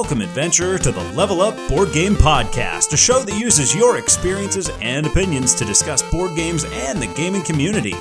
[0.00, 4.70] Welcome, adventurer, to the Level Up Board Game Podcast, a show that uses your experiences
[4.80, 7.94] and opinions to discuss board games and the gaming community.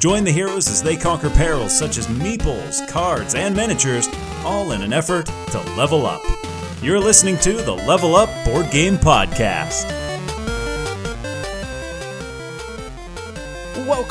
[0.00, 4.08] Join the heroes as they conquer perils such as meeples, cards, and miniatures,
[4.44, 6.20] all in an effort to level up.
[6.82, 10.01] You're listening to the Level Up Board Game Podcast.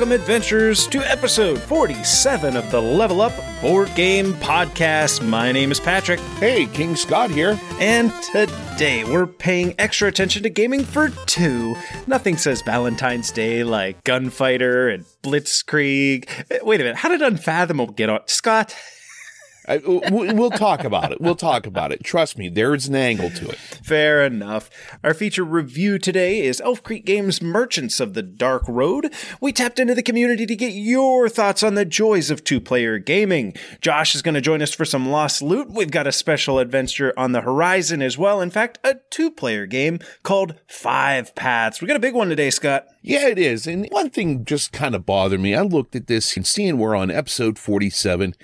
[0.01, 5.23] Welcome, adventurers, to episode 47 of the Level Up Board Game Podcast.
[5.23, 7.59] My name is Patrick, Hey, King Scott here.
[7.79, 11.75] and today we're paying extra attention to gaming for two.
[12.07, 16.63] Nothing says Valentine's Day like Gunfighter and Blitzkrieg.
[16.63, 18.21] Wait a minute, how did Unfathomable get on?
[18.25, 18.75] Scott?
[19.71, 19.77] I,
[20.09, 21.21] we- we'll talk about it.
[21.21, 22.03] We'll talk about it.
[22.03, 23.55] Trust me, there's an angle to it.
[23.57, 24.69] Fair enough.
[25.03, 29.13] Our feature review today is Elf Creek Games Merchants of the Dark Road.
[29.39, 32.97] We tapped into the community to get your thoughts on the joys of two player
[32.97, 33.53] gaming.
[33.79, 35.69] Josh is going to join us for some lost loot.
[35.71, 38.41] We've got a special adventure on the horizon as well.
[38.41, 41.81] In fact, a two player game called Five Paths.
[41.81, 42.87] We got a big one today, Scott.
[43.01, 43.65] Yeah, it is.
[43.67, 45.55] And one thing just kind of bothered me.
[45.55, 48.35] I looked at this and seeing we're on episode 47.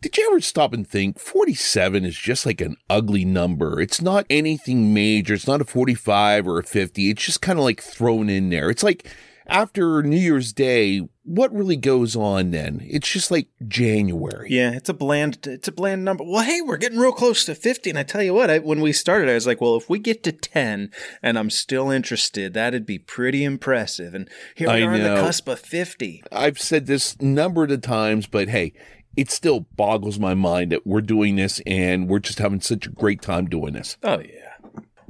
[0.00, 3.80] Did you ever stop and think 47 is just like an ugly number?
[3.80, 5.34] It's not anything major.
[5.34, 7.10] It's not a 45 or a 50.
[7.10, 8.70] It's just kind of like thrown in there.
[8.70, 9.08] It's like
[9.46, 12.80] after New Year's Day, what really goes on then?
[12.84, 14.48] It's just like January.
[14.50, 16.24] Yeah, it's a bland, it's a bland number.
[16.24, 18.80] Well, hey, we're getting real close to fifty, and I tell you what, I, when
[18.80, 20.90] we started, I was like, well, if we get to ten
[21.22, 24.14] and I'm still interested, that'd be pretty impressive.
[24.14, 26.22] And here we I are on the cusp of fifty.
[26.32, 28.72] I've said this number of times, but hey,
[29.16, 32.90] it still boggles my mind that we're doing this and we're just having such a
[32.90, 33.96] great time doing this.
[34.02, 34.46] Oh yeah.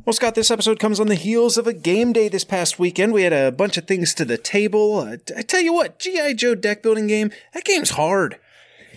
[0.05, 3.13] Well, Scott, this episode comes on the heels of a game day this past weekend.
[3.13, 4.99] We had a bunch of things to the table.
[5.01, 7.33] Uh, I tell you what, GI Joe deck building game.
[7.55, 8.39] That game's hard.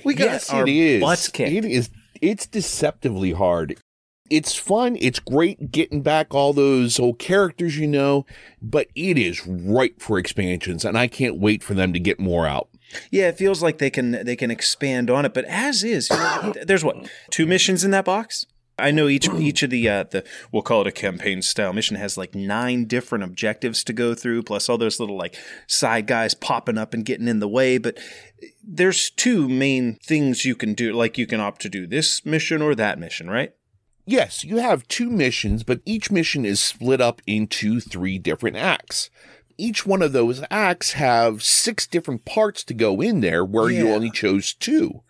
[0.05, 1.01] We got yes, our it is.
[1.01, 1.51] butts kicked.
[1.51, 1.89] It is.
[2.21, 3.79] It's deceptively hard.
[4.29, 4.97] It's fun.
[5.01, 8.27] It's great getting back all those old characters you know,
[8.61, 12.45] but it is ripe for expansions, and I can't wait for them to get more
[12.45, 12.69] out.
[13.11, 16.17] Yeah, it feels like they can they can expand on it, but as is, you
[16.17, 18.45] know, there's what two missions in that box.
[18.79, 21.97] I know each each of the uh, the we'll call it a campaign style mission
[21.97, 25.35] has like nine different objectives to go through, plus all those little like
[25.67, 27.77] side guys popping up and getting in the way.
[27.77, 27.97] But
[28.63, 30.93] there's two main things you can do.
[30.93, 33.53] Like you can opt to do this mission or that mission, right?
[34.05, 39.11] Yes, you have two missions, but each mission is split up into three different acts.
[39.59, 43.91] Each one of those acts have six different parts to go in there where you
[43.91, 45.03] only chose two.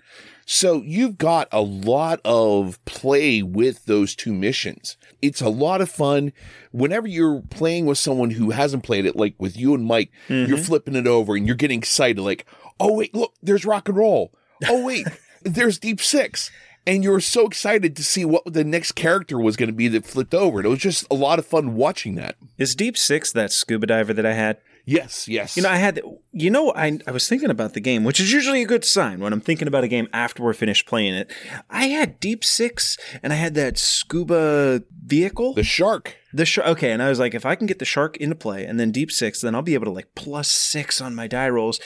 [0.51, 4.97] So you've got a lot of play with those two missions.
[5.21, 6.33] It's a lot of fun.
[6.71, 10.47] Whenever you're playing with someone who hasn't played it, like with you and Mike, you're
[10.47, 10.55] mm-hmm.
[10.55, 12.47] flipping it over and you're getting excited, like,
[12.79, 14.33] oh wait, look, there's rock and roll.
[14.67, 15.05] Oh wait,
[15.43, 16.49] there's deep six.
[16.88, 19.88] And you were so excited to see what the next character was going to be
[19.90, 20.59] that flipped over.
[20.59, 22.35] And it was just a lot of fun watching that.
[22.57, 24.57] Is Deep Six that scuba diver that I had?
[24.85, 25.56] Yes, yes.
[25.56, 26.01] You know, I had,
[26.31, 29.19] you know, I, I was thinking about the game, which is usually a good sign
[29.19, 31.31] when I'm thinking about a game after we're finished playing it.
[31.69, 35.53] I had Deep Six and I had that scuba vehicle.
[35.53, 36.16] the shark.
[36.34, 36.68] The shark.
[36.69, 38.91] Okay, and I was like, if I can get the shark into play and then
[38.91, 41.79] Deep Six, then I'll be able to like plus six on my die rolls.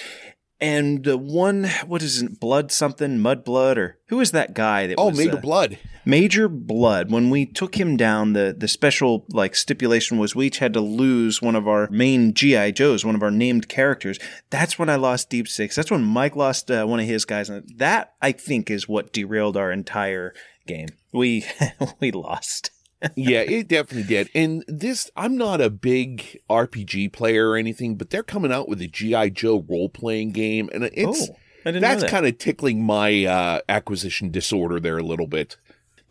[0.62, 4.88] And the one, what is it, Blood something, Mud Blood, or who is that guy
[4.88, 5.78] that Oh, was made uh, blood.
[6.06, 10.60] Major Bludd, when we took him down, the, the special like stipulation was we each
[10.60, 14.20] had to lose one of our main GI Joes, one of our named characters.
[14.50, 15.76] That's when I lost Deep Six.
[15.76, 17.50] That's when Mike lost uh, one of his guys.
[17.50, 20.34] And that I think is what derailed our entire
[20.68, 20.90] game.
[21.12, 21.46] We
[22.00, 22.72] we lost.
[23.16, 24.30] Yeah, it definitely did.
[24.34, 28.82] And this, I'm not a big RPG player or anything, but they're coming out with
[28.82, 32.12] a GI Joe role playing game, and it's oh, I didn't that's that.
[32.12, 35.58] kind of tickling my uh, acquisition disorder there a little bit.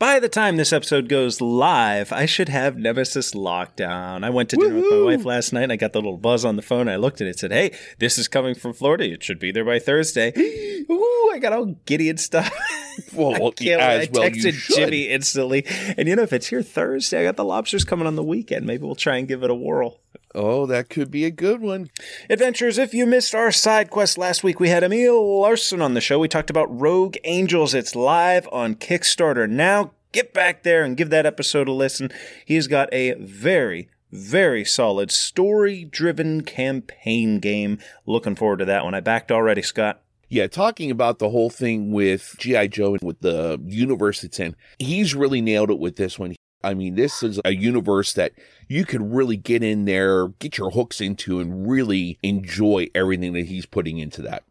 [0.03, 4.25] By the time this episode goes live, I should have Nemesis Lockdown.
[4.25, 6.45] I went to dinner with my wife last night and I got the little buzz
[6.45, 6.89] on the phone.
[6.89, 9.05] I looked at it and said, Hey, this is coming from Florida.
[9.05, 10.33] It should be there by Thursday.
[10.91, 12.53] Ooh, I got all giddy and stuff.
[13.15, 14.75] Well, I can't well I texted.
[14.77, 15.65] Jimmy instantly.
[15.97, 18.67] And you know, if it's here Thursday, I got the lobsters coming on the weekend.
[18.67, 19.99] Maybe we'll try and give it a whirl.
[20.35, 21.91] Oh, that could be a good one.
[22.31, 26.01] Adventures, if you missed our side quest last week, we had Emil Larsen on the
[26.01, 26.19] show.
[26.19, 27.75] We talked about Rogue Angels.
[27.75, 29.93] It's live on Kickstarter now.
[30.13, 32.11] Get back there and give that episode a listen.
[32.47, 37.79] He's got a very, very solid story driven campaign game.
[38.07, 38.95] Looking forward to that one.
[38.95, 40.03] I backed already, Scott.
[40.31, 42.69] Yeah, talking about the whole thing with G.I.
[42.69, 46.35] Joe and with the universe it's in, he's really nailed it with this one.
[46.65, 48.33] I mean, this is a universe that
[48.69, 53.47] you could really get in there, get your hooks into, and really enjoy everything that
[53.47, 54.45] he's putting into that.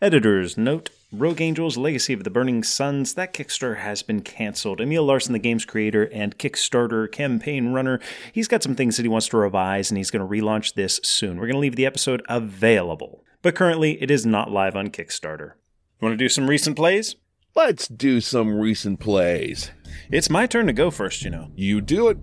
[0.00, 4.80] Editor's note Rogue Angels Legacy of the Burning Suns, that Kickstarter has been canceled.
[4.80, 8.00] Emil Larsen, the game's creator and Kickstarter campaign runner,
[8.32, 11.00] he's got some things that he wants to revise and he's going to relaunch this
[11.04, 11.36] soon.
[11.36, 15.52] We're going to leave the episode available, but currently it is not live on Kickstarter.
[16.00, 17.14] You want to do some recent plays?
[17.56, 19.70] Let's do some recent plays.
[20.10, 21.52] It's my turn to go first, you know.
[21.54, 22.18] You do it.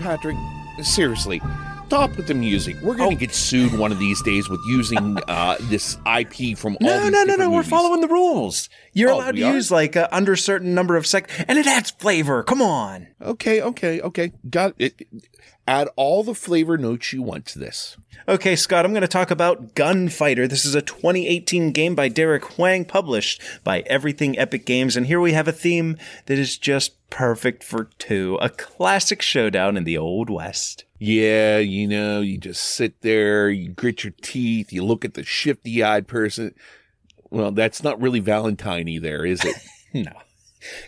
[0.00, 0.38] Patrick,
[0.82, 1.42] seriously,
[1.90, 2.76] stop with the music.
[2.82, 3.18] We're going to Oh.
[3.18, 7.10] get sued one of these days with using uh, this IP from all No, these
[7.10, 7.56] no, no, different no.
[7.56, 8.68] We're following the rules.
[8.92, 9.54] You're Oh, allowed to are?
[9.54, 12.44] use like uh, under a certain number of sec, and it adds flavor.
[12.44, 13.08] Come on.
[13.20, 14.30] Okay, okay, okay.
[14.48, 15.04] Got it.
[15.66, 17.96] Add all the flavor notes you want to this.
[18.28, 20.46] Okay, Scott, I'm going to talk about Gunfighter.
[20.46, 24.96] This is a 2018 game by Derek Huang, published by Everything Epic Games.
[24.96, 25.96] And here we have a theme
[26.26, 30.84] that is just perfect for two a classic showdown in the Old West.
[31.02, 35.24] Yeah, you know, you just sit there, you grit your teeth, you look at the
[35.24, 36.54] shifty eyed person.
[37.30, 39.56] Well, that's not really Valentine there, is it?
[39.92, 40.12] No.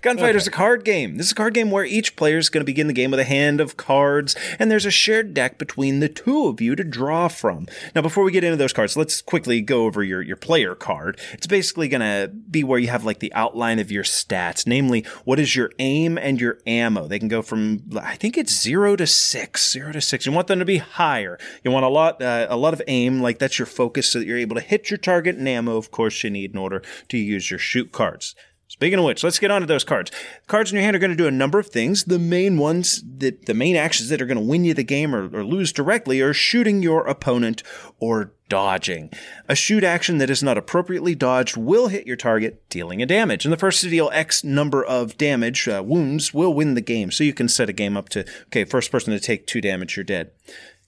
[0.02, 1.16] Gunfighter's is a card game.
[1.16, 3.20] This is a card game where each player is going to begin the game with
[3.20, 6.84] a hand of cards, and there's a shared deck between the two of you to
[6.84, 7.66] draw from.
[7.94, 11.19] Now, before we get into those cards, let's quickly go over your, your player card.
[11.32, 15.06] It's basically going to be where you have like the outline of your stats, namely,
[15.24, 17.06] what is your aim and your ammo.
[17.06, 20.26] They can go from, I think it's zero to six, zero to six.
[20.26, 21.38] You want them to be higher.
[21.64, 24.26] You want a lot, uh, a lot of aim, like that's your focus, so that
[24.26, 27.16] you're able to hit your target, and ammo, of course, you need in order to
[27.16, 28.34] use your shoot cards.
[28.72, 30.10] Speaking of which, let's get on to those cards.
[30.46, 32.04] Cards in your hand are going to do a number of things.
[32.04, 35.14] The main ones, that the main actions that are going to win you the game
[35.14, 37.62] or, or lose directly are shooting your opponent
[38.00, 39.10] or dodging.
[39.46, 43.44] A shoot action that is not appropriately dodged will hit your target, dealing a damage.
[43.44, 47.10] And the first to deal X number of damage, uh, wounds, will win the game.
[47.10, 49.98] So you can set a game up to, okay, first person to take two damage,
[49.98, 50.30] you're dead.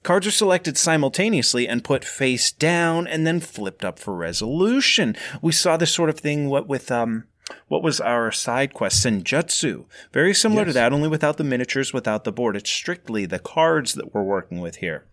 [0.02, 5.14] Cards are selected simultaneously and put face down and then flipped up for resolution.
[5.42, 7.24] We saw this sort of thing what with um
[7.68, 9.84] what was our side quest Senjutsu.
[10.12, 12.56] Very similar to that, only without the miniatures, without the board.
[12.56, 15.04] It's strictly the cards that we're working with here.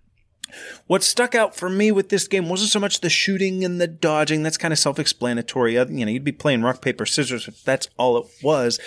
[0.87, 3.87] What stuck out for me with this game wasn't so much the shooting and the
[3.87, 4.43] dodging.
[4.43, 5.77] That's kind of self-explanatory.
[5.77, 8.79] Uh, You know, you'd be playing rock paper scissors if that's all it was.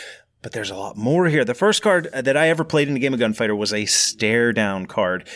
[0.42, 1.42] But there's a lot more here.
[1.42, 4.52] The first card that I ever played in a game of Gunfighter was a stare
[4.52, 5.26] down card.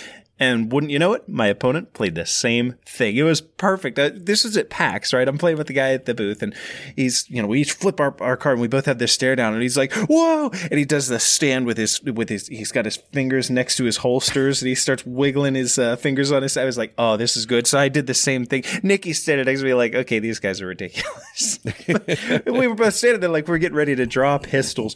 [0.41, 3.17] And wouldn't you know it, my opponent played the same thing.
[3.17, 3.99] It was perfect.
[3.99, 5.27] Uh, this is at PAX, right?
[5.27, 6.55] I'm playing with the guy at the booth, and
[6.95, 9.35] he's, you know, we each flip our, our card, and we both have this stare
[9.35, 12.47] down, and he's like, "Whoa!" And he does the stand with his with his.
[12.47, 16.31] He's got his fingers next to his holsters, and he starts wiggling his uh, fingers
[16.31, 16.57] on his.
[16.57, 18.65] I was like, "Oh, this is good." So I did the same thing.
[18.83, 21.59] Nikki standing next to me, like, "Okay, these guys are ridiculous."
[22.47, 24.95] we were both standing there, like we're getting ready to draw pistols.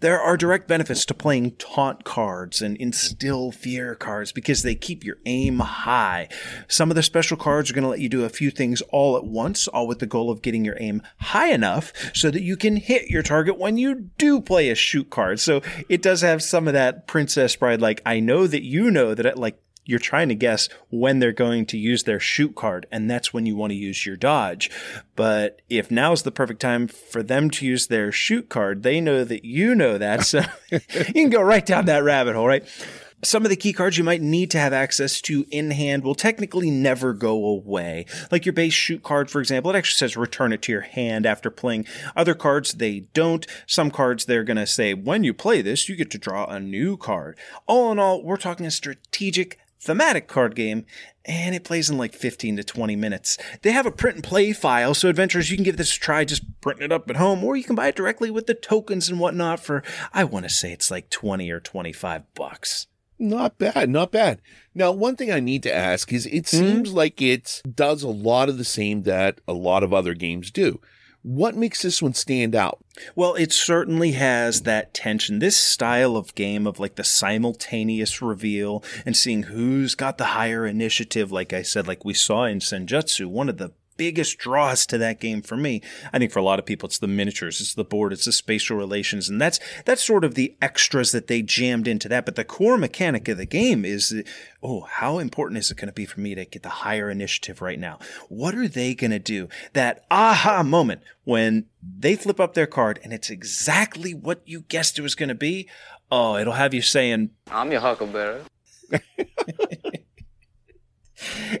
[0.00, 5.02] There are direct benefits to playing taunt cards and instill fear cards because they keep
[5.02, 6.28] your aim high.
[6.68, 9.16] Some of the special cards are going to let you do a few things all
[9.16, 12.56] at once, all with the goal of getting your aim high enough so that you
[12.56, 15.40] can hit your target when you do play a shoot card.
[15.40, 19.14] So it does have some of that Princess Bride, like, I know that you know
[19.14, 23.10] that, like, you're trying to guess when they're going to use their shoot card, and
[23.10, 24.70] that's when you want to use your dodge.
[25.16, 29.24] But if now's the perfect time for them to use their shoot card, they know
[29.24, 32.68] that you know that, so you can go right down that rabbit hole, right?
[33.24, 36.14] Some of the key cards you might need to have access to in hand will
[36.14, 38.04] technically never go away.
[38.30, 41.24] Like your base shoot card, for example, it actually says return it to your hand
[41.24, 41.86] after playing.
[42.14, 43.44] Other cards, they don't.
[43.66, 46.60] Some cards, they're going to say, when you play this, you get to draw a
[46.60, 47.38] new card.
[47.66, 50.84] All in all, we're talking a strategic thematic card game,
[51.24, 53.38] and it plays in like 15 to 20 minutes.
[53.62, 56.24] They have a print and play file, so adventurers, you can give this a try
[56.24, 59.08] just printing it up at home, or you can buy it directly with the tokens
[59.08, 59.82] and whatnot for,
[60.12, 62.86] I want to say it's like 20 or 25 bucks.
[63.18, 64.40] Not bad, not bad.
[64.74, 66.56] Now, one thing I need to ask is it hmm?
[66.56, 70.50] seems like it does a lot of the same that a lot of other games
[70.50, 70.80] do.
[71.28, 72.78] What makes this one stand out?
[73.14, 75.40] Well, it certainly has that tension.
[75.40, 80.64] This style of game of like the simultaneous reveal and seeing who's got the higher
[80.64, 84.96] initiative, like I said, like we saw in Senjutsu, one of the biggest draws to
[84.96, 85.82] that game for me.
[86.10, 88.32] I think for a lot of people it's the miniatures, it's the board, it's the
[88.32, 92.24] spatial relations, and that's that's sort of the extras that they jammed into that.
[92.24, 94.24] But the core mechanic of the game is
[94.62, 97.60] oh, how important is it going to be for me to get the higher initiative
[97.60, 97.98] right now?
[98.28, 99.48] What are they going to do?
[99.74, 104.98] That aha moment when they flip up their card and it's exactly what you guessed
[104.98, 105.68] it was going to be.
[106.10, 108.40] Oh, it'll have you saying, I'm your huckleberry.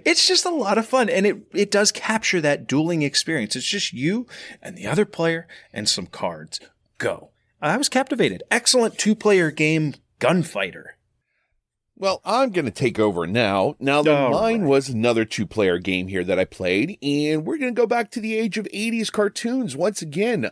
[0.04, 3.56] it's just a lot of fun and it, it does capture that dueling experience.
[3.56, 4.26] It's just you
[4.62, 6.60] and the other player and some cards.
[6.98, 7.30] Go.
[7.60, 8.42] I was captivated.
[8.50, 10.96] Excellent two player game gunfighter.
[11.96, 13.74] Well, I'm going to take over now.
[13.80, 14.68] Now, the, All mine right.
[14.68, 18.12] was another two player game here that I played, and we're going to go back
[18.12, 20.50] to the age of 80s cartoons once again.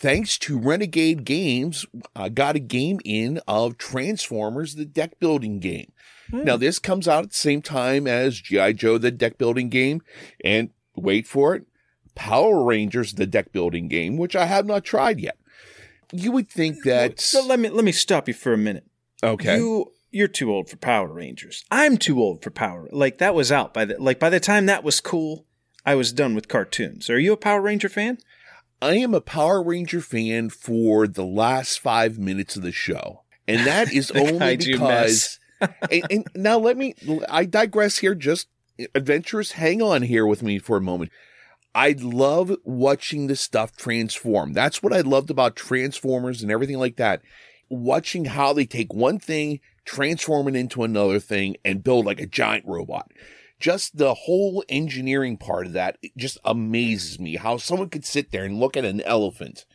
[0.00, 1.84] Thanks to Renegade Games,
[2.16, 5.92] I got a game in of Transformers, the deck building game.
[6.30, 6.44] Hmm.
[6.44, 8.72] Now, this comes out at the same time as G.I.
[8.72, 10.02] Joe, the deck building game,
[10.44, 11.64] and wait for it,
[12.14, 15.38] Power Rangers, the deck building game, which I have not tried yet.
[16.12, 17.20] You would think that.
[17.20, 18.84] So let me let me stop you for a minute.
[19.22, 19.56] Okay.
[19.56, 21.64] You you're too old for Power Rangers.
[21.70, 22.88] I'm too old for Power.
[22.90, 25.46] Like that was out by the like by the time that was cool,
[25.86, 27.08] I was done with cartoons.
[27.08, 28.18] Are you a Power Ranger fan?
[28.82, 33.22] I am a Power Ranger fan for the last five minutes of the show.
[33.46, 35.38] And that is only because.
[35.60, 36.94] And, and now let me,
[37.28, 38.14] I digress here.
[38.14, 38.48] Just
[38.94, 41.10] adventurous, hang on here with me for a moment.
[41.74, 44.52] I love watching this stuff transform.
[44.52, 47.22] That's what I loved about Transformers and everything like that.
[47.68, 52.26] Watching how they take one thing, transform it into another thing, and build like a
[52.26, 53.12] giant robot
[53.60, 58.44] just the whole engineering part of that just amazes me how someone could sit there
[58.44, 59.66] and look at an elephant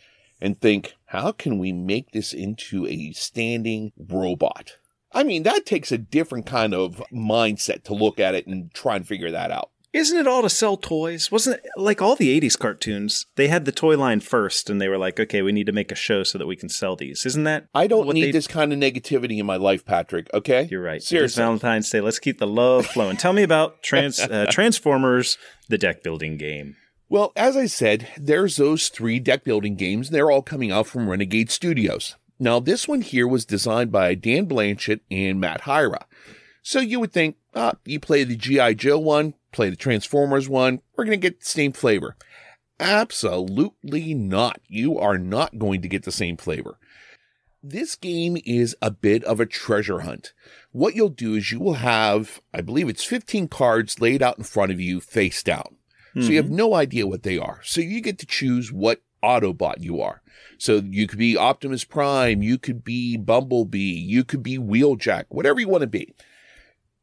[0.41, 4.77] and think how can we make this into a standing robot
[5.15, 8.95] i mean that takes a different kind of mindset to look at it and try
[8.95, 11.31] and figure that out Isn't it all to sell toys?
[11.31, 13.27] Wasn't it like all the 80s cartoons?
[13.37, 15.89] They had the toy line first and they were like, okay, we need to make
[15.89, 17.25] a show so that we can sell these.
[17.25, 17.67] Isn't that?
[17.73, 21.01] i don't need they- this kind of negativity in my life patrick okay You're right.
[21.01, 22.01] Seriously Valentine's Day.
[22.01, 23.15] Let's keep the love flowing.
[23.15, 25.37] Tell me about trans, uh, Transformers,
[25.69, 26.75] the deck building game.
[27.07, 30.87] Well, as I said, there's those three deck building games, and they're all coming out
[30.87, 32.15] from Renegade Studios.
[32.39, 36.03] Now, this one here was designed by Dan Blanchett and Matt Hyra.
[36.61, 38.73] So you would think, ah, you play the G.I.
[38.73, 42.17] Joe one, play the Transformers one, we're going to get the same flavor.
[42.79, 44.59] Absolutely not.
[44.67, 46.77] You are not going to get the same flavor.
[47.63, 50.33] This game is a bit of a treasure hunt.
[50.71, 54.43] What you'll do is you will have, I believe it's 15 cards laid out in
[54.43, 55.77] front of you face down.
[56.17, 57.59] So you have no idea what they are.
[57.65, 60.21] So you get to choose what Autobot you are.
[60.57, 65.59] So you could be Optimus Prime, you could be Bumblebee, you could be Wheeljack, whatever
[65.59, 66.13] you want to be.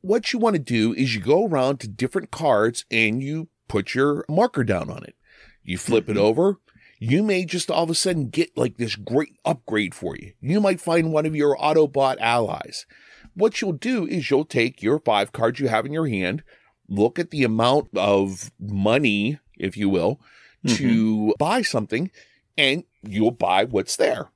[0.00, 3.94] What you want to do is you go around to different cards and you put
[3.94, 5.14] your marker down on it.
[5.62, 6.24] You flip it mm-hmm.
[6.24, 6.58] over.
[6.98, 10.32] You may just all of a sudden get like this great upgrade for you.
[10.40, 12.86] You might find one of your Autobot allies.
[13.34, 16.42] What you'll do is you'll take your five cards you have in your hand,
[16.88, 20.20] look at the amount of money, if you will,
[20.64, 20.76] mm-hmm.
[20.76, 22.10] to buy something,
[22.56, 24.30] and you'll buy what's there.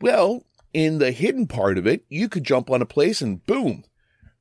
[0.00, 3.84] Well, in the hidden part of it, you could jump on a place and boom,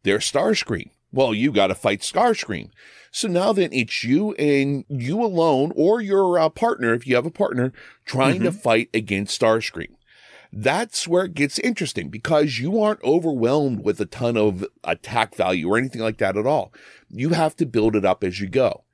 [0.04, 0.92] there's Starscream.
[1.12, 2.72] Well, you got to fight Starscream.
[3.12, 7.26] So now then it's you and you alone or your uh, partner, if you have
[7.26, 7.72] a partner,
[8.06, 9.96] trying to fight against Starscream.
[10.52, 15.70] That's where it gets interesting because you aren't overwhelmed with a ton of attack value
[15.70, 16.74] or anything like that at all.
[17.10, 18.85] You have to build it up as you go.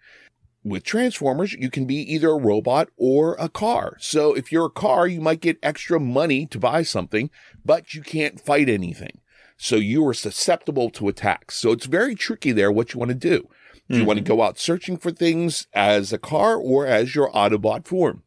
[0.63, 3.97] With Transformers, you can be either a robot or a car.
[3.99, 7.31] So if you're a car, you might get extra money to buy something,
[7.65, 9.19] but you can't fight anything.
[9.57, 11.55] So you are susceptible to attacks.
[11.55, 13.47] So it's very tricky there what you want to do.
[13.89, 14.37] Do you want to mm-hmm.
[14.37, 18.23] go out searching for things as a car or as your Autobot form?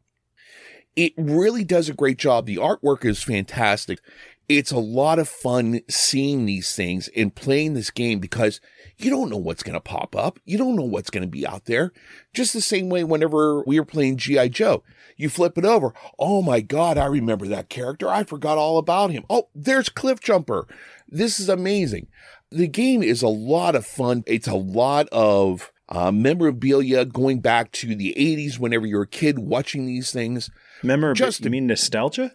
[0.95, 2.45] It really does a great job.
[2.45, 3.99] The artwork is fantastic.
[4.47, 8.61] It's a lot of fun seeing these things and playing this game because
[8.97, 10.39] you don't know what's going to pop up.
[10.45, 11.91] You don't know what's going to be out there.
[12.33, 14.49] Just the same way whenever we were playing G.I.
[14.49, 14.83] Joe,
[15.17, 15.93] you flip it over.
[16.19, 18.07] Oh my God, I remember that character.
[18.07, 19.23] I forgot all about him.
[19.29, 20.67] Oh, there's Cliff Jumper.
[21.07, 22.07] This is amazing.
[22.51, 24.23] The game is a lot of fun.
[24.27, 29.39] It's a lot of uh, memorabilia going back to the 80s whenever you're a kid
[29.39, 30.49] watching these things.
[30.83, 31.27] Memorabilia?
[31.27, 32.31] Just- you mean nostalgia?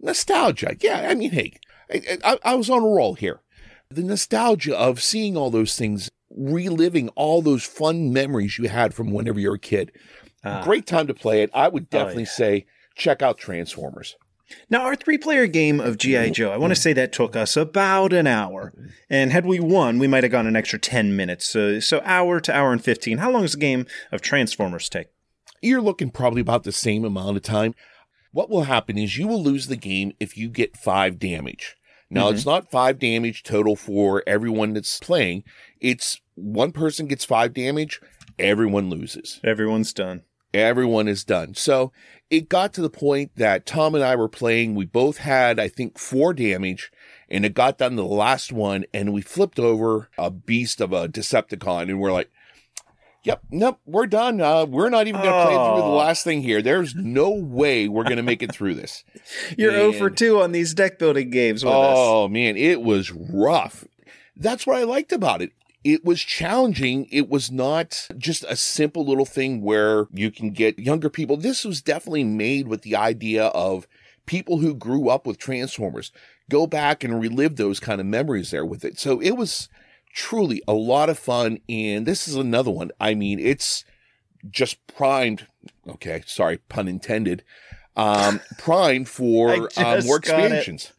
[0.00, 0.76] Nostalgia.
[0.80, 1.54] Yeah, I mean, hey,
[1.90, 3.40] I, I, I was on a roll here.
[3.90, 9.10] The nostalgia of seeing all those things, reliving all those fun memories you had from
[9.10, 9.92] whenever you were a kid.
[10.44, 10.62] Ah.
[10.62, 11.50] Great time to play it.
[11.54, 12.30] I would Oh, definitely yeah.
[12.30, 14.16] say check out Transformers.
[14.70, 16.24] Now, our three player game of G.I.
[16.24, 16.32] Mm-hmm.
[16.32, 16.82] Joe, I want to mm-hmm.
[16.82, 18.72] say that took us about an hour.
[18.76, 18.86] Mm-hmm.
[19.10, 21.46] And had we won, we might have gone an extra 10 minutes.
[21.46, 23.18] So, so hour to hour and 15.
[23.18, 25.08] How long does the game of Transformers take?
[25.60, 27.74] You're looking probably about the same amount of time.
[28.38, 31.74] What will happen is you will lose the game if you get five damage.
[32.08, 32.50] Now, it's mm-hmm.
[32.50, 35.42] not five damage total for everyone that's playing.
[35.80, 38.00] It's one person gets five damage,
[38.38, 39.40] everyone loses.
[39.42, 40.22] Everyone's done.
[40.54, 41.56] everyone is done.
[41.56, 41.90] So
[42.30, 44.76] it got to the point that Tom and I were playing.
[44.76, 46.92] We both had, I think, four damage,
[47.28, 50.92] and it got down to the last one, and we flipped over a beast of
[50.92, 52.30] a Decepticon, and we're like,
[53.24, 54.40] Yep, nope, we're done.
[54.40, 55.96] Uh, we're not even going to play through the Oh.
[55.96, 56.62] last thing here.
[56.62, 59.04] There's no way we're going to make it through this.
[59.58, 61.94] You're 0 for 2 on these deck building games with us.
[61.98, 63.84] Oh man, it was rough.
[64.36, 65.52] that's what I liked about it.
[65.84, 67.06] It was challenging.
[67.10, 71.36] It was not just a simple little thing where you can get younger people.
[71.36, 73.86] This was definitely made with the idea of
[74.26, 76.12] people who grew up with Transformers
[76.50, 78.98] go back and relive those kind of memories there with it.
[78.98, 79.68] So it was
[80.18, 81.60] truly a lot of fun.
[81.68, 82.90] And this is another one.
[83.00, 83.84] I mean, it's
[84.50, 85.46] just primed.
[85.88, 86.22] Okay.
[86.26, 87.44] Sorry, pun intended.
[87.96, 90.92] Um, primed for um, more expansions.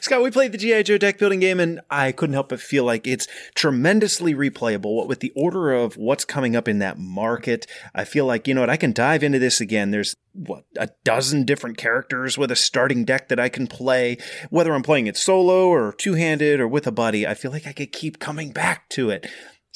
[0.02, 0.84] Scott, we played the G.I.
[0.84, 4.96] Joe deck building game, and I couldn't help but feel like it's tremendously replayable.
[4.96, 8.54] What with the order of what's coming up in that market, I feel like, you
[8.54, 9.92] know what, I can dive into this again.
[9.92, 14.18] There's, what, a dozen different characters with a starting deck that I can play.
[14.50, 17.68] Whether I'm playing it solo or two handed or with a buddy, I feel like
[17.68, 19.28] I could keep coming back to it.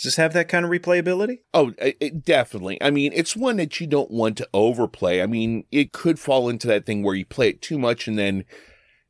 [0.01, 1.41] Does this have that kind of replayability?
[1.53, 2.81] Oh, it, definitely.
[2.81, 5.21] I mean, it's one that you don't want to overplay.
[5.21, 8.17] I mean, it could fall into that thing where you play it too much and
[8.17, 8.45] then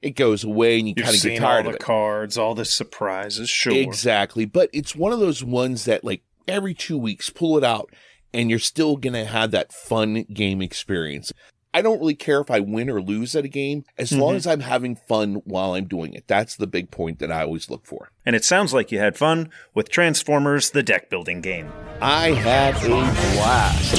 [0.02, 3.50] it goes away and you kind of get tired all the cards, all the surprises.
[3.50, 4.46] Sure, exactly.
[4.46, 7.94] But it's one of those ones that like every two weeks pull it out,
[8.34, 11.32] and you're still gonna have that fun game experience.
[11.74, 14.22] I don't really care if I win or lose at a game as mm-hmm.
[14.22, 16.28] long as I'm having fun while I'm doing it.
[16.28, 18.12] That's the big point that I always look for.
[18.26, 21.72] And it sounds like you had fun with Transformers the deck building game.
[22.02, 22.90] I had a
[23.38, 23.96] blast.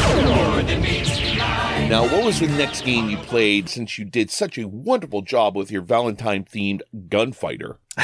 [1.93, 5.55] Now, what was the next game you played since you did such a wonderful job
[5.55, 6.81] with your Valentine themed
[7.11, 7.81] gunfighter?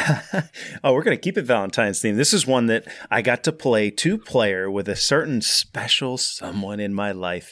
[0.84, 2.18] oh, we're going to keep it Valentine's theme.
[2.18, 6.80] This is one that I got to play two player with a certain special someone
[6.80, 7.50] in my life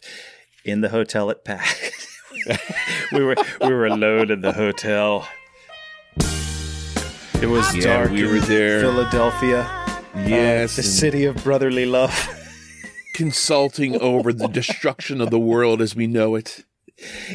[0.63, 1.91] in the hotel at PAX.
[3.13, 5.27] we were we were alone in the hotel.
[7.41, 8.11] It was yeah, dark.
[8.11, 9.63] We were there, Philadelphia.
[10.15, 12.43] Yes, uh, the city of brotherly love.
[13.17, 16.65] consulting over the destruction of the world as we know it.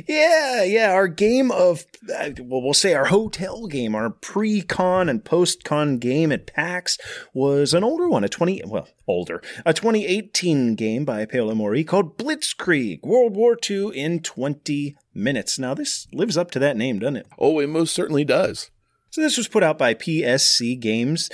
[0.07, 0.91] Yeah, yeah.
[0.91, 5.63] Our game of, uh, well, we'll say our hotel game, our pre con and post
[5.63, 7.00] con game at PAX
[7.33, 12.17] was an older one, a 20, well, older, a 2018 game by Paolo Mori called
[12.17, 15.58] Blitzkrieg World War II in 20 minutes.
[15.58, 17.27] Now, this lives up to that name, doesn't it?
[17.39, 18.69] Oh, it most certainly does.
[19.10, 21.29] So this was put out by PSC Games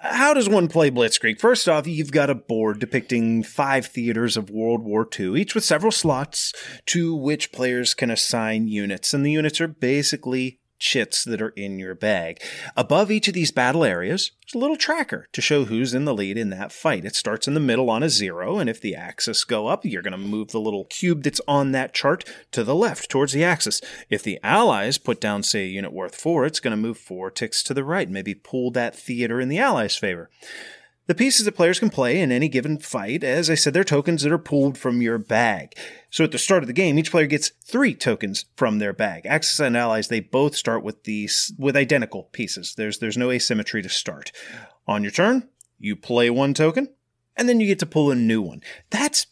[0.00, 1.40] how does one play Blitzkrieg?
[1.40, 5.64] First off, you've got a board depicting five theaters of World War II, each with
[5.64, 6.52] several slots
[6.86, 9.12] to which players can assign units.
[9.12, 12.40] And the units are basically chits that are in your bag.
[12.76, 16.14] Above each of these battle areas, there's a little tracker to show who's in the
[16.14, 17.04] lead in that fight.
[17.04, 20.02] It starts in the middle on a zero, and if the axis go up, you're
[20.02, 23.44] going to move the little cube that's on that chart to the left towards the
[23.44, 23.80] axis.
[24.08, 27.30] If the allies put down, say, a unit worth four, it's going to move four
[27.30, 30.30] ticks to the right, maybe pull that theater in the allies' favor.
[31.08, 34.22] The pieces that players can play in any given fight, as I said, they're tokens
[34.22, 35.74] that are pulled from your bag.
[36.10, 39.24] So at the start of the game, each player gets three tokens from their bag.
[39.24, 42.74] Axis and allies, they both start with these with identical pieces.
[42.76, 44.32] There's there's no asymmetry to start.
[44.86, 46.90] On your turn, you play one token,
[47.38, 48.60] and then you get to pull a new one.
[48.90, 49.26] That's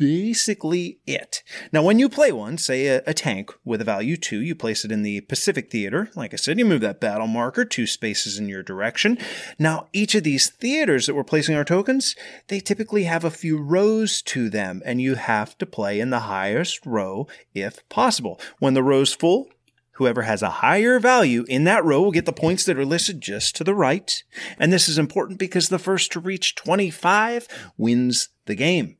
[0.00, 1.42] basically it.
[1.72, 4.82] Now, when you play one, say a, a, tank with a value 2, you place
[4.82, 6.08] it in the Pacific Theater.
[6.16, 9.18] Like I said, you move that battle marker two spaces in your direction.
[9.58, 12.16] Now, each of these theaters that we're placing our tokens,
[12.48, 16.20] they typically have a few rows to them, and you have to play in the
[16.20, 18.40] highest row if possible.
[18.58, 19.48] When the row's full,
[19.94, 23.20] Whoever has a higher value in that row will get the points that are listed
[23.20, 24.24] just to the right.
[24.58, 28.96] And this is important because the first to reach 25 wins the game.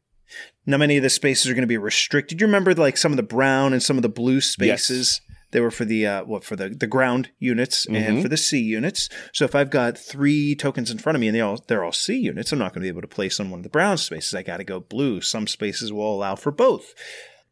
[0.66, 2.40] Now, many of the spaces are going to be restricted.
[2.40, 5.20] You remember like some of the brown and some of the blue spaces?
[5.23, 5.37] Yes.
[5.53, 7.96] They were for the uh, what for the the ground units mm-hmm.
[7.96, 9.09] and for the sea units.
[9.33, 11.92] So if I've got three tokens in front of me and they all they're all
[11.92, 13.99] sea units, I'm not going to be able to place on one of the brown
[13.99, 14.35] spaces.
[14.35, 15.20] I got to go blue.
[15.20, 16.94] Some spaces will allow for both.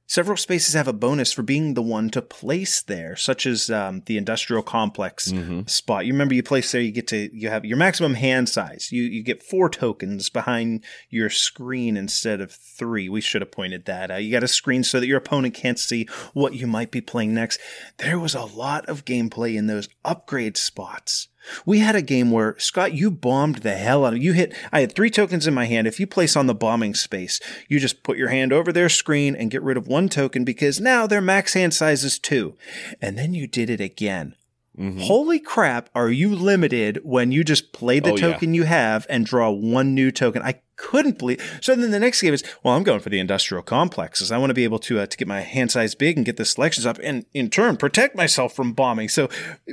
[0.09, 4.03] Several spaces have a bonus for being the one to place there, such as um,
[4.07, 5.67] the industrial complex mm-hmm.
[5.67, 6.07] spot.
[6.07, 8.91] You remember you place there, you get to you have your maximum hand size.
[8.91, 13.11] You you get four tokens behind your screen instead of three.
[13.11, 14.25] We should have pointed that out.
[14.25, 17.35] You got a screen so that your opponent can't see what you might be playing
[17.35, 17.61] next.
[17.99, 21.29] There was a lot of gameplay in those upgrade spots
[21.65, 24.55] we had a game where Scott, you bombed the hell out of you hit.
[24.73, 25.87] I had three tokens in my hand.
[25.87, 29.35] If you place on the bombing space, you just put your hand over their screen
[29.35, 32.55] and get rid of one token because now their max hand size is two.
[33.01, 34.35] And then you did it again.
[34.79, 35.01] Mm-hmm.
[35.01, 38.59] Holy crap, are you limited when you just play the oh, token yeah.
[38.59, 40.41] you have and draw one new token?
[40.43, 41.59] I couldn't believe.
[41.61, 44.31] So then the next game is, well, I'm going for the industrial complexes.
[44.31, 46.37] I want to be able to uh, to get my hand size big and get
[46.37, 49.09] the selections up, and in turn protect myself from bombing.
[49.09, 49.29] So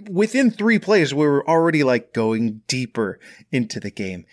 [0.10, 3.20] within three plays, we were already like going deeper
[3.52, 4.26] into the game.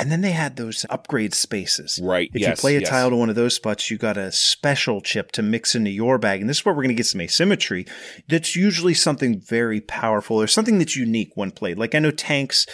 [0.00, 1.98] And then they had those upgrade spaces.
[2.00, 2.30] Right.
[2.32, 2.88] If yes, you play a yes.
[2.88, 6.18] tile to one of those spots, you got a special chip to mix into your
[6.18, 6.40] bag.
[6.40, 7.84] And this is where we're going to get some asymmetry.
[8.28, 11.78] That's usually something very powerful or something that's unique when played.
[11.78, 12.64] Like I know tanks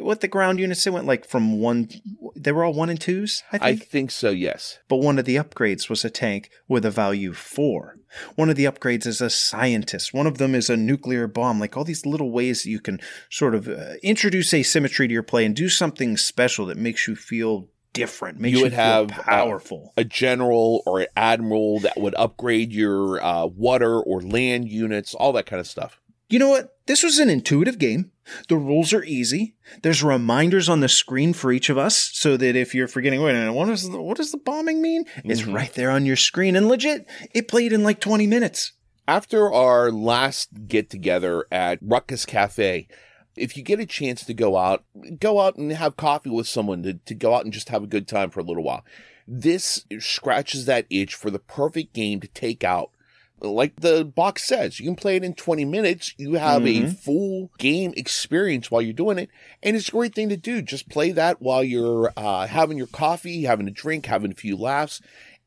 [0.00, 1.88] what the ground units they went like from one
[2.36, 4.78] they were all one and twos i I think think so, yes.
[4.88, 7.96] but one of the upgrades was a tank with a value four
[8.34, 11.76] one of the upgrades is a scientist one of them is a nuclear bomb like
[11.76, 13.00] all these little ways that you can
[13.30, 17.16] sort of uh, introduce asymmetry to your play and do something special that makes you
[17.16, 22.14] feel different makes You you, would have, powerful A general or an admiral that would
[22.14, 26.00] upgrade your uh, water or land units, all that kind of stuff.
[26.28, 26.76] You know what?
[26.86, 28.11] This was an intuitive game.
[28.48, 29.54] The rules are easy.
[29.82, 33.32] There's reminders on the screen for each of us so that if you're forgetting, wait
[33.32, 35.04] a minute, what, is the, what does the bombing mean?
[35.24, 35.54] It's Mhm.
[35.54, 36.54] right there on your screen.
[36.54, 38.72] And legit, it played in like 20 minutes.
[39.08, 42.86] After our last get together at Ruckus Cafe,
[43.36, 44.84] if you get a chance to go out,
[45.18, 47.88] go out and have coffee with someone to, to go out and just have a
[47.88, 48.84] good time for a little while.
[49.26, 52.91] This scratches that itch for the perfect game to take out.
[53.42, 56.14] Like the box says, you can play it in 20 minutes.
[56.16, 56.96] You have a Mhm.
[56.96, 59.30] full game experience while you're doing it.
[59.64, 60.62] And it's a great thing to do.
[60.62, 64.56] Just play that while you're uh, having your coffee, having a drink, having a few
[64.56, 65.00] laughs.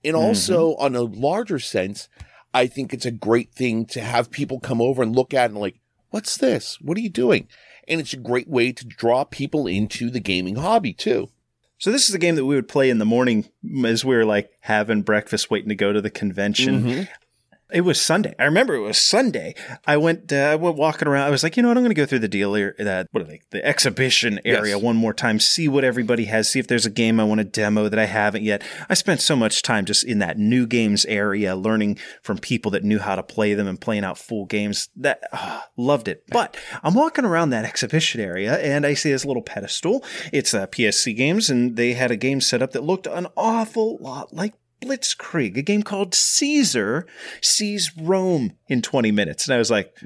[0.03, 2.10] And also, on a larger sense,
[2.53, 5.60] I think it's a great thing to have people come over and look at and
[5.60, 5.79] like,
[6.10, 6.77] what's this?
[6.81, 7.47] What are you doing?
[7.88, 11.29] And it's a great way to draw people into the gaming hobby too.
[11.77, 13.45] So this is a game that we would play in the morning
[13.86, 16.84] as we were like having breakfast, waiting to go to the convention.
[16.84, 17.08] Mhm.
[17.75, 18.33] It was Sunday.
[18.39, 19.53] I remember it was Sunday.
[19.85, 21.27] I went, uh, I went walking around.
[21.27, 21.75] I was like, you know what?
[21.75, 24.81] I'm going to go through the dealer, that what are they, the exhibition area Yes.
[24.81, 27.43] one more time, see what everybody has, see if there's a game I want to
[27.43, 28.63] demo that I haven't yet.
[28.88, 32.85] I spent so much time just in that new games area, learning from people that
[32.85, 34.88] knew how to play them and playing out full games.
[34.95, 36.23] That ah, loved it.
[36.29, 40.01] But I'm walking around that exhibition area and I see this little pedestal.
[40.31, 43.97] It's uh, PSC games, and they had a game set up that looked an awful
[43.99, 44.53] lot like
[44.86, 47.08] Blitzkrieg, a game called Caesar
[47.41, 49.48] Seize Rome in 20 minutes.
[49.48, 49.98] And I was like,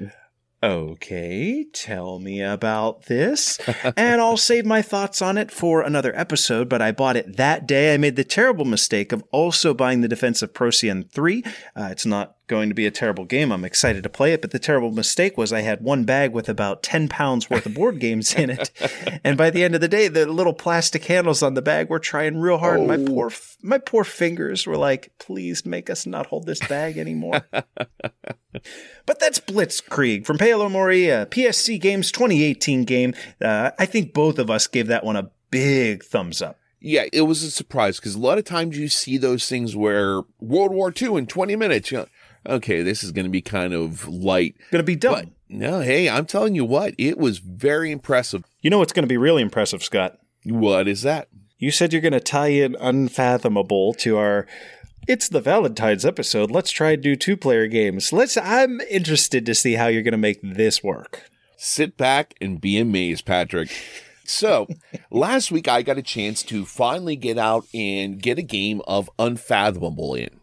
[0.62, 3.58] okay, tell me about this.
[3.96, 7.66] and I'll save my thoughts on it for another episode, but I bought it that
[7.66, 7.94] day.
[7.94, 11.42] I made the terrible mistake of also buying the Defense of Procyon 3.
[11.76, 13.50] Uh, it's not going to be a terrible game.
[13.52, 16.48] I'm excited to play it, but the terrible mistake was I had one bag with
[16.48, 18.70] about 10 pounds worth of board games in it.
[19.24, 21.98] And by the end of the day, the little plastic handles on the bag were
[21.98, 22.78] trying real hard.
[22.80, 23.04] and My Oh.
[23.06, 23.30] poor,
[23.62, 27.42] my poor fingers were like, please make us not hold this bag anymore.
[29.06, 33.14] But that's Blitzkrieg from Paolo Moria, PSC Games 2018 game.
[33.40, 36.58] Uh, I think both of us gave that one a big thumbs up.
[36.80, 40.22] Yeah, it was a surprise because a lot of times you see those things where
[40.40, 42.06] World War II in 20 minutes, you know,
[42.46, 44.54] okay, this is going to be kind of light.
[44.70, 45.14] Gonna be dumb.
[45.14, 48.44] But no, hey, I'm telling you what, it was very impressive.
[48.60, 50.18] you know what's gonna be really impressive, Scott?
[50.44, 51.28] What is that?
[51.58, 54.46] You said you're gonna tie in Unfathomable to our.
[55.08, 56.50] It's the Valentine's episode.
[56.50, 58.12] Let's try and do two player games.
[58.12, 58.36] Let's.
[58.36, 61.28] I'm interested to see how you're gonna make this work.
[61.56, 63.70] Sit back and be amazed, Patrick.
[64.24, 64.68] So,
[65.10, 69.10] last week I got a chance to finally get out and get a game of
[69.18, 70.39] Unfathomable in.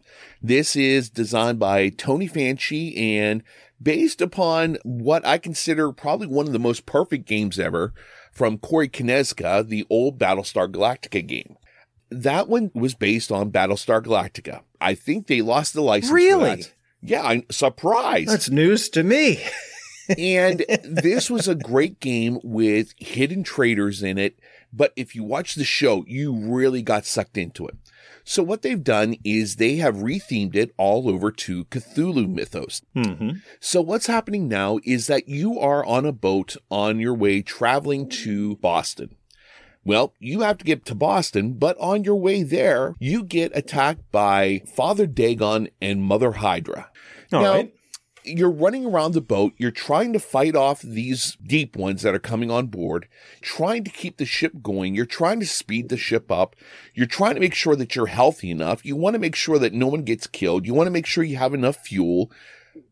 [0.47, 3.43] This is designed by Tony Fanchi and
[3.83, 7.93] based upon what I consider probably one of the most perfect games ever
[8.31, 11.57] from Corey Konieczka, the old Battlestar Galactica game.
[12.09, 14.61] That one was based on Battlestar Galactica.
[14.79, 16.11] I think they lost the license.
[16.11, 16.63] for Really?
[17.01, 19.43] Yeah, I'm surprised That's news to me.
[20.17, 24.39] and this was a great game with hidden traders in it.
[24.71, 27.75] But if you watch the show, you really got sucked into it.
[28.29, 32.81] So what they've done is they have rethemed it all over to Cthulhu mythos.
[32.93, 33.29] hmm
[33.61, 38.09] So what's happening now is that you are on a boat on your way traveling
[38.09, 39.15] to Boston.
[39.85, 44.11] Well, you have to get to Boston, but on your way there, you get attacked
[44.11, 46.91] by Father Dagon and Mother Hydra
[47.31, 47.73] All Now, right.
[48.27, 49.53] You're running around the boat.
[49.57, 53.07] You're trying to fight off these deep ones that are coming on board,
[53.41, 54.95] trying to keep the ship going.
[54.95, 56.55] You're trying to speed the ship up.
[56.93, 58.85] You're trying to make sure that you're healthy enough.
[58.85, 60.65] You want to make sure that no one gets killed.
[60.65, 62.31] You want to make sure you have enough fuel.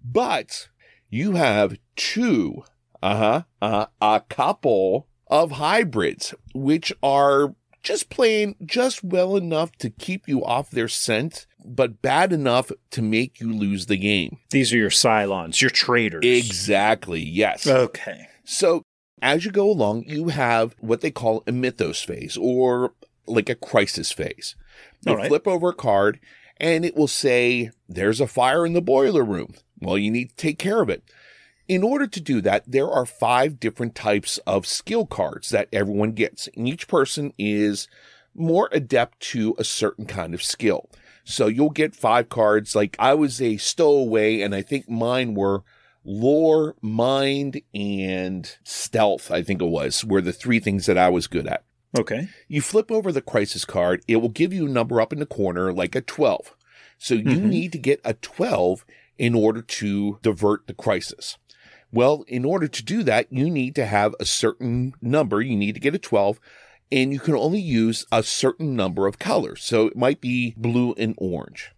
[0.04, 0.70] But
[1.10, 2.64] you have two,
[3.02, 9.90] uh huh, uh, a couple of hybrids, which are just playing just well enough to
[9.90, 14.38] keep you off their scent, but bad enough to make you lose the game.
[14.52, 16.24] These are your Cylons, your traitors.
[16.24, 17.22] Exactly.
[17.22, 17.68] Yes.
[17.68, 18.28] Okay.
[18.44, 18.84] So
[19.22, 22.94] as you go along, you have what they call a mythos phase or
[23.28, 24.56] like a crisis phase.
[25.06, 25.28] You right.
[25.28, 26.20] flip over a card
[26.58, 29.56] and it will say, there's a fire in the boiler room.
[29.80, 31.04] Well, you need to take care of it.
[31.68, 36.12] In order to do that, there are five different types of skill cards that everyone
[36.12, 36.48] gets.
[36.56, 37.88] And each person is
[38.36, 40.90] more adept to a certain kind of skill.
[41.26, 42.76] So you'll get five cards.
[42.76, 45.64] Like I was a stowaway and I think mine were
[46.06, 51.26] lore, mind, and stealth, I think it was, were the three things that I was
[51.28, 51.64] good at.
[51.98, 52.28] Okay.
[52.48, 55.26] You flip over the crisis card, it will give you a number up in the
[55.26, 56.56] corner like a 12.
[57.00, 57.50] So you Mhm.
[57.50, 58.86] need to get a 12
[59.18, 61.38] in order to divert the crisis.
[61.92, 65.42] Well, in order to do that, you need to have a certain number.
[65.42, 66.40] You need to get a 12
[66.92, 69.64] and you can only use a certain number of colors.
[69.64, 71.72] So it might be blue and orange.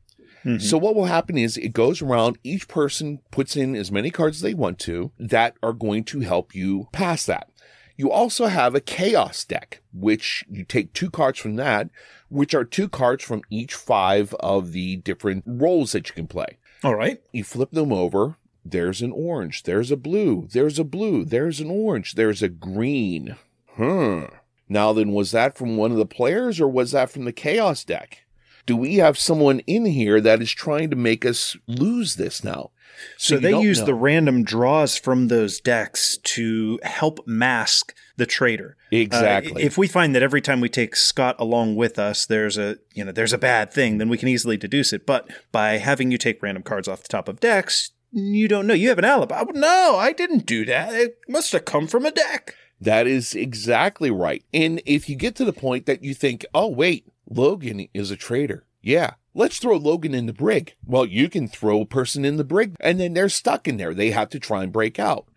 [0.45, 0.61] Mhm.
[0.61, 4.37] So what will happen is it goes around, each person puts in as many cards
[4.37, 7.49] as they want to that are going to help you pass that.
[7.97, 11.89] You also have a chaos deck, which you take two cards from that,
[12.29, 16.57] which are two cards from each five of the different roles that you can play.
[16.83, 17.19] All right.
[17.31, 18.37] You flip them over.
[18.63, 19.63] There's an orange.
[19.63, 20.47] There's a blue.
[20.51, 21.25] There's a blue.
[21.25, 22.13] There's an orange.
[22.13, 23.35] There's a green.
[23.75, 24.25] Hmm.
[24.69, 27.83] Now then, was that from one of the players or was that from the chaos
[27.83, 28.23] deck?
[28.65, 32.71] Do we have someone in here that is trying to make us lose this now?
[33.17, 33.85] So, you they use know.
[33.85, 38.75] the random draws from those decks to help mask the traitor.
[38.91, 39.63] Uh, exactly.
[39.63, 43.05] if we find that every time we take Scott along with us, there's a you
[43.05, 45.05] know there's a bad thing, then we can easily deduce it.
[45.05, 48.73] But by having you take random cards off the top of decks, you don't know.
[48.73, 49.43] You have an alibi.
[49.53, 50.93] No, I didn't do that.
[50.93, 52.55] It must have come from a deck.
[52.79, 54.43] That is exactly right.
[54.53, 58.15] And if you get to the point that you think, oh, wait, Logan is a
[58.15, 58.65] traitor.
[58.81, 60.75] Yeah, let's throw Logan in the brig.
[60.85, 63.93] Well, you can throw a person in the brig and then they're stuck in there.
[63.93, 65.27] They have to try and break out.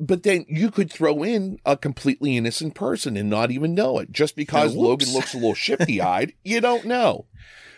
[0.00, 4.12] But then you could throw in a completely innocent person and not even know it.
[4.12, 5.06] Just because whoops.
[5.06, 7.26] Logan looks a little shifty eyed, you don't know.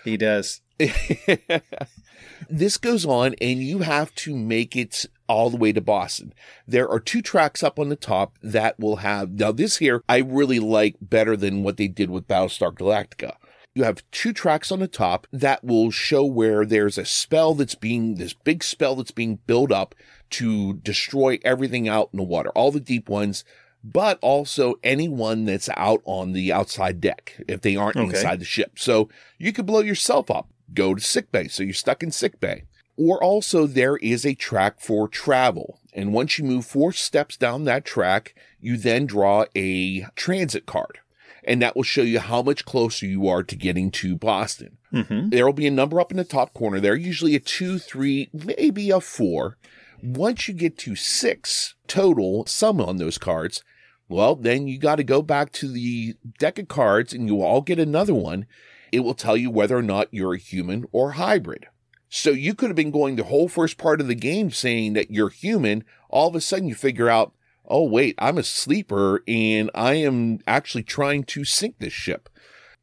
[0.05, 0.61] He does.
[2.51, 6.33] this goes on and you have to make it all the way to Boston.
[6.67, 10.19] There are two tracks up on the top that will have, now this here I
[10.19, 13.37] really like better than what they did with Battlestar Galactica.
[13.75, 17.77] You have two tracks on the top that will show where there's a spell that's
[17.77, 19.95] being, this big spell that's being built up
[20.31, 23.45] to destroy everything out in the water, all the deep ones,
[23.85, 28.09] but also anyone that's out on the outside deck if they aren't Okay.
[28.09, 28.73] inside the ship.
[28.77, 31.47] So you could blow yourself up, go to sick bay.
[31.47, 32.65] So you're stuck in sick bay.
[33.01, 35.81] Or also there is a track for travel.
[35.95, 40.99] And once you move four steps down that track, you then draw a transit card.
[41.43, 44.77] And that will show you how much closer you are to getting to Boston.
[44.93, 45.31] Mm-hmm.
[45.31, 48.29] There will be a number up in the top corner there, usually a two, three,
[48.35, 49.57] maybe a four.
[50.03, 53.65] Once you get to six total sum on those cards,
[54.11, 57.63] well, then you got to go back to the deck of cards and you all
[57.63, 58.45] get another one.
[58.93, 61.65] It will tell you whether or not you're a human or hybrid.
[62.11, 65.13] So you could have been going the whole first part of the game saying that
[65.13, 65.85] you're human.
[66.09, 67.33] All of a sudden you figure out,
[67.67, 72.29] oh, wait, I'm a sleeper and I am actually trying to sink this ship.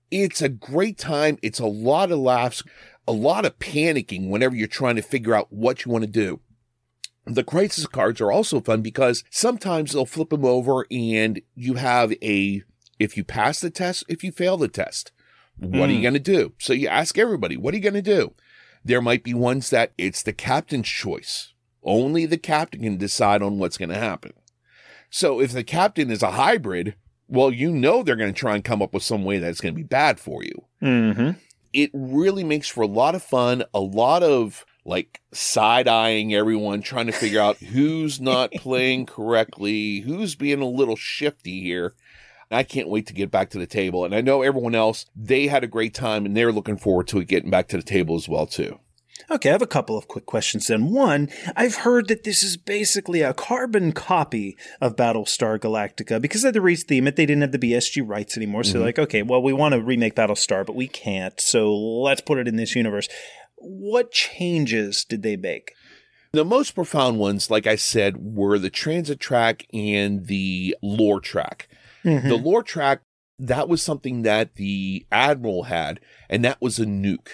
[0.09, 1.37] It's a great time.
[1.41, 2.63] It's a lot of laughs,
[3.05, 6.39] a lot of panicking whenever you're trying to figure out what you want to do.
[7.25, 12.13] The crisis cards are also fun because sometimes they'll flip them over and you have
[12.23, 12.63] a,
[12.97, 15.11] if you pass the test, if you fail the test,
[15.57, 16.03] what are you Hmm.
[16.03, 16.53] going to do?
[16.59, 18.33] So you ask everybody, what are you going to do?
[18.87, 21.53] There might be ones that it's the captain's choice.
[21.83, 24.31] Only the captain can decide on what's going to happen.
[25.09, 26.95] So if the captain is a hybrid,
[27.27, 29.73] well, you know they're going to try and come up with some way that's going
[29.73, 30.63] to be bad for you.
[30.81, 31.31] Mm-hmm.
[31.73, 36.81] It really makes for a lot of fun, a lot of like side eyeing everyone,
[36.81, 41.93] trying to figure out who's not playing correctly, who's being a little shifty here.
[42.49, 44.05] I can't wait to get back to the table.
[44.05, 47.19] And I know everyone else, they had a great time and they're looking forward to
[47.19, 48.79] it getting back to the table as well, too.
[49.29, 50.91] Okay, I have a couple of quick questions then.
[50.91, 56.53] One, I've heard that this is basically a carbon copy of Battlestar Galactica because of
[56.53, 57.15] the retheme it.
[57.15, 58.83] They didn't have the BSG rights anymore, so Mhm.
[58.83, 62.47] like, okay, well, we want to remake Battlestar, but we can't, so let's put it
[62.47, 63.09] in this universe.
[63.55, 65.73] What changes did they make?
[66.31, 71.67] The most profound ones, like I said, were the transit track and the lore track.
[72.07, 72.27] Mm-hmm.
[72.29, 73.01] The lore track,
[73.37, 77.29] that was something that the Admiral had, and that was a nuke.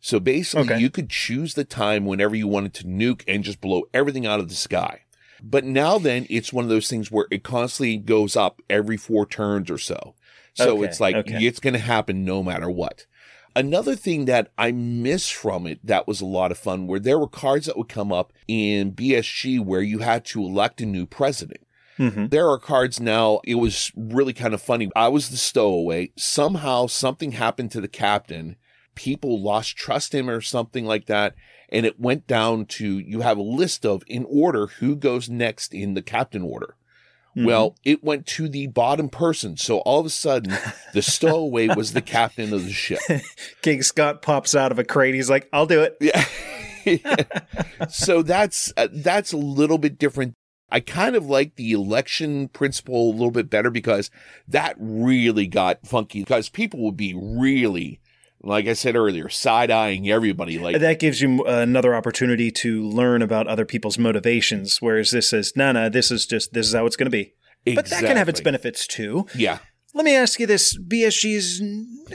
[0.00, 0.78] So basically, Okay.
[0.80, 4.40] you could choose the time whenever you wanted to nuke and just blow everything out
[4.40, 5.00] of the sky.
[5.42, 9.26] But now then, it's one of those things where it constantly goes up every four
[9.26, 10.14] turns or so.
[10.54, 11.44] So Okay, it's like, okay.
[11.46, 13.06] it's going to happen no matter what.
[13.54, 17.18] Another thing that I miss from it that was a lot of fun where there
[17.18, 21.06] were cards that would come up in BSG where you had to elect a new
[21.06, 21.65] president.
[21.98, 22.26] Mm-hmm.
[22.26, 23.40] There are cards now.
[23.44, 24.90] It was really kind of funny.
[24.94, 26.12] I was the stowaway.
[26.16, 28.56] Somehow something happened to the captain.
[28.94, 31.34] People lost trust in him or something like that.
[31.68, 35.74] And it went down to you have a list of in order who goes next
[35.74, 36.76] in the captain order.
[37.36, 37.46] Mm-hmm.
[37.46, 39.58] Well, it went to the bottom person.
[39.58, 40.56] So all of a sudden,
[40.94, 43.00] the stowaway was the captain of the ship.
[43.62, 45.14] King Scott pops out of a crate.
[45.14, 45.96] He's like, I'll do it.
[46.00, 46.24] Yeah.
[47.90, 50.34] so that's uh, that's a little bit different.
[50.70, 54.10] I kind of like the election principle a little bit better because
[54.48, 58.00] that really got funky because people would be really
[58.42, 60.58] like I said earlier, side eyeing everybody.
[60.58, 64.80] Like that gives you uh, another opportunity to learn about other people's motivations.
[64.80, 67.34] Whereas this says, no, no, this is just this is how it's going to be.
[67.64, 67.74] Exactly.
[67.74, 69.26] But that can have its benefits too.
[69.34, 69.58] Yeah.
[69.94, 71.62] Let me ask you this: BSG is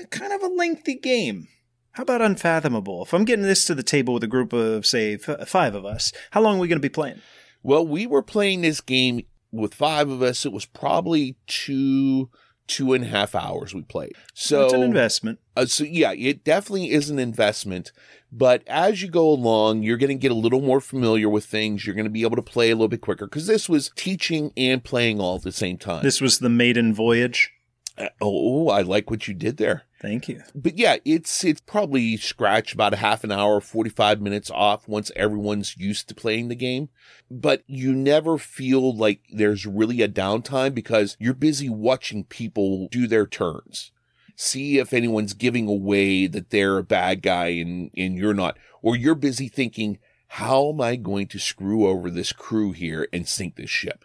[0.10, 1.48] kind of a lengthy game.
[1.94, 3.04] How about Unfathomable?
[3.04, 5.84] If I'm getting this to the table with a group of say f- five of
[5.86, 7.22] us, how long are we going to be playing?
[7.64, 10.46] Well, we were playing this game with five of us.
[10.46, 12.30] It was probably two
[12.68, 14.14] two and a half hours we played.
[14.34, 15.40] So it's an investment.
[15.58, 17.92] Uh, so yeah, it definitely is an investment.
[18.32, 21.86] But as you go along, you're going to get a little more familiar with things.
[21.86, 24.54] You're going to be able to play a little bit quicker because this was teaching
[24.56, 26.02] and playing all at the same time.
[26.02, 27.52] This was the maiden voyage.
[27.98, 29.84] Uh, oh, I like what you did there.
[30.02, 30.42] Thank you.
[30.56, 35.12] But yeah, it's it's probably scratch about a half an hour, 45 minutes off once
[35.16, 36.90] everyone's used to playing the game.
[37.30, 43.06] But you never feel like there's really a downtime because you're busy watching people do
[43.06, 43.92] their turns.
[44.36, 48.58] See if anyone's giving away that they're a bad guy and, and you're not.
[48.82, 53.28] Or you're busy thinking, how am I going to screw over this crew here and
[53.28, 54.04] sink this ship?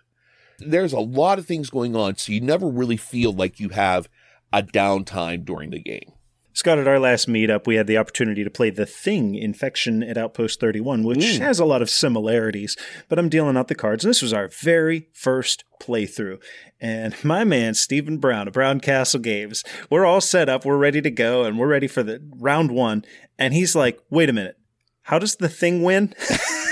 [0.59, 4.11] There's a lot of things going on, so you never really feel like you have
[4.53, 6.13] a downtime during the game.
[6.57, 10.17] Scott, at our last meetup, we had the opportunity to play The Thing Infection at
[10.17, 11.39] Outpost 31, which mm.
[11.41, 12.79] has a lot of similarities,
[13.11, 14.05] but I'm dealing out the cards.
[14.05, 16.43] And this was our very first playthrough.
[16.81, 21.03] And my man, Stephen Brown of Brown Castle Games, we're all set up, we're ready
[21.03, 23.05] to go, and we're ready for the round one.
[23.39, 24.57] And he's like, wait a minute,
[25.03, 26.15] how does the thing win?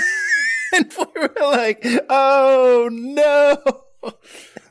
[0.73, 3.61] and we were like, oh no.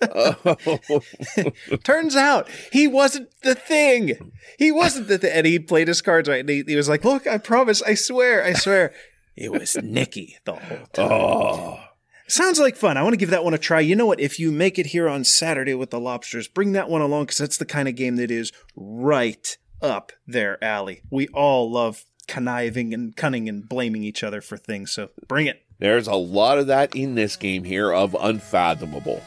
[1.85, 4.33] Turns out he wasn't the thing.
[4.59, 5.33] He wasn't the thing.
[5.33, 6.41] And he played his cards right.
[6.41, 8.93] And he, he was like, Look, I promise, I swear, I swear.
[9.37, 11.11] It was Nikki the whole time.
[11.11, 11.81] Oh.
[12.27, 12.97] Sounds like fun.
[12.97, 13.81] I want to give that one a try.
[13.81, 14.21] You know what?
[14.21, 17.39] If you make it here on Saturday with the lobsters, bring that one along because
[17.39, 21.03] that's the kind of game that is right up their alley.
[21.11, 24.93] We all love conniving and cunning and blaming each other for things.
[24.93, 25.63] So bring it.
[25.79, 29.21] There's a lot of that in this game here of Unfathomable.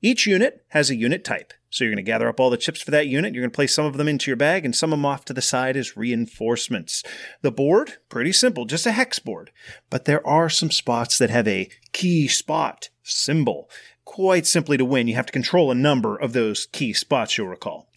[0.00, 1.52] Each unit has a unit type.
[1.70, 3.34] So you're going to gather up all the chips for that unit.
[3.34, 5.24] You're going to place some of them into your bag and some of them off
[5.26, 7.02] to the side as reinforcements.
[7.42, 9.50] The board, pretty simple, just a hex board.
[9.88, 13.68] But there are some spots that have a key spot symbol
[14.10, 17.46] quite simply to win, you have to control a number of those key spots, you'll
[17.46, 17.88] recall.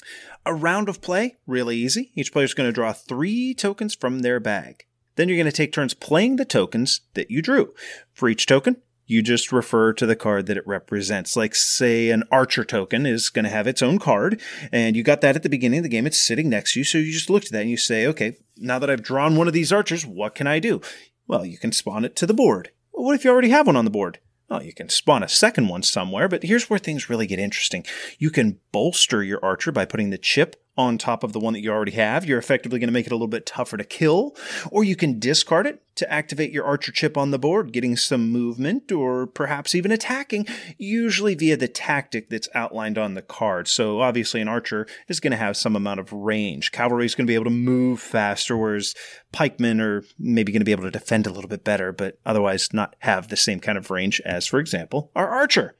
[0.45, 2.11] A round of play, really easy.
[2.13, 4.85] Each player is going to draw three tokens from their bag.
[5.15, 7.73] Then you're going to take turns playing the tokens that you drew.
[8.13, 11.35] For each token, you just refer to the card that it represents.
[11.35, 14.39] Like, say, an archer token is going to have its own card,
[14.71, 16.05] and you got that at the beginning of the game.
[16.05, 18.37] It's sitting next to you, so you just look at that and you say, okay,
[18.55, 20.79] now that I've drawn one of these archers, what can I do?
[21.27, 22.69] Well, you can spawn it to the board.
[22.91, 24.19] What if you already have one on the board?
[24.49, 27.85] Well, you can spawn a second one somewhere, but here's where things really get interesting.
[28.19, 31.61] You can bolster your archer by putting the chip on top of the one that
[31.61, 32.25] you already have.
[32.25, 34.35] You're effectively going to make it a little bit tougher to kill,
[34.71, 38.31] or you can discard it to activate your archer chip on the board, getting some
[38.31, 40.47] movement or perhaps even attacking,
[40.79, 43.67] usually via the tactic that's outlined on the card.
[43.67, 46.71] So obviously an archer is going to have some amount of range.
[46.71, 48.95] Cavalry is going to be able to move faster, whereas
[49.31, 52.73] pikemen are maybe going to be able to defend a little bit better, but otherwise
[52.73, 55.75] not have the same kind of range as, for example, our archer.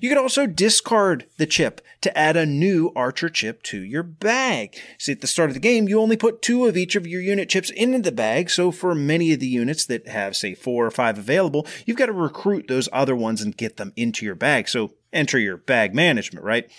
[0.00, 4.76] You can also discard the chip to add a new archer chip to your bag.
[4.98, 7.20] See, at the start of the game, you only put two of each of your
[7.20, 10.86] unit chips into the bag, so for many of the units that have, say, four
[10.86, 14.34] or five available, you've got to recruit those other ones and get them into your
[14.34, 14.68] bag.
[14.68, 16.70] So enter your bag management, right?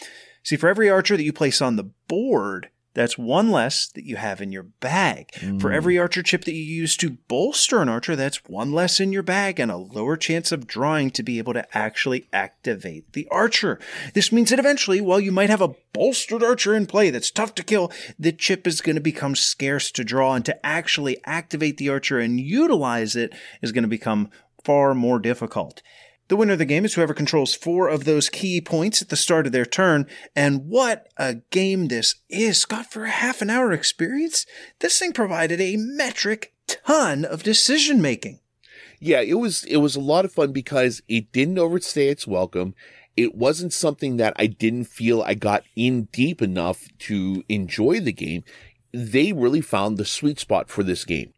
[0.44, 2.70] See, for every archer that you place on the board,
[3.00, 5.32] that's one less that you have in your bag.
[5.36, 5.62] Mm.
[5.62, 9.14] For every archer chip that you use to bolster an archer, that's one less in
[9.14, 13.26] your bag and a lower chance of drawing to be able to actually activate the
[13.32, 13.80] archer.
[14.14, 17.56] This means that eventually, while you might have a bolstered archer in play that's tough
[17.56, 17.90] to kill,
[18.20, 22.20] the chip is going to become scarce to draw and to actually activate the archer
[22.20, 23.32] and utilize it
[23.62, 24.30] is going to become
[24.66, 25.82] far more difficult.
[26.30, 29.16] The winner of the game is whoever controls four of those key points at the
[29.16, 30.06] start of their turn.
[30.36, 32.60] And what a game this is.
[32.60, 34.46] Scott, for a half an hour experience,
[34.80, 38.42] this thing provided a metric ton of decision making.
[39.00, 42.76] Yeah, it was it was a lot of fun because it didn't overstay its welcome.
[43.18, 48.14] It wasn't something that I didn't feel I got in deep enough to enjoy the
[48.14, 48.44] game.
[48.94, 51.34] They really found the sweet spot for this game.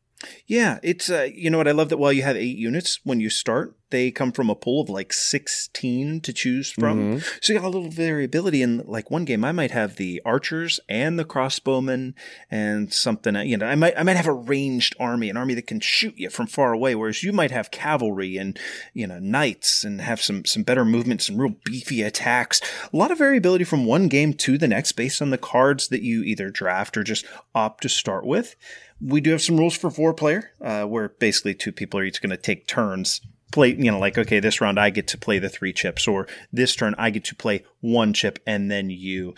[0.45, 3.19] Yeah, it's uh, you know what I love that while you have eight units when
[3.19, 6.99] you start, they come from a pool of like sixteen to choose from.
[6.99, 7.28] Mm-hmm.
[7.41, 8.61] So you got a little variability.
[8.61, 12.13] In like one game, I might have the archers and the crossbowmen
[12.49, 13.36] and something.
[13.36, 16.17] You know, I might I might have a ranged army, an army that can shoot
[16.17, 18.59] you from far away, whereas you might have cavalry and
[18.93, 22.61] you know knights and have some some better movement, some real beefy attacks.
[22.93, 26.03] A lot of variability from one game to the next based on the cards that
[26.03, 28.55] you either draft or just opt to start with.
[29.03, 32.21] We do have some rules for four player, uh, where basically two people are each
[32.21, 33.21] going to take turns
[33.51, 36.27] play, you know, like, okay, this round I get to play the three chips, or
[36.51, 39.35] this turn I get to play one chip and then you.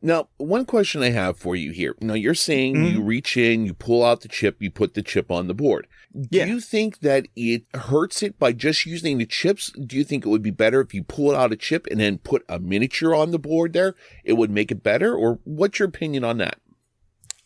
[0.00, 1.96] Now, one question I have for you here.
[2.00, 2.96] Now, you're saying mm-hmm.
[2.96, 5.88] you reach in, you pull out the chip, you put the chip on the board.
[6.14, 6.44] Do yeah.
[6.44, 9.72] you think that it hurts it by just using the chips?
[9.72, 12.18] Do you think it would be better if you pull out a chip and then
[12.18, 13.96] put a miniature on the board there?
[14.24, 15.14] It would make it better?
[15.14, 16.60] Or what's your opinion on that?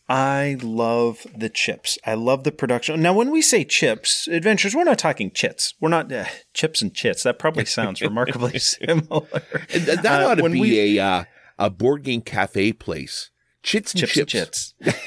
[0.09, 1.97] I love the chips.
[2.05, 3.01] I love the production.
[3.01, 5.75] Now, when we say chips, adventures, we're not talking chits.
[5.81, 7.23] We're not uh, chips and chits.
[7.23, 9.27] That probably sounds remarkably similar.
[9.71, 11.25] That uh, ought to be we, a uh,
[11.59, 13.31] a board game cafe place.
[13.63, 14.13] Chits and chips.
[14.13, 14.75] chips.
[14.81, 14.99] And chits.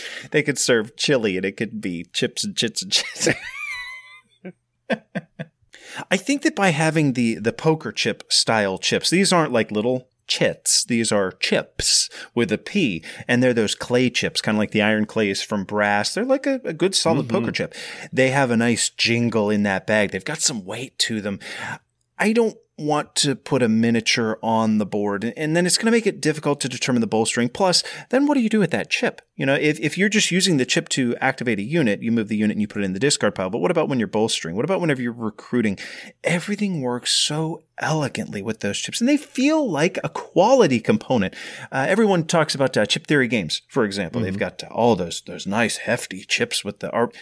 [0.30, 3.28] they could serve chili, and it could be chips and chits and chits.
[6.10, 10.08] I think that by having the the poker chip style chips, these aren't like little
[10.28, 10.84] chits.
[10.84, 14.82] These are chips with a P, and they're those clay chips, kind of like the
[14.82, 16.14] iron clays from brass.
[16.14, 17.38] They're like a, a good solid mm-hmm.
[17.38, 17.74] poker chip.
[18.12, 20.10] They have a nice jingle in that bag.
[20.10, 21.40] They've got some weight to them.
[22.18, 25.90] I don't want to put a miniature on the board and then it's going to
[25.90, 28.88] make it difficult to determine the bolstering plus then what do you do with that
[28.88, 29.20] chip?
[29.34, 32.28] You know if, if you're just using the chip to activate a unit you move
[32.28, 34.06] the unit and you put it in the discard pile but what about when you're
[34.06, 35.76] bolstering what about whenever you're recruiting?
[36.22, 41.34] Everything works so elegantly with those chips and they feel like a quality component.
[41.72, 44.20] Uh, everyone talks about uh, chip theory games for example.
[44.20, 44.26] Mm-hmm.
[44.26, 47.16] they've got all those those nice hefty chips with the art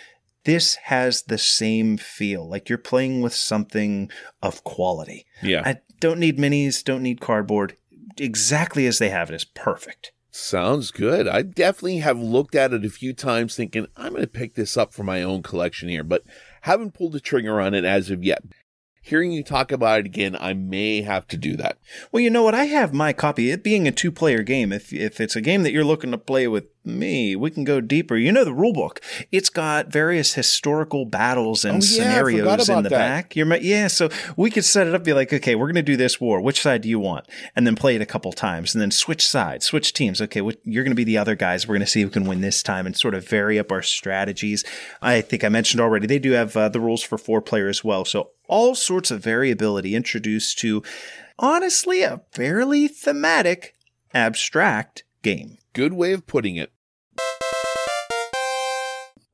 [0.47, 4.09] this has the same feel like you're playing with something
[4.41, 5.27] of quality.
[5.43, 5.63] Yeah.
[5.65, 7.77] I don't need minis, don't need cardboard.
[8.17, 10.13] Exactly as they have it is perfect.
[10.31, 11.27] Sounds good.
[11.27, 14.77] I definitely have looked at it a few times thinking I'm going to pick this
[14.77, 16.23] up for my own collection here, but
[16.63, 18.43] haven't pulled the trigger on it as of yet
[19.07, 21.79] hearing you talk about it again, I may have to do that.
[22.11, 22.57] Well, you know what?
[22.57, 23.51] I have my copy.
[23.51, 26.19] It being a two player game, if, if it's a game that you're looking to
[26.19, 28.17] play with me, we can go deeper.
[28.17, 29.01] You know the rule book.
[29.33, 32.91] It's got various historical battles and oh, yeah, scenarios in the that.
[32.91, 33.37] back.
[33.37, 35.97] You're, yeah, so we could set it up, be like, okay, we're going to do
[35.97, 36.41] this war.
[36.41, 37.27] Which side do you want?
[37.55, 40.21] And then play it a couple times and then switch sides, switch teams.
[40.21, 41.67] Okay, you're going to be the other guys.
[41.67, 43.83] We're going to see who can win this time and sort of vary up our
[43.83, 44.65] strategies.
[45.03, 47.83] I think I mentioned already, they do have uh, the rules for four player as
[47.83, 48.05] well.
[48.05, 50.83] So all sorts of variability introduced to
[51.39, 53.75] honestly a fairly thematic,
[54.15, 55.59] abstract game.
[55.73, 56.73] Good way of putting it.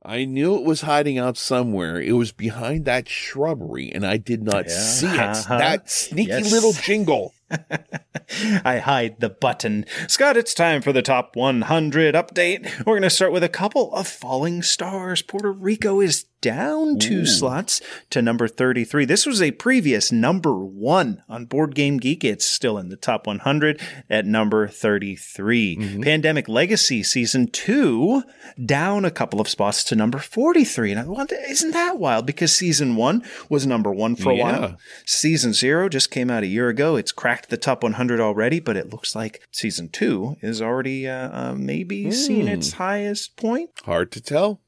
[0.05, 2.01] I knew it was hiding out somewhere.
[2.01, 4.77] It was behind that shrubbery, and I did not yeah.
[4.77, 5.19] see it.
[5.19, 5.57] Uh-huh.
[5.57, 6.51] That sneaky yes.
[6.51, 7.33] little jingle.
[8.65, 9.85] I hide the button.
[10.07, 12.65] Scott, it's time for the top 100 update.
[12.79, 15.21] We're going to start with a couple of falling stars.
[15.21, 17.25] Puerto Rico is down two Ooh.
[17.25, 17.79] slots
[18.09, 19.05] to number 33.
[19.05, 22.23] This was a previous number one on Board Game Geek.
[22.25, 23.79] It's still in the top 100
[24.09, 25.77] at number 33.
[25.77, 26.01] Mm-hmm.
[26.01, 28.23] Pandemic Legacy Season 2
[28.65, 30.91] down a couple of spots to number 43.
[30.91, 32.25] And I wonder, isn't that wild?
[32.25, 34.59] Because Season 1 was number one for a Yeah.
[34.59, 34.77] while.
[35.05, 36.97] Season 0 just came out a year ago.
[36.97, 41.29] It's cracked the top 100 already, but it looks like Season 2 is already uh,
[41.51, 43.69] uh, maybe seen its highest point.
[43.85, 44.61] Hard to tell.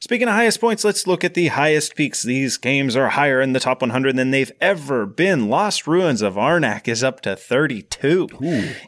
[0.00, 2.22] Speaking of highest points, let's look at the highest peaks.
[2.22, 5.48] These games are higher in the top 100 than they've ever been.
[5.48, 8.28] Lost Ruins of Arnak is up to 32.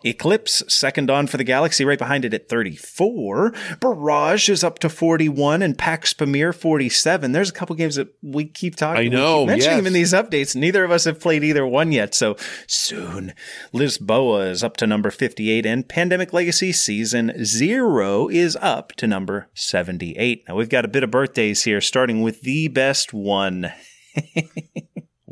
[0.05, 3.55] Eclipse, Second Dawn for the Galaxy, right behind it at 34.
[3.81, 7.33] Barrage is up to 41, and Pax Pamir 47.
[7.33, 9.09] There's a couple games that we keep talking.
[9.09, 9.17] About.
[9.17, 10.57] I know, mentioning them in these updates.
[10.57, 13.35] Neither of us have played either one yet, so soon.
[13.73, 19.49] Lisboa is up to number 58, and Pandemic Legacy Season 0 is up to number
[19.55, 20.45] 78.
[20.49, 23.71] Now, we've got a bit of birthdays here, starting with the best one.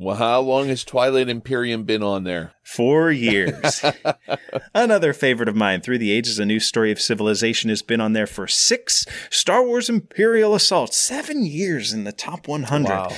[0.03, 2.55] Well, how long has Twilight Imperium been on there?
[2.63, 3.85] Four years.
[4.75, 8.15] Another favorite of mine, Through the Ages, A New Story of Civilization, has been on
[8.15, 9.05] there for six.
[9.29, 12.89] Star Wars Imperial Assault, seven years in the top 100.
[12.89, 13.13] Wow.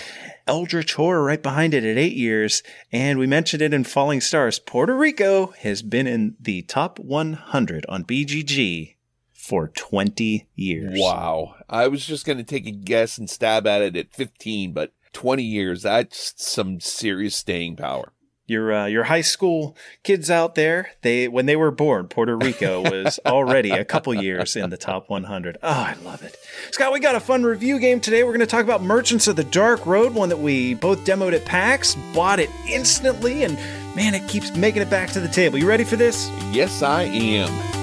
[0.48, 2.64] Eldritch Horror right behind it at eight years.
[2.90, 4.58] And we mentioned it in Falling Stars.
[4.58, 8.96] Puerto Rico has been in the top 100 on BGG
[9.42, 10.98] for 20 years.
[11.00, 11.56] Wow.
[11.68, 14.92] I was just going to take a guess and stab at it at 15, but
[15.12, 18.12] 20 years, that's some serious staying power.
[18.46, 22.82] Your uh, your high school kids out there, they when they were born, Puerto Rico
[22.90, 25.58] was already a couple years in the top 100.
[25.62, 26.36] Oh, I love it.
[26.72, 28.24] Scott, we got a fun review game today.
[28.24, 31.34] We're going to talk about Merchants of the Dark Road, one that we both demoed
[31.34, 33.56] at PAX, bought it instantly, and
[33.96, 35.56] man, it keeps making it back to the table.
[35.56, 36.28] You ready for this?
[36.50, 37.81] Yes, I am.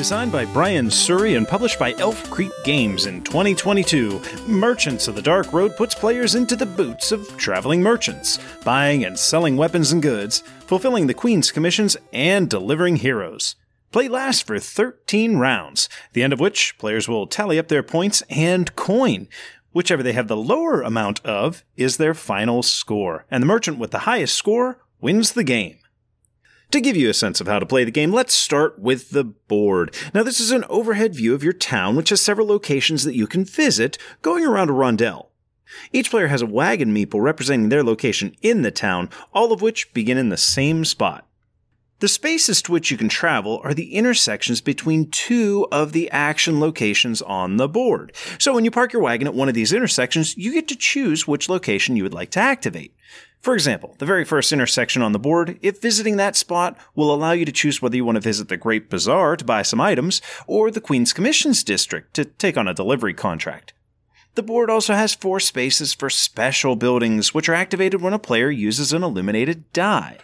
[0.00, 5.20] Designed by Brian Suhre and published by Elf Creek Games in 2022, Merchants of the
[5.20, 10.00] Dark Road puts players into the boots of traveling merchants, buying and selling weapons and
[10.00, 13.56] goods, fulfilling the Queen's commissions, and delivering heroes.
[13.92, 18.22] Play lasts for 13 rounds, the end of which players will tally up their points
[18.30, 19.28] and coin.
[19.72, 23.90] Whichever they have the lower amount of is their final score, and the merchant with
[23.90, 25.79] the highest score wins the game.
[26.70, 29.24] To give you a sense of how to play the game, let's start with the
[29.24, 29.92] board.
[30.14, 33.26] Now, this is an overhead view of your town, which has several locations that you
[33.26, 35.30] can visit going around a rondel.
[35.92, 39.92] Each player has a wagon meeple representing their location in the town, all of which
[39.92, 41.26] begin in the same spot.
[41.98, 46.60] The spaces to which you can travel are the intersections between two of the action
[46.60, 48.14] locations on the board.
[48.38, 51.26] So when you park your wagon at one of these intersections, you get to choose
[51.26, 52.94] which location you would like to activate.
[53.40, 57.32] For example, the very first intersection on the board, if visiting that spot will allow
[57.32, 60.20] you to choose whether you want to visit the Great Bazaar to buy some items,
[60.46, 63.72] or the Queen's Commissions District to take on a delivery contract.
[64.34, 68.50] The board also has four spaces for special buildings, which are activated when a player
[68.50, 70.18] uses an illuminated die.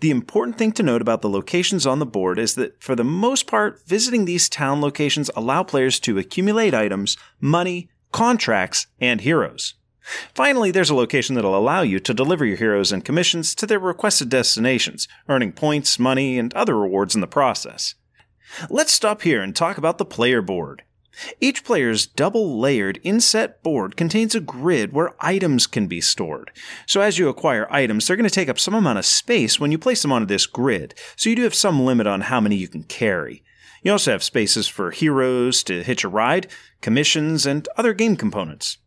[0.00, 3.04] The important thing to note about the locations on the board is that, for the
[3.04, 9.74] most part, visiting these town locations allow players to accumulate items, money, contracts, and heroes.
[10.34, 13.78] Finally, there's a location that'll allow you to deliver your heroes and commissions to their
[13.78, 17.94] requested destinations, earning points, money, and other rewards in the process.
[18.68, 20.82] Let's stop here and talk about the player board.
[21.40, 26.50] Each player's double layered inset board contains a grid where items can be stored.
[26.86, 29.70] So as you acquire items, they're going to take up some amount of space when
[29.70, 32.56] you place them onto this grid, so you do have some limit on how many
[32.56, 33.44] you can carry.
[33.82, 36.48] You also have spaces for heroes to hitch a ride,
[36.80, 38.78] commissions, and other game components.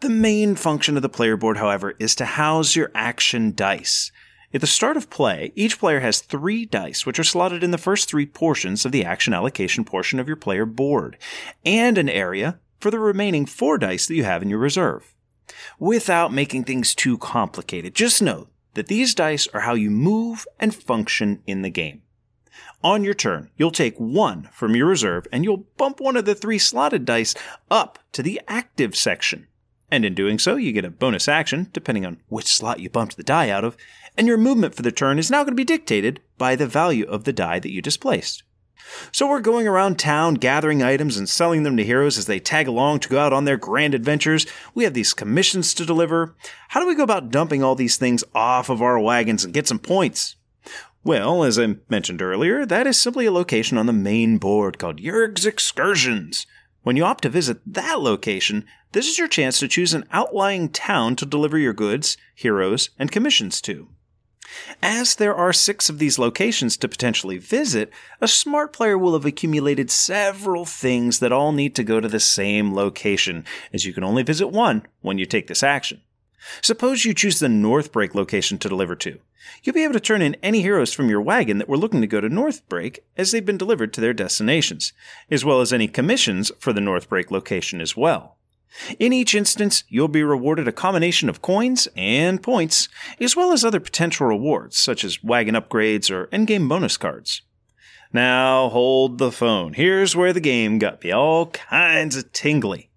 [0.00, 4.12] The main function of the player board, however, is to house your action dice.
[4.52, 7.78] At the start of play, each player has three dice, which are slotted in the
[7.78, 11.16] first three portions of the action allocation portion of your player board,
[11.64, 15.14] and an area for the remaining four dice that you have in your reserve.
[15.78, 20.74] Without making things too complicated, just know that these dice are how you move and
[20.74, 22.02] function in the game.
[22.82, 26.34] On your turn, you'll take one from your reserve and you'll bump one of the
[26.34, 27.34] three slotted dice
[27.70, 29.46] up to the active section.
[29.90, 33.16] And in doing so, you get a bonus action, depending on which slot you bumped
[33.16, 33.76] the die out of,
[34.16, 37.06] and your movement for the turn is now going to be dictated by the value
[37.06, 38.42] of the die that you displaced.
[39.12, 42.66] So we're going around town gathering items and selling them to heroes as they tag
[42.66, 44.46] along to go out on their grand adventures.
[44.74, 46.34] We have these commissions to deliver.
[46.68, 49.68] How do we go about dumping all these things off of our wagons and get
[49.68, 50.36] some points?
[51.02, 55.00] Well, as I mentioned earlier, that is simply a location on the main board called
[55.00, 56.46] Yurg's Excursions.
[56.82, 60.68] When you opt to visit that location, this is your chance to choose an outlying
[60.68, 63.88] town to deliver your goods, heroes, and commissions to.
[64.82, 69.24] As there are six of these locations to potentially visit, a smart player will have
[69.24, 74.02] accumulated several things that all need to go to the same location, as you can
[74.02, 76.00] only visit one when you take this action.
[76.62, 79.20] Suppose you choose the Northbreak location to deliver to.
[79.62, 82.06] You'll be able to turn in any heroes from your wagon that were looking to
[82.06, 84.92] go to Northbreak as they've been delivered to their destinations,
[85.30, 88.38] as well as any commissions for the Northbreak location as well.
[88.98, 92.88] In each instance, you'll be rewarded a combination of coins and points,
[93.20, 97.42] as well as other potential rewards, such as wagon upgrades or endgame bonus cards.
[98.12, 99.74] Now, hold the phone.
[99.74, 102.90] Here's where the game got me all kinds of tingly.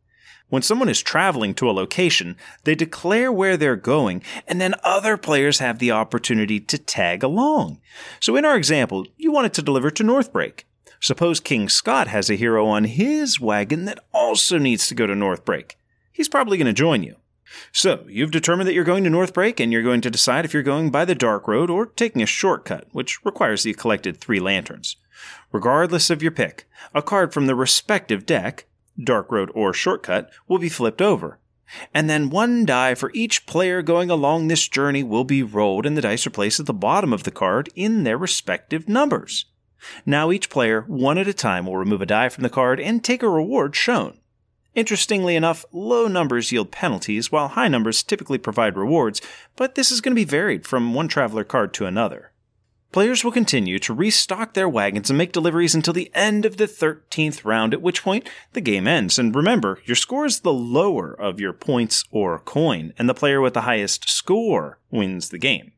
[0.49, 5.17] When someone is traveling to a location, they declare where they're going, and then other
[5.17, 7.79] players have the opportunity to tag along.
[8.19, 10.65] So, in our example, you wanted to deliver to Northbreak.
[11.03, 15.13] Suppose King Scott has a hero on his wagon that also needs to go to
[15.13, 15.73] Northbreak.
[16.13, 17.17] He's probably going to join you.
[17.73, 20.63] So, you've determined that you're going to Northbreak and you're going to decide if you're
[20.63, 24.95] going by the Dark Road or taking a shortcut, which requires the collected three lanterns.
[25.51, 28.65] Regardless of your pick, a card from the respective deck,
[28.97, 31.37] Dark Road or Shortcut, will be flipped over.
[31.93, 35.97] And then one die for each player going along this journey will be rolled, and
[35.97, 39.47] the dice are placed at the bottom of the card in their respective numbers.
[40.05, 43.03] Now each player, one at a time, will remove a die from the card and
[43.03, 44.19] take a reward shown.
[44.75, 49.21] Interestingly enough, low numbers yield penalties, while high numbers typically provide rewards,
[49.55, 52.31] but this is going to be varied from one traveler card to another.
[52.91, 56.67] Players will continue to restock their wagons and make deliveries until the end of the
[56.67, 59.17] 13th round, at which point the game ends.
[59.17, 63.41] And remember, your score is the lower of your points or coin, and the player
[63.41, 65.71] with the highest score wins the game.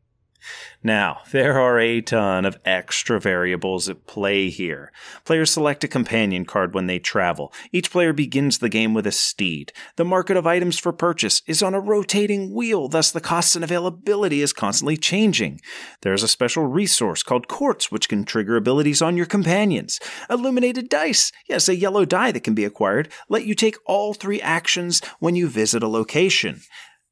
[0.83, 4.91] Now, there are a ton of extra variables at play here.
[5.23, 7.51] Players select a companion card when they travel.
[7.71, 9.73] Each player begins the game with a steed.
[9.95, 13.63] The market of items for purchase is on a rotating wheel, thus, the costs and
[13.63, 15.59] availability is constantly changing.
[16.01, 19.99] There's a special resource called quartz, which can trigger abilities on your companions.
[20.29, 24.41] Illuminated dice, yes, a yellow die that can be acquired, let you take all three
[24.41, 26.61] actions when you visit a location.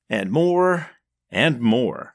[0.09, 0.91] And more,
[1.31, 2.12] and more.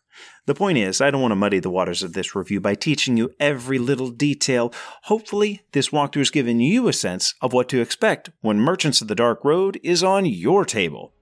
[0.49, 3.19] The point is, I don't want to muddy the waters of this review by teaching
[3.19, 4.73] you every little detail.
[5.03, 9.09] Hopefully, this walkthrough has given you a sense of what to expect when Merchants of
[9.09, 11.13] the Dark Road is on your table.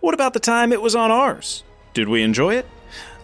[0.00, 1.64] What about the time it was on ours?
[1.94, 2.66] Did we enjoy it?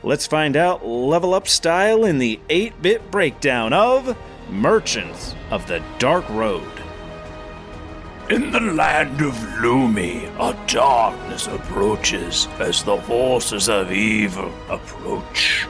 [0.03, 4.17] Let's find out level up style in the 8 bit breakdown of
[4.49, 6.84] Merchants of the Dark Road.
[8.31, 15.67] In the land of Lumi, a darkness approaches as the forces of evil approach.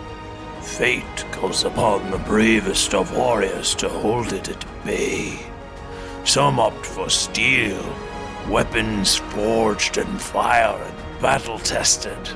[0.63, 5.37] Fate calls upon the bravest of warriors to hold it at bay.
[6.23, 7.83] Some opt for steel,
[8.49, 12.31] weapons forged in fire and battle tested.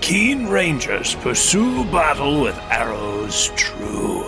[0.00, 4.24] Keen rangers pursue battle with arrows true.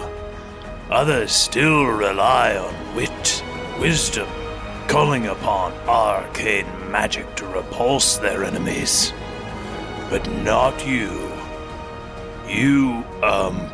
[0.88, 3.42] Others still rely on wit,
[3.80, 4.28] wisdom,
[4.88, 9.12] calling upon arcane magic to repulse their enemies.
[10.08, 11.32] But not you.
[12.48, 13.70] You, um.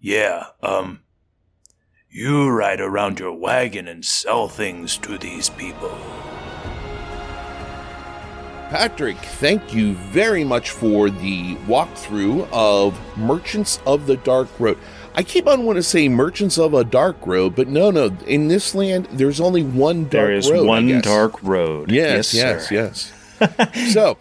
[0.00, 1.00] Yeah, um.
[2.08, 5.96] You ride around your wagon and sell things to these people.
[8.70, 14.78] Patrick, thank you very much for the walkthrough of Merchants of the Dark Road.
[15.14, 18.16] I keep on wanting to say Merchants of a Dark Road, but no, no.
[18.26, 20.66] In this land, there's only one dark There is road.
[20.66, 21.90] One dark road.
[21.90, 22.74] Yes, yes, sir.
[23.40, 23.92] yes.
[23.92, 24.18] so,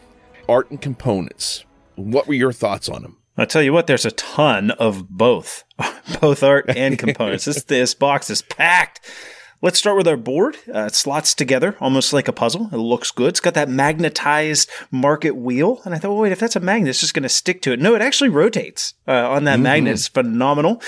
[0.48, 1.64] art and components.
[1.96, 3.18] What were your thoughts on them?
[3.38, 5.64] I'll tell you what, there's a ton of both,
[6.22, 7.46] both art and components.
[7.46, 9.00] this this box is packed.
[9.62, 10.55] Let's start with our board.
[10.74, 12.70] Uh, it slots together almost like a puzzle.
[12.72, 13.30] It looks good.
[13.30, 16.89] It's got that magnetized market wheel, and I thought, well, wait, if that's a magnet,
[16.89, 17.80] it's just going to stick to it.
[17.82, 19.93] No, it actually rotates uh, on that magnet.
[19.93, 20.82] It's phenomenal.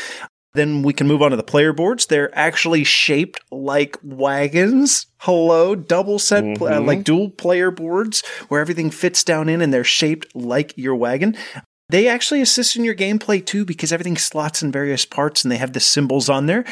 [0.54, 2.06] Then we can move on to the player boards.
[2.06, 5.08] They're actually shaped like wagons.
[5.20, 9.74] Hello, double set, pl- uh, like dual player boards where everything fits down in and
[9.74, 11.38] they're shaped like your wagon.
[11.92, 15.58] They actually assist in your gameplay too because everything slots in various parts and they
[15.58, 16.64] have the symbols on there.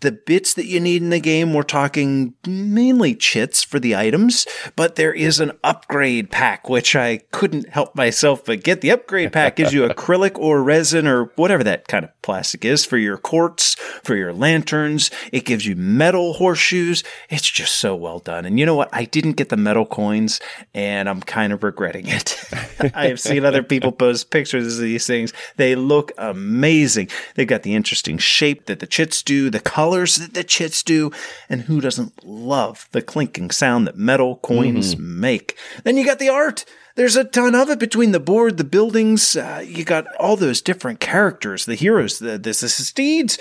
[0.00, 4.46] The bits that you need in the game, we're talking mainly chits for the items,
[4.74, 8.80] but there is an upgrade pack, which I couldn't help myself but get.
[8.80, 12.86] The upgrade pack gives you acrylic or resin or whatever that kind of plastic is
[12.86, 15.10] for your quartz, for your lanterns.
[15.30, 17.04] It gives you metal horseshoes.
[17.28, 18.46] It's just so well done.
[18.46, 18.88] And you know what?
[18.92, 20.40] I didn't get the metal coins
[20.72, 22.42] and I'm kind of regretting it.
[22.94, 25.34] I have seen other people post pictures of these things.
[25.56, 27.10] They look amazing.
[27.34, 31.12] They've got the interesting shape that the chits do, the colors that the chits do,
[31.50, 35.20] and who doesn't love the clinking sound that metal coins mm-hmm.
[35.20, 35.58] make?
[35.84, 36.64] Then you got the art.
[36.96, 39.36] There's a ton of it between the board, the buildings.
[39.36, 43.38] Uh, you got all those different characters, the heroes, the, the, the steeds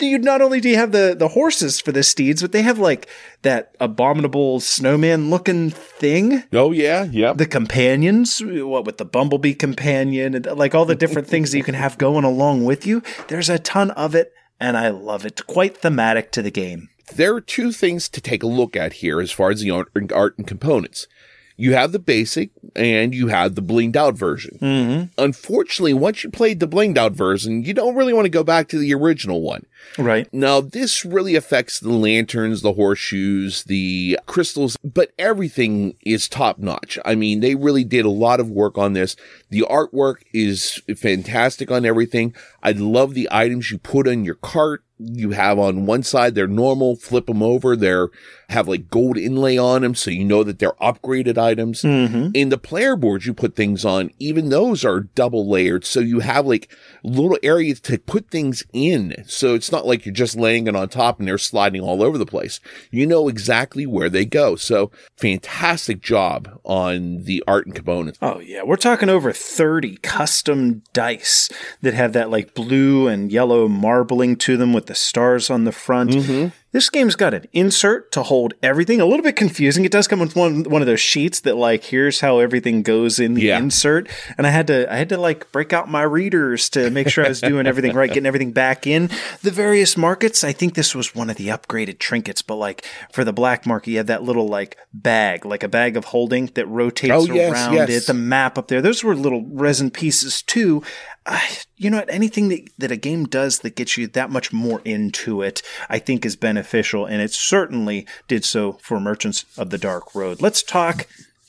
[0.00, 2.78] you not only do you have the the horses for the steeds, but they have
[2.78, 3.08] like
[3.42, 6.44] that abominable snowman looking thing.
[6.52, 7.32] Oh yeah, yeah.
[7.32, 11.64] The companions, what with the bumblebee companion, and like all the different things that you
[11.64, 13.02] can have going along with you.
[13.28, 15.46] There's a ton of it, and I love it.
[15.46, 16.88] Quite thematic to the game.
[17.14, 20.38] There are two things to take a look at here as far as the art
[20.38, 21.06] and components.
[21.56, 24.58] You have the basic and you have the blinged out version.
[24.60, 25.22] Mm-hmm.
[25.22, 28.68] Unfortunately, once you played the blinged out version, you don't really want to go back
[28.68, 29.64] to the original one.
[29.96, 30.32] Right.
[30.32, 36.98] Now, this really affects the lanterns, the horseshoes, the crystals, but everything is top notch.
[37.04, 39.14] I mean, they really did a lot of work on this.
[39.50, 42.34] The artwork is fantastic on everything.
[42.62, 46.46] I love the items you put in your cart you have on one side they're
[46.46, 48.08] normal flip them over they're
[48.48, 51.82] have like gold inlay on them so you know that they're upgraded items.
[51.82, 52.30] Mm-hmm.
[52.34, 54.10] in the player boards you put things on.
[54.18, 59.24] Even those are double layered so you have like little areas to put things in.
[59.26, 62.18] So it's not like you're just laying it on top and they're sliding all over
[62.18, 62.60] the place.
[62.90, 64.56] You know exactly where they go.
[64.56, 68.18] So fantastic job on the art and components.
[68.22, 68.62] Oh yeah.
[68.62, 71.48] We're talking over 30 custom dice
[71.82, 75.72] that have that like blue and yellow marbling to them with the stars on the
[75.72, 76.10] front.
[76.10, 76.48] Mm-hmm.
[76.74, 79.00] This game's got an insert to hold everything.
[79.00, 79.84] A little bit confusing.
[79.84, 83.20] It does come with one one of those sheets that like here's how everything goes
[83.20, 83.58] in the Yeah.
[83.58, 84.08] insert.
[84.36, 87.24] And I had to I had to like break out my readers to make sure
[87.24, 89.08] I was doing everything right, getting everything back in
[89.42, 90.42] the various markets.
[90.42, 93.92] I think this was one of the upgraded trinkets, but like for the black market,
[93.92, 97.52] you have that little like bag, like a bag of holding that rotates Oh, yes,
[97.52, 97.88] around yes.
[97.90, 98.06] it.
[98.08, 98.82] The map up there.
[98.82, 100.82] Those were little resin pieces too.
[101.76, 102.12] You know what?
[102.12, 105.98] Anything that, that a game does that gets you that much more into it, I
[105.98, 110.42] think is beneficial, and it certainly did so for Merchants of the Dark Road.
[110.42, 111.06] Let's talk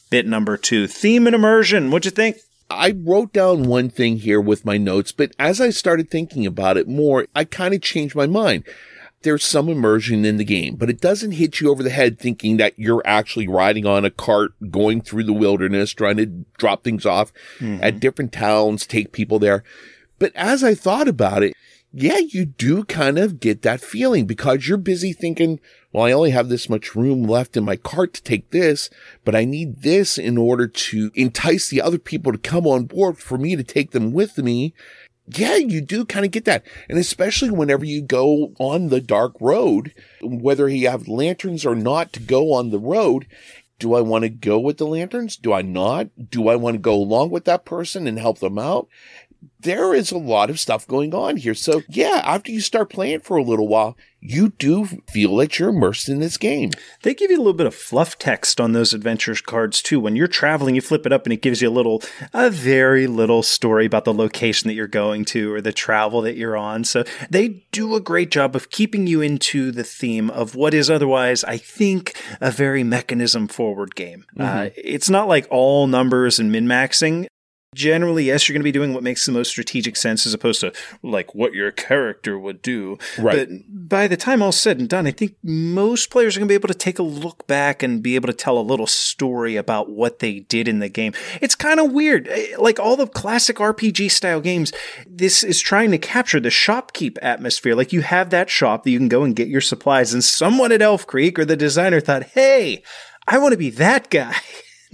[0.10, 1.92] bit number two theme and immersion.
[1.92, 2.38] What'd you think?
[2.70, 6.78] I wrote down one thing here with my notes, but as I started thinking about
[6.78, 8.64] it more, I kind of changed my mind.
[9.26, 12.58] There's some immersion in the game, but it doesn't hit you over the head thinking
[12.58, 16.28] that you're actually riding on a cart, going through the wilderness, trying to
[16.60, 17.84] drop things off mm-hmm.
[17.84, 19.64] at different towns, take people there.
[20.20, 21.54] But as I thought about it,
[21.98, 25.60] yeah, you do kind of get that feeling because you're busy thinking,
[25.92, 28.90] well, I only have this much room left in my cart to take this,
[29.24, 33.18] but I need this in order to entice the other people to come on board
[33.18, 34.74] for me to take them with me.
[35.28, 36.64] Yeah, you do kind of get that.
[36.88, 42.14] And especially whenever you go on the dark road, whether you have lanterns or not
[42.14, 43.26] to go on the road,
[43.80, 45.36] do I want to go with the lanterns?
[45.36, 46.10] Do I not?
[46.30, 48.88] Do I want to go along with that person and help them out?
[49.66, 51.56] There is a lot of stuff going on here.
[51.56, 55.70] So yeah, after you start playing for a little while, you do feel that you're
[55.70, 56.72] immersed in this game.
[57.04, 60.00] They give you a little bit of fluff text on those adventures cards too.
[60.00, 62.02] When you're traveling, you flip it up and it gives you a little,
[62.34, 66.38] a very little story about the location that you're going to or the travel that
[66.38, 66.84] you're on.
[66.84, 70.90] So they do a great job of keeping you into the theme of what is
[70.90, 74.26] otherwise, I think, a very mechanism forward game.
[74.40, 77.28] Uh, it's not like all numbers and min maxing
[77.76, 80.62] generally, yes, you're going to be doing what makes the most strategic sense as opposed
[80.62, 80.74] to
[81.04, 82.98] like what your character would do.
[83.20, 83.48] Right.
[83.48, 86.52] But by the time all's said and done, I think most players are going to
[86.52, 89.56] be able to take a look back and be able to tell a little story
[89.56, 91.14] about what they did in the game.
[91.42, 92.28] It's kind of weird.
[92.30, 94.72] Eh, Like all the classic RPG style games,
[95.06, 97.76] this is trying to capture the shopkeep atmosphere.
[97.76, 100.72] Like you have that shop that you can go and get your supplies, and someone
[100.72, 102.82] at Elf Creek or the designer thought, hey,
[103.28, 104.36] I want to be that guy.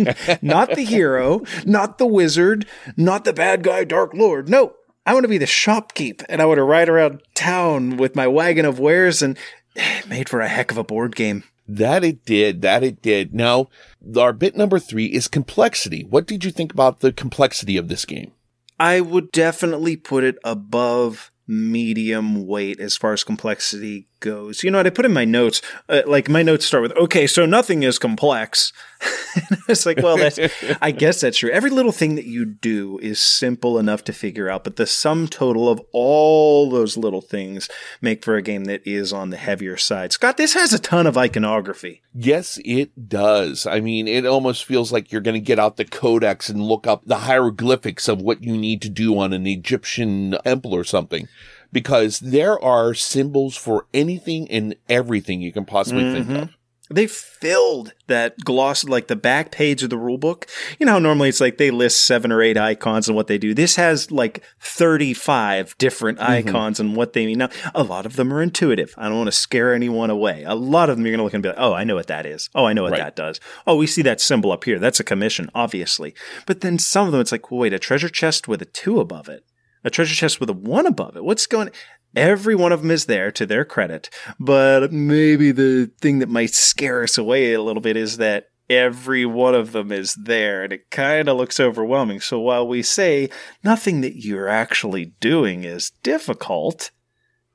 [0.41, 2.65] not the hero, not the wizard,
[2.97, 4.49] not the bad guy, Dark Lord.
[4.49, 4.73] No,
[5.05, 8.27] I want to be the shopkeep, and I want to ride around town with my
[8.27, 9.37] wagon of wares, and
[10.07, 11.43] made for a heck of a board game.
[11.67, 12.61] That it did.
[12.61, 13.33] That it did.
[13.33, 13.69] Now,
[14.17, 16.03] our bit number three is complexity.
[16.03, 18.33] What did you think about the complexity of this game?
[18.79, 24.63] I would definitely put it above medium weight as far as complexity goes.
[24.63, 24.87] You know what?
[24.87, 27.99] I put in my notes, uh, like my notes start with, okay, so nothing is
[27.99, 28.71] complex.
[29.67, 30.39] it's like, well, that's,
[30.81, 31.49] I guess that's true.
[31.49, 35.27] Every little thing that you do is simple enough to figure out, but the sum
[35.27, 37.67] total of all those little things
[37.99, 40.13] make for a game that is on the heavier side.
[40.13, 42.01] Scott, this has a ton of iconography.
[42.13, 43.65] Yes, it does.
[43.65, 46.85] I mean, it almost feels like you're going to get out the codex and look
[46.85, 51.27] up the hieroglyphics of what you need to do on an Egyptian temple or something.
[51.71, 56.35] Because there are symbols for anything and everything you can possibly think mm-hmm.
[56.43, 56.49] of.
[56.91, 60.47] They filled that gloss, like the back page of the rule book.
[60.77, 63.37] You know how normally it's like they list seven or eight icons and what they
[63.37, 63.53] do.
[63.53, 66.49] This has like 35 different mm-hmm.
[66.49, 67.37] icons and what they mean.
[67.37, 68.93] Now, a lot of them are intuitive.
[68.97, 70.43] I don't want to scare anyone away.
[70.43, 72.07] A lot of them you're going to look and be like, oh, I know what
[72.07, 72.49] that is.
[72.53, 72.99] Oh, I know what Right.
[72.99, 73.39] that does.
[73.65, 74.77] Oh, we see that symbol up here.
[74.77, 76.13] That's a commission, obviously.
[76.45, 78.99] But then some of them, it's like, well, wait, a treasure chest with a two
[78.99, 79.45] above it,
[79.83, 81.23] a treasure chest with a one above it.
[81.23, 81.71] What's going
[82.15, 86.53] Every one of them is there to their credit, but maybe the thing that might
[86.53, 90.73] scare us away a little bit is that every one of them is there and
[90.73, 92.19] it kind of looks overwhelming.
[92.19, 93.29] So while we say
[93.63, 96.91] nothing that you're actually doing is difficult,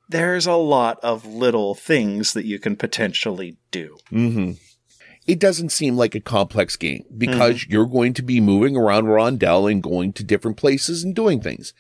[0.09, 3.97] there's a lot of little things that you can potentially do.
[4.13, 4.53] Mm-hmm.
[5.27, 9.71] It doesn't seem like a complex game because you're going to be moving around rondel
[9.71, 11.75] and going to different places and doing things.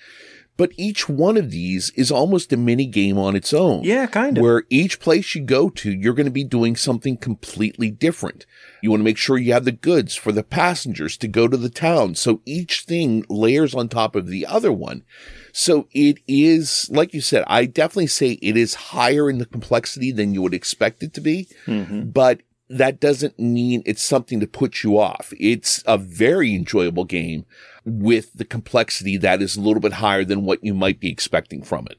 [0.57, 3.84] But each one of these is almost a mini game on its own.
[3.84, 4.42] Yeah, kind of.
[4.42, 8.46] Where each place you go to, you're going to be doing something completely different.
[8.82, 11.57] You want to make sure you have the goods for the passengers to go to
[11.59, 12.14] the town.
[12.14, 15.04] So each thing layers on top of the other one.
[15.52, 20.11] So it is, like you said, I definitely say it is higher in the complexity
[20.12, 22.12] than you would expect it to be, Mhm.
[22.12, 25.32] but that doesn't mean it's something to put you off.
[25.38, 27.44] It's a very enjoyable game
[27.87, 31.62] with the complexity that is a little bit higher than what you might be expecting
[31.62, 31.99] from it.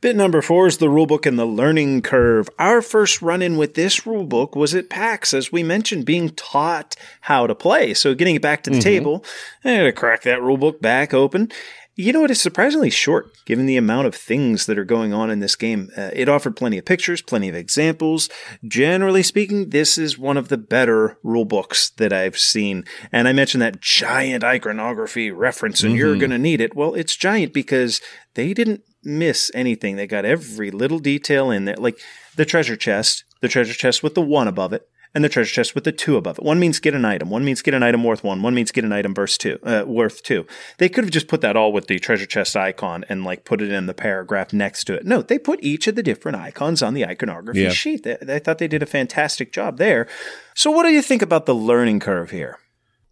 [0.00, 2.50] Bit number four is the rulebook and the learning curve.
[2.58, 6.96] Our first run in with this rulebook was at PAX, as we mentioned, being taught
[7.20, 7.94] how to play.
[7.94, 8.82] So getting it back to the mm-hmm.
[8.82, 9.24] table,
[9.64, 11.52] I had to crack that rulebook back open.
[11.94, 12.30] You know what?
[12.30, 15.90] It's surprisingly short, given the amount of things that are going on in this game.
[15.96, 18.30] Uh, it offered plenty of pictures, plenty of examples.
[18.66, 22.84] Generally speaking, this is one of the better rule books that I've seen.
[23.12, 26.20] And I mentioned that giant iconography reference, and you're Mhm.
[26.20, 26.74] going to need it.
[26.74, 28.00] Well, it's giant because
[28.34, 29.96] they didn't miss anything.
[29.96, 31.98] They got every little detail in there, like
[32.36, 35.74] the treasure chest, the treasure chest with the one above it, and the treasure chest
[35.74, 36.44] with the two above it.
[36.44, 37.28] One means get an item.
[37.30, 38.42] One means get an item worth one.
[38.42, 40.46] One means get an item verse two, uh, worth two.
[40.78, 43.60] They could have just put that all with the treasure chest icon and like put
[43.60, 45.04] it in the paragraph next to it.
[45.04, 47.70] No, they put each of the different icons on the iconography Yeah.
[47.70, 48.02] sheet.
[48.04, 50.06] They, I thought they did a fantastic job there.
[50.54, 52.58] So, what do you think about the learning curve here?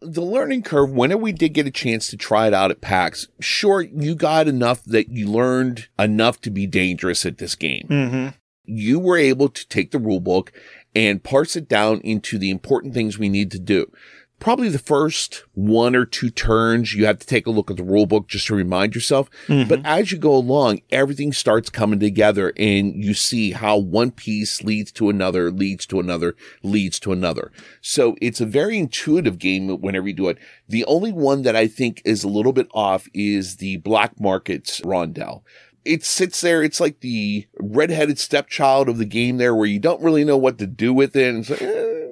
[0.02, 3.28] the learning curve, whenever we did get a chance to try it out at PAX,
[3.38, 7.86] sure, you got enough that you learned enough to be dangerous at this game.
[7.86, 8.28] Mm-hmm.
[8.64, 10.52] You were able to take the rule book
[10.94, 13.90] and parse it down into the important things we need to do.
[14.38, 17.84] Probably the first one or two turns, you have to take a look at the
[17.84, 19.28] rule book just to remind yourself.
[19.48, 19.68] Mm-hmm.
[19.68, 24.62] But as you go along, everything starts coming together and you see how one piece
[24.62, 27.52] leads to another, leads to another, leads to another.
[27.82, 30.38] So it's a very intuitive game whenever you do it.
[30.66, 34.80] The only one that I think is a little bit off is the Black Markets
[34.80, 35.42] rondel.
[35.84, 36.62] It sits there.
[36.62, 40.58] It's like the redheaded stepchild of the game there where you don't really know what
[40.58, 41.28] to do with it.
[41.28, 42.06] And it's like, eh,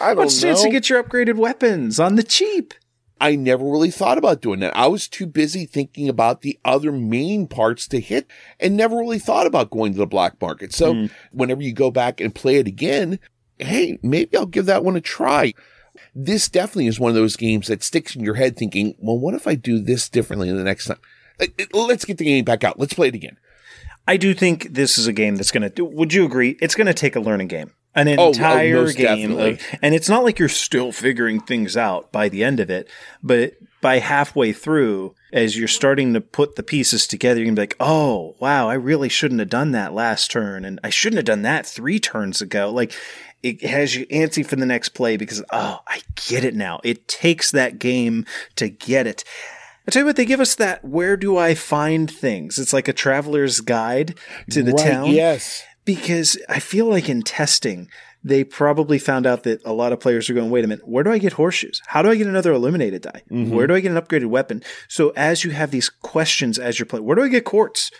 [0.00, 2.74] I don't What's the chance to get your upgraded weapons on the cheap?
[3.20, 4.76] I never really thought about doing that.
[4.76, 8.26] I was too busy thinking about the other main parts to hit
[8.58, 10.74] and never really thought about going to the black market.
[10.74, 11.06] So Hmm.
[11.30, 13.20] whenever you go back and play it again,
[13.58, 15.54] hey, maybe I'll give that one a try.
[16.14, 19.34] This definitely is one of those games that sticks in your head thinking, well, what
[19.34, 20.98] if I do this differently the next time?
[21.72, 22.78] Let's get the game back out.
[22.78, 23.38] Let's play it again.
[24.06, 25.84] I do think this is a game that's going to.
[25.84, 26.58] Would you agree?
[26.60, 30.08] It's going to take a learning game, an oh, oh entire game, of, and it's
[30.08, 32.90] not like you're still figuring things out by the end of it.
[33.22, 37.62] But by halfway through, as you're starting to put the pieces together, you're gonna be
[37.62, 38.68] like, "Oh, wow!
[38.68, 41.98] I really shouldn't have done that last turn, and I shouldn't have done that three
[41.98, 42.92] turns ago." Like.
[43.42, 46.80] It has you antsy for the next play because, oh, I get it now.
[46.82, 48.24] It takes that game
[48.56, 49.22] to get it.
[49.86, 52.58] I tell you what, they give us that where do I find things?
[52.58, 54.18] It's like a traveler's guide
[54.50, 55.10] to the Right, town.
[55.10, 55.62] Yes.
[55.84, 57.90] Because I feel like in testing,
[58.22, 61.04] they probably found out that a lot of players are going, wait a minute, where
[61.04, 61.82] do I get horseshoes?
[61.86, 63.22] How do I get another illuminated die?
[63.30, 63.54] Mm-hmm.
[63.54, 64.62] Where do I get an upgraded weapon?
[64.88, 67.90] So as you have these questions as you're playing, where do I get quartz?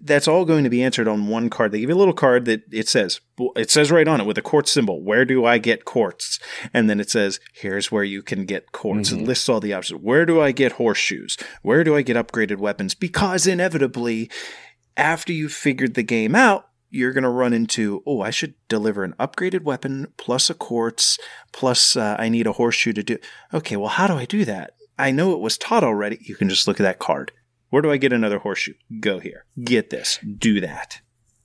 [0.00, 1.72] That's all going to be answered on one card.
[1.72, 3.20] They give you a little card that it says,
[3.56, 6.38] it says right on it with a quartz symbol, where do I get quartz?
[6.72, 9.10] And then it says, here's where you can get quartz.
[9.10, 10.00] It lists all the options.
[10.00, 11.36] Where do I get horseshoes?
[11.62, 12.94] Where do I get upgraded weapons?
[12.94, 14.30] Because inevitably,
[14.96, 19.04] after you've figured the game out, you're going to run into, oh, I should deliver
[19.04, 21.18] an upgraded weapon plus a quartz,
[21.52, 23.18] plus uh, I need a horseshoe to do.
[23.54, 24.74] Okay, well, how do I do that?
[24.98, 26.18] I know it was taught already.
[26.20, 27.32] You can just look at that card.
[27.70, 28.74] Where do I get another horseshoe?
[29.00, 29.44] Go here.
[29.62, 30.18] Get this.
[30.38, 31.00] Do that.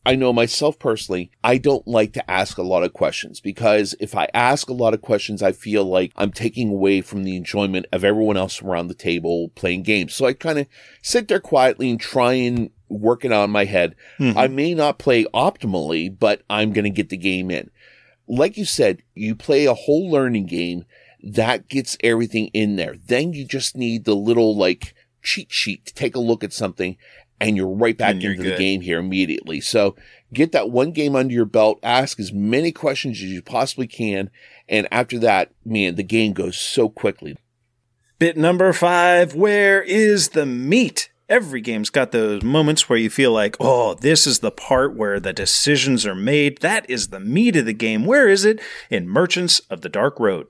[0.08, 4.16] I know myself personally, I don't like to ask a lot of questions because if
[4.16, 7.88] I ask a lot of questions, I feel like I'm taking away from the enjoyment
[7.92, 10.14] of everyone else around the table playing games.
[10.14, 10.68] So I kind of
[11.02, 13.96] sit there quietly and try and work it on in my head.
[14.20, 14.36] Mhm.
[14.38, 17.72] I may not play optimally, but I'm going to get the game in.
[18.28, 20.84] like you said, you play a whole learning game
[21.22, 22.96] that gets everything in there.
[23.06, 24.96] Then you just need the little like
[25.26, 26.96] cheat sheet to take a look at something
[27.40, 29.60] and you're right back And into the game here immediately.
[29.60, 29.96] So
[30.34, 34.30] get that one game under your belt, ask as many questions as you possibly can.
[34.70, 37.38] And after that, man, the game goes so quickly.
[38.18, 41.10] Bit number five Where is the meat?
[41.28, 45.20] Every game's got those moments where you feel like, oh, this is the part where
[45.20, 46.62] the decisions are made.
[46.62, 48.06] That is the meat of the game.
[48.06, 48.62] Where is it?
[48.92, 50.46] In Merchants of the Dark Road.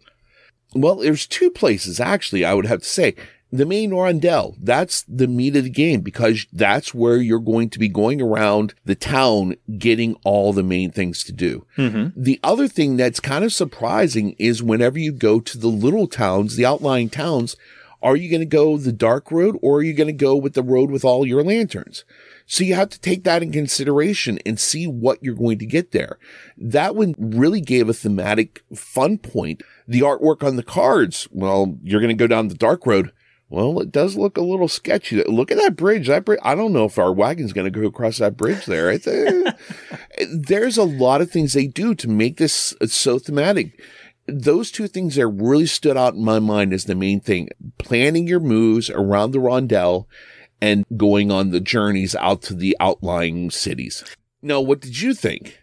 [0.76, 3.16] Well, there's two places actually, I would have to say.
[3.52, 7.80] The main rondel, that's the meat of the game because that's where you're going to
[7.80, 11.66] be going around the town getting all the main things to do.
[11.78, 12.22] Mm-hmm.
[12.22, 16.56] The other thing that's kind of surprising is whenever you go to the little towns,
[16.56, 17.56] the outlying towns,
[18.02, 20.54] are you going to go the dark road or are you going to go with
[20.54, 22.04] the road with all your lanterns?
[22.46, 25.92] So you have to take that in consideration and see what you're going to get
[25.92, 26.20] there.
[26.58, 29.64] That one really gave a thematic fun point.
[29.88, 33.12] The artwork on the cards, well, you're going to go down the dark road.
[33.50, 35.24] Well, it does look a little sketchy.
[35.24, 36.08] Look at that bridge.
[36.08, 36.40] That bridge.
[36.44, 38.92] I don't know if our wagon's going to go across that bridge there.
[38.92, 39.52] It's, uh,
[40.34, 43.80] there's a lot of things they do to make this so thematic.
[44.28, 47.50] Those two things there really stood out in my mind as the main thing.
[47.78, 50.08] Planning your moves around the rondel
[50.60, 54.04] and going on the journeys out to the outlying cities.
[54.42, 55.60] Now, what did you think?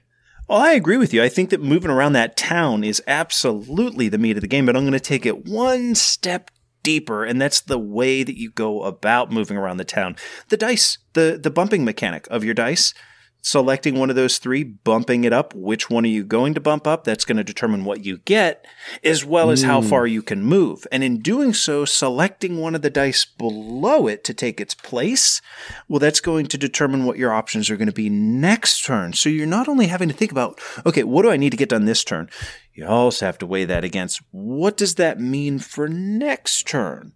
[0.49, 1.23] Well, I agree with you.
[1.23, 4.77] I think that moving around that town is absolutely the meat of the game, but
[4.77, 6.51] I'm going to take it one step
[6.83, 10.17] deeper, and that's the way that you go about moving around the town.
[10.49, 12.95] The dice, the the bumping mechanic of your dice,
[13.43, 15.53] selecting one of those three, bumping it up.
[15.55, 17.05] Which one are you going to bump up?
[17.05, 18.65] That's going to determine what you get,
[19.05, 20.13] as well as how far hmm.
[20.13, 20.87] you can move.
[20.93, 25.43] And in doing so, selecting one of the dice below it to take its place,
[25.89, 29.13] well, that's going to determine what your options are going to be next turn.
[29.13, 31.69] So you're not only having to think about, okay, what do I need to get
[31.69, 32.31] done this turn?
[32.75, 37.13] You also have to weigh that against what does that mean for next turn?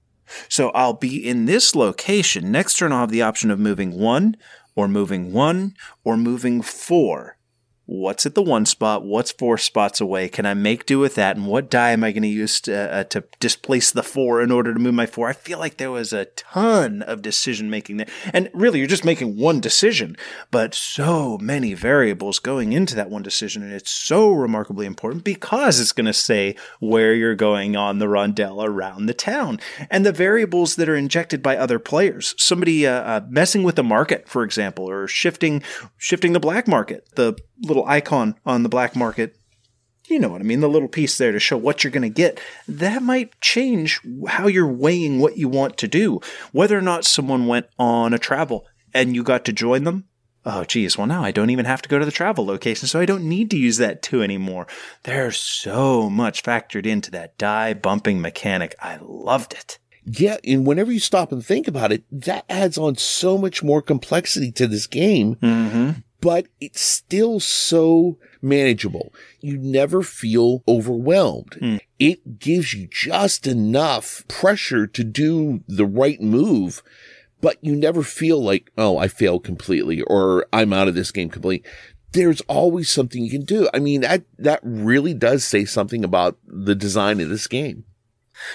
[0.49, 2.51] So I'll be in this location.
[2.51, 4.37] Next turn, I'll have the option of moving one,
[4.77, 5.75] or moving one,
[6.05, 7.36] or moving four.
[7.89, 9.05] What's at the one spot?
[9.05, 10.29] What's four spots away?
[10.29, 11.37] Can I make do with that?
[11.37, 14.51] And what die am I going to use to, uh, to displace the four in
[14.51, 15.29] order to move my four?
[15.29, 18.09] I feel like there was a ton of decision making there.
[18.33, 20.17] And really, you're just making one decision,
[20.51, 23.63] but so many variables going into that one decision.
[23.63, 28.09] And it's so remarkably important because it's going to say where you're going on the
[28.09, 29.61] rondel around the town
[29.91, 32.35] and the variables that are injected by other players.
[32.37, 35.63] Somebody uh, uh, messing with the market, for example, or shifting
[35.97, 37.07] shifting the black market.
[37.15, 39.37] The little icon on the black market
[40.09, 42.09] you know what I mean, the little piece there to show what you're going to
[42.09, 46.21] get, that might change how you're weighing what you want to do.
[46.53, 50.05] Whether or not someone went on a travel and you got to join them,
[50.45, 53.01] oh, geez, well, now I don't even have to go to the travel location, so
[53.01, 54.67] I don't need to use that too anymore.
[55.03, 58.75] There's so much factored into that die bumping mechanic.
[58.81, 59.79] I loved it.
[60.09, 63.83] Yeah, and whenever you stop and think about it, that adds on so much more
[63.83, 65.35] complexity to this game.
[65.35, 66.01] Mm-hmm.
[66.27, 69.15] But it's still so manageable.
[69.41, 71.57] You never feel overwhelmed.
[71.61, 71.79] Mm.
[72.01, 76.83] It gives you just enough pressure to do the right move,
[77.41, 81.29] but you never feel like, oh, I failed completely or I'm out of this game
[81.29, 81.71] completely.
[82.11, 83.69] There's always something you can do.
[83.73, 87.85] I mean, that, that really does say something about the design of this game.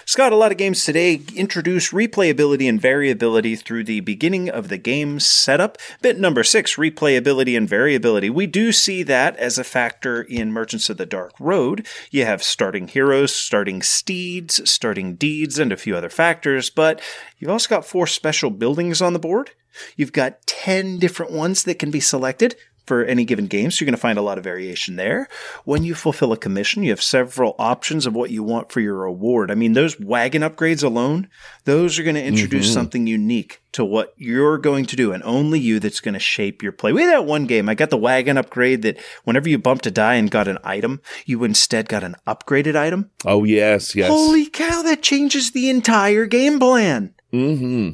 [0.05, 4.77] Scott, a lot of games today introduce replayability and variability through the beginning of the
[4.77, 5.77] game setup.
[6.01, 8.29] Bit number six, replayability and variability.
[8.29, 11.87] We do see that as a factor in Merchants of the Dark Road.
[12.11, 17.01] You have starting heroes, starting steeds, starting deeds, and a few other factors, but
[17.37, 19.51] you've also got four special buildings on the board.
[19.95, 22.55] You've got 10 different ones that can be selected
[22.85, 25.27] for any given game, so you're going to find a lot of variation there.
[25.65, 28.95] When you fulfill a commission, you have several options of what you want for your
[28.95, 29.51] reward.
[29.51, 31.27] I mean, those wagon upgrades alone,
[31.65, 32.73] those are going to introduce Mhm.
[32.73, 36.61] something unique to what you're going to do, and only you that's going to shape
[36.63, 36.91] your play.
[36.91, 39.91] We had that one game, I got the wagon upgrade that whenever you bumped a
[39.91, 43.11] die and got an item, you instead got an upgraded item.
[43.25, 44.09] Oh, yes, yes.
[44.09, 47.13] Holy cow, that changes the entire game plan.
[47.31, 47.91] Mm-hmm.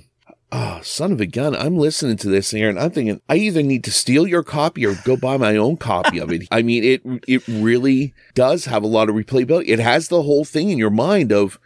[0.50, 1.56] Oh, son of a gun.
[1.56, 4.86] I'm listening to this here and I'm thinking I either need to steal your copy
[4.86, 6.48] or go buy my own copy of it.
[6.52, 9.68] I mean, it it really does have a lot of replayability.
[9.68, 11.60] It has the whole thing in your mind of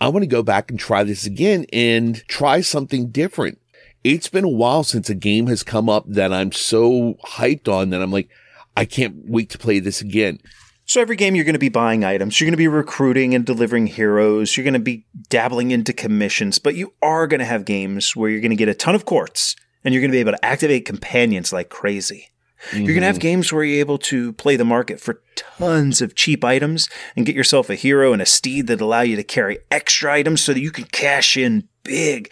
[0.00, 3.60] I want to go back and try this again and try something different.
[4.02, 7.90] It's been a while since a game has come up that I'm so hyped on
[7.90, 8.28] that I'm like,
[8.76, 10.40] I can't wait to play this again.
[10.86, 13.44] So every game you're going to be buying items, you're going to be recruiting and
[13.44, 17.64] delivering heroes, you're going to be dabbling into commissions, but you are going to have
[17.64, 20.20] games where you're going to get a ton of courts and you're going to be
[20.20, 22.28] able to activate companions like crazy.
[22.72, 23.20] You're going to have mm-hmm.
[23.20, 27.36] games where you're able to play the market for tons of cheap items and get
[27.36, 30.60] yourself a hero and a steed that allow you to carry extra items so that
[30.60, 32.30] you can cash in big.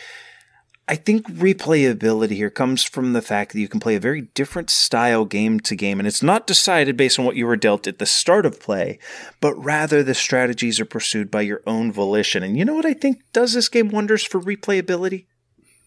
[0.92, 4.68] I think replayability here comes from the fact that you can play a very different
[4.68, 7.98] style game to game, and it's not decided based on what you were dealt at
[7.98, 8.98] the start of play,
[9.40, 12.42] but rather the strategies are pursued by your own volition.
[12.42, 15.24] And you know what I think does this game wonders for replayability?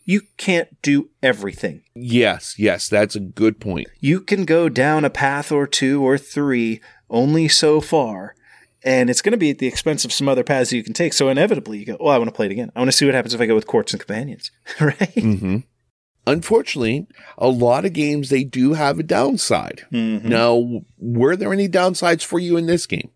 [0.05, 1.83] You can't do everything.
[1.93, 3.87] Yes, yes, that's a good point.
[3.99, 6.81] You can go down a path or two or three
[7.11, 8.33] only so far,
[8.86, 11.11] and it's going to be at the expense of some other paths you can take.
[11.11, 12.71] So inevitably, you go, "Oh, I want to play it again.
[12.75, 15.13] I want to see what happens if I go with courts and companions." right?
[15.13, 15.57] hmm
[16.27, 17.05] Unfortunately,
[17.38, 19.83] a lot of games they do have a downside.
[19.93, 20.23] Mhm.
[20.23, 23.09] Now, were there any downsides for you in this game?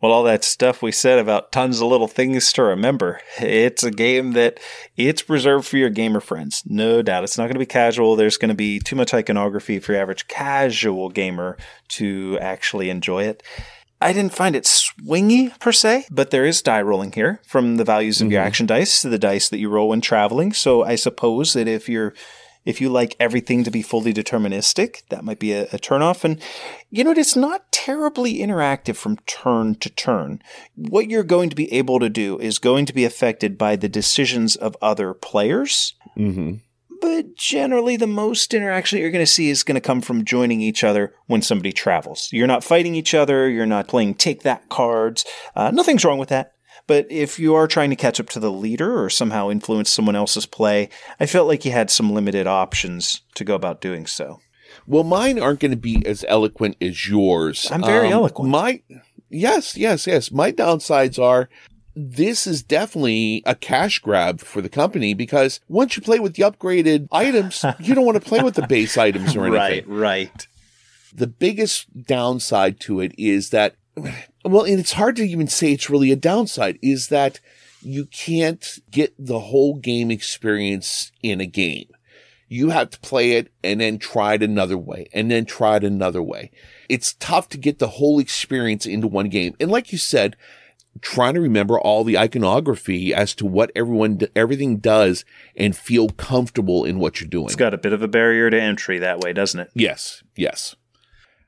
[0.00, 3.20] Well, all that stuff we said about tons of little things to remember.
[3.38, 4.58] It's a game that
[4.96, 6.62] it's reserved for your gamer friends.
[6.66, 7.22] No doubt.
[7.22, 8.16] It's not going to be casual.
[8.16, 11.56] There's going to be too much iconography for your average casual gamer
[11.90, 13.44] to actually enjoy it.
[14.02, 17.84] I didn't find it swingy per se, but there is die rolling here from the
[17.84, 20.52] values of your action dice to the dice that you roll when traveling.
[20.52, 22.14] So I suppose that if you're
[22.64, 26.24] if you like everything to be fully deterministic, that might be a, a turnoff.
[26.24, 26.40] And
[26.90, 27.18] you know what?
[27.18, 30.40] It's not terribly interactive from turn to turn.
[30.76, 33.88] What you're going to be able to do is going to be affected by the
[33.88, 35.94] decisions of other players.
[36.16, 36.56] Mm-hmm.
[37.02, 40.24] But generally, the most interaction that you're going to see is going to come from
[40.24, 42.28] joining each other when somebody travels.
[42.30, 43.48] You're not fighting each other.
[43.50, 45.24] You're not playing take that cards.
[45.56, 46.52] Uh, nothing's wrong with that.
[46.86, 50.14] But if you are trying to catch up to the leader or somehow influence someone
[50.14, 54.40] else's play, I felt like you had some limited options to go about doing so.
[54.86, 57.68] Well, mine aren't going to be as eloquent as yours.
[57.70, 58.48] I'm very eloquent.
[58.48, 58.80] My
[59.28, 60.30] yes, yes, yes.
[60.30, 61.48] My downsides are
[61.94, 66.42] this is definitely a cash grab for the company because once you play with the
[66.42, 69.88] upgraded items, you don't want to play with the base items or anything.
[69.88, 70.46] Right, right.
[71.14, 73.76] The biggest downside to it is that,
[74.44, 77.40] well, and it's hard to even say it's really a downside, is that
[77.82, 81.88] you can't get the whole game experience in a game.
[82.48, 85.84] You have to play it and then try it another way and then try it
[85.84, 86.50] another way.
[86.88, 89.54] It's tough to get the whole experience into one game.
[89.58, 90.36] And like you said,
[91.00, 95.24] trying to remember all the iconography as to what everyone, everything does
[95.56, 97.46] and feel comfortable in what you're doing.
[97.46, 99.70] It's got a bit of a barrier to entry that way, doesn't it?
[99.74, 100.76] Yes, yes.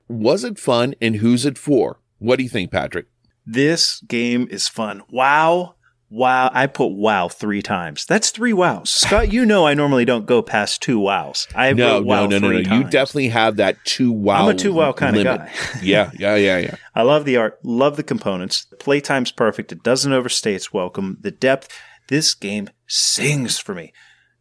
[0.08, 1.98] Was it fun and who's it for?
[2.18, 3.06] What do you think, Patrick?
[3.46, 5.02] This game is fun.
[5.10, 5.73] Wow.
[6.10, 6.50] Wow.
[6.52, 8.06] I put wow three times.
[8.06, 8.90] That's three wows.
[8.90, 11.48] Scott, you know I normally don't go past two wows.
[11.54, 12.76] I No, wow no, no, no, no.
[12.76, 14.44] You definitely have that two wow.
[14.44, 15.52] I'm a two wow kind of guy.
[15.82, 16.76] yeah, yeah, yeah, yeah.
[16.94, 18.66] I love the art, love the components.
[18.66, 19.72] The playtime's perfect.
[19.72, 21.18] It doesn't overstay its welcome.
[21.20, 21.68] The depth,
[22.08, 23.92] this game sings for me.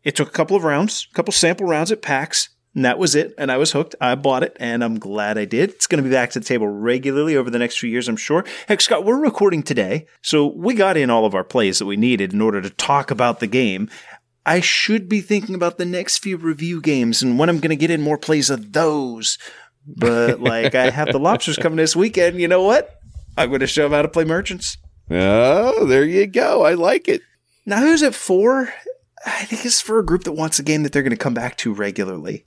[0.03, 3.15] It took a couple of rounds, a couple sample rounds at PAX, and that was
[3.15, 3.33] it.
[3.37, 3.95] And I was hooked.
[4.01, 5.71] I bought it, and I'm glad I did.
[5.71, 8.17] It's going to be back to the table regularly over the next few years, I'm
[8.17, 8.45] sure.
[8.67, 11.97] Heck, Scott, we're recording today, so we got in all of our plays that we
[11.97, 13.89] needed in order to talk about the game.
[14.45, 17.77] I should be thinking about the next few review games and when I'm going to
[17.77, 19.37] get in more plays of those.
[19.87, 22.41] But like, I have the lobsters coming this weekend.
[22.41, 22.89] You know what?
[23.37, 24.77] I'm going to show them how to play merchants.
[25.09, 26.63] Oh, there you go.
[26.63, 27.21] I like it.
[27.65, 28.73] Now, who's it for?
[29.25, 31.33] I think it's for a group that wants a game that they're going to come
[31.33, 32.45] back to regularly.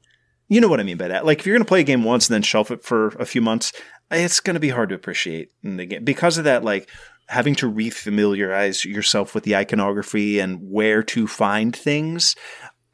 [0.49, 1.27] You know what I mean by that.
[1.27, 3.27] Like, if you're going to play a game once and then shelf it for a
[3.27, 3.73] few months,
[4.11, 6.63] it's going to be hard to appreciate in the game because of that.
[6.63, 6.89] Like,
[7.29, 12.37] having to refamiliarize yourself with the iconography and where to find things.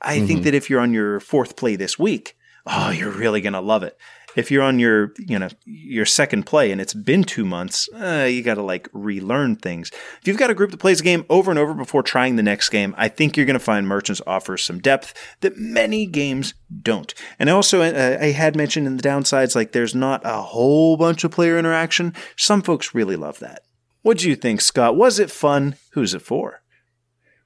[0.01, 0.43] I think mm-hmm.
[0.45, 2.35] that if you're on your fourth play this week,
[2.67, 3.97] oh, you're really going to love it.
[4.37, 8.27] If you're on your, you know, your second play and it's been two months, uh,
[8.31, 9.91] you got to like relearn things.
[10.21, 12.43] If you've got a group that plays a game over and over before trying the
[12.43, 16.55] next game, I think you're going to find Merchants offers some depth that many games
[16.83, 17.13] don't.
[17.39, 21.25] And also, uh, I had mentioned in the downsides, like there's not a whole bunch
[21.25, 22.15] of player interaction.
[22.37, 23.63] Some folks really love that.
[24.03, 24.97] What do you think, Scott?
[24.97, 25.77] Was it fun?
[25.93, 26.63] Who's it for?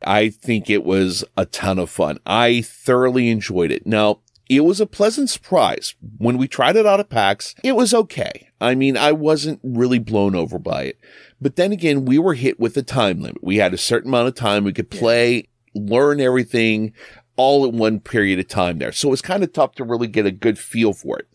[0.02, 2.18] I think it was a ton of fun.
[2.24, 3.86] I thoroughly enjoyed it.
[3.86, 5.94] Now, it was a pleasant surprise.
[6.18, 8.48] When we tried it out at PAX, it was okay.
[8.60, 10.98] I mean, I wasn't really blown over by it.
[11.40, 13.42] But then again, we were hit with a time limit.
[13.42, 16.92] We had a certain amount of time we could play, learn everything
[17.36, 18.92] all in one period of time there.
[18.92, 21.28] So it was kind of tough to really get a good feel for it.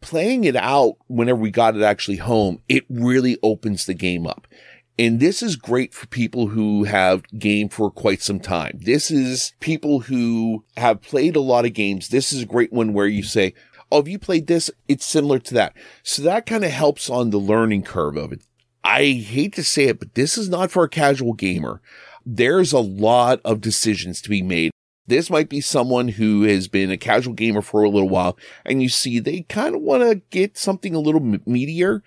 [0.00, 4.46] Playing it out whenever we got it actually home, it really opens the game up.
[4.98, 8.78] And this is great for people who have game for quite some time.
[8.82, 12.08] This is people who have played a lot of games.
[12.08, 13.52] This is a great one where you say,
[13.92, 14.70] Oh, have you played this?
[14.88, 15.76] It's similar to that.
[16.02, 18.42] So that kind of helps on the learning curve of it.
[18.82, 21.80] I hate to say it, but this is not for a casual gamer.
[22.24, 24.70] There's a lot of decisions to be made.
[25.06, 28.82] This might be someone who has been a casual gamer for a little while and
[28.82, 32.02] you see they kind of want to get something a little meatier.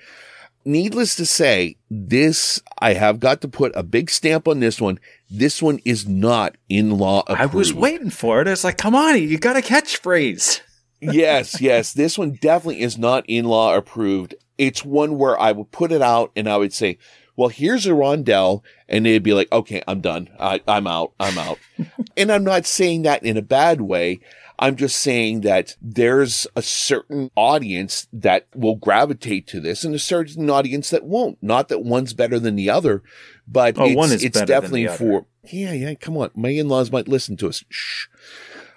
[0.70, 5.00] Needless to say, this, I have got to put a big stamp on this one.
[5.28, 7.42] This one is not in law approved.
[7.42, 8.48] I was waiting for it.
[8.48, 10.62] It's like, come on, you got a catchphrase.
[11.02, 11.94] yes, yes.
[11.94, 14.36] This one definitely is not in law approved.
[14.60, 17.00] It's one where I would put it out and I would say,
[17.36, 18.62] well, here's a rondel.
[18.88, 20.30] And they'd be like, okay, I'm done.
[20.40, 21.14] I, I'm out.
[21.20, 21.58] I'm out.
[22.16, 24.20] and I'm not saying that in a bad way.
[24.60, 30.00] I'm just saying that there's a certain audience that will gravitate to this and a
[30.00, 31.38] certain audience that won't.
[31.42, 33.02] Not that one's better than the other,
[33.48, 36.30] but Oh, it's, one is it's definitely for, yeah, yeah, come on.
[36.36, 37.64] My in-laws might listen to us.
[37.70, 38.08] Shh.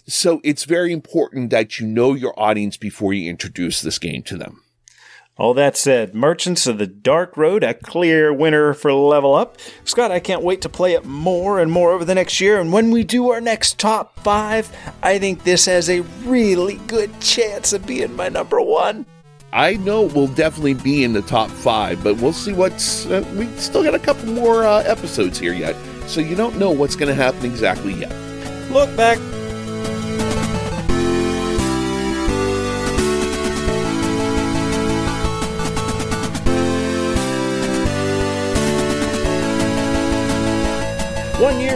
[0.07, 4.37] So it's very important that you know your audience before you introduce this game to
[4.37, 4.62] them.
[5.39, 9.57] All that said, Merchants of the Dark Road, a clear winner for Level Up.
[9.83, 12.61] Scott, I can't wait to play it more and more over the next year.
[12.61, 14.71] And when we do our next top five,
[15.03, 19.07] I think this has a really good chance of being my number one.
[19.55, 23.07] I know we'll definitely be in the top five, but we'll see what's.
[23.07, 25.77] Uh, we still got a couple more uh, episodes here yet,
[26.07, 28.13] so you don't know what's going to happen exactly yet.
[28.71, 29.19] Look back.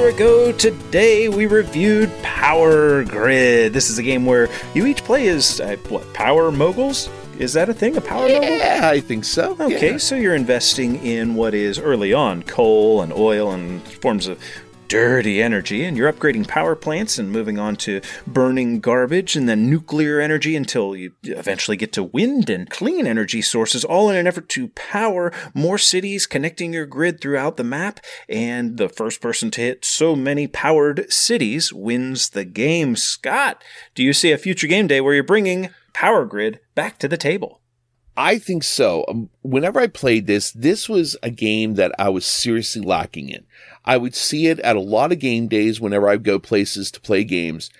[0.06, 3.72] Ago today, we reviewed Power Grid.
[3.72, 7.08] This is a game where you each play as uh, what power moguls.
[7.38, 7.96] Is that a thing?
[7.96, 8.44] A power mogul?
[8.44, 9.56] Yeah, I think so.
[9.60, 9.96] Okay, Yeah.
[9.98, 14.38] so you're investing in what is early on coal and oil and forms of
[14.88, 19.68] dirty energy, and you're upgrading power plants and moving on to burning garbage and then
[19.68, 24.26] nuclear energy until you eventually get to wind and clean energy sources, all in an
[24.26, 28.00] effort to power more cities, connecting your grid throughout the map.
[28.28, 32.96] And the first person to hit so many powered cities wins the game.
[32.96, 33.62] Scott,
[33.94, 37.16] do you see a future game day where you're bringing Power Grid back to the
[37.16, 37.60] table?
[38.16, 39.04] I think so.
[39.08, 43.46] Um, whenever I played this, this was a game that I was seriously lacking in.
[43.86, 47.00] I would see it at a lot of game days whenever I go places to
[47.00, 47.70] play games.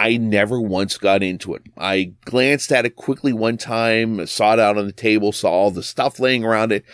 [0.00, 1.62] I never once got into it.
[1.76, 5.70] I glanced at it quickly one time, saw it out on the table, saw all
[5.72, 6.84] the stuff laying around it.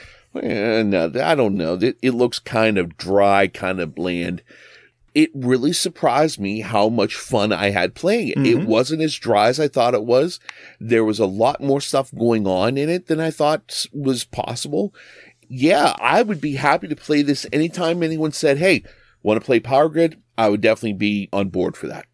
[0.42, 1.74] Eh, no, I don't know.
[1.74, 4.42] It, it looks kind of dry, kind of bland.
[5.14, 8.38] It really surprised me how much fun I had playing it.
[8.38, 10.40] It wasn't as dry as I thought it was.
[10.80, 14.92] There was a lot more stuff going on in it than I thought was possible.
[15.56, 18.82] Yeah, I would be happy to play this anytime anyone said, Hey,
[19.22, 20.20] want to play Power Grid?
[20.36, 22.06] I would definitely be on board for that.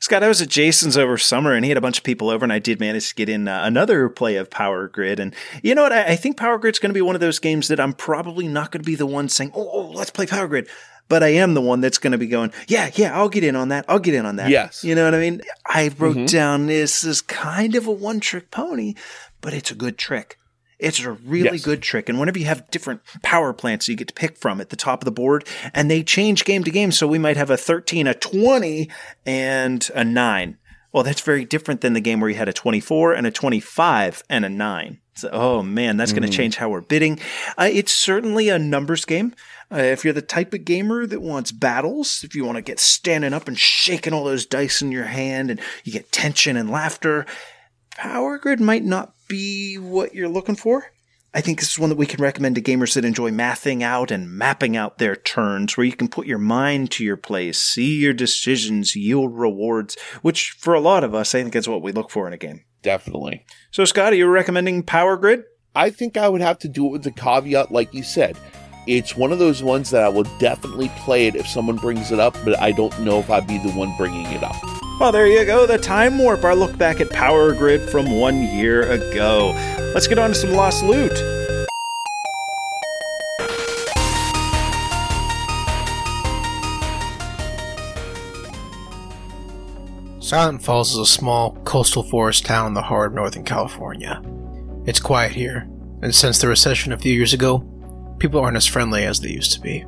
[0.00, 2.44] Scott, I was at Jason's over summer and he had a bunch of people over,
[2.44, 5.18] and I did manage to get in uh, another play of Power Grid.
[5.18, 5.92] And you know what?
[5.92, 8.46] I, I think Power Grid's going to be one of those games that I'm probably
[8.46, 10.68] not going to be the one saying, oh, oh, let's play Power Grid.
[11.08, 13.54] But I am the one that's going to be going, yeah, yeah, I'll get in
[13.54, 13.84] on that.
[13.88, 14.50] I'll get in on that.
[14.50, 14.82] Yes.
[14.82, 15.40] You know what I mean?
[15.66, 18.94] I wrote down this is kind of a one trick pony,
[19.40, 20.38] but it's a good trick.
[20.78, 21.64] It's a really Yes.
[21.64, 22.08] good trick.
[22.08, 25.00] And whenever you have different power plants you get to pick from at the top
[25.00, 26.92] of the board, and they change game to game.
[26.92, 28.90] So we might have a 13, a 20,
[29.24, 30.58] and a 9.
[30.92, 34.22] Well, that's very different than the game where you had a 24 and a 25
[34.30, 34.98] and a 9.
[35.14, 37.18] So, oh man, that's going to change how we're bidding.
[37.56, 39.34] Uh, it's certainly a numbers game.
[39.72, 42.78] Uh, if you're the type of gamer that wants battles, if you want to get
[42.78, 46.70] standing up and shaking all those dice in your hand and you get tension and
[46.70, 47.24] laughter,
[47.96, 50.92] Power Grid might not be what you're looking for.
[51.32, 54.10] I think this is one that we can recommend to gamers that enjoy mathing out
[54.10, 57.98] and mapping out their turns, where you can put your mind to your plays, see
[57.98, 61.92] your decisions yield rewards, which for a lot of us, I think is what we
[61.92, 62.64] look for in a game.
[62.82, 63.44] Definitely.
[63.70, 65.44] So, Scott, are you recommending Power Grid?
[65.74, 68.36] I think I would have to do it with the caveat, like you said.
[68.86, 72.20] It's one of those ones that I will definitely play it if someone brings it
[72.20, 74.56] up, but I don't know if I'd be the one bringing it up.
[74.98, 78.42] Well, there you go, the Time Warp, our look back at Power Grid from one
[78.42, 79.52] year ago.
[79.92, 81.12] Let's get on to some Lost Loot.
[90.18, 94.22] Silent Falls is a small coastal forest town in the heart of Northern California.
[94.86, 95.68] It's quiet here,
[96.00, 97.58] and since the recession a few years ago,
[98.18, 99.84] people aren't as friendly as they used to be.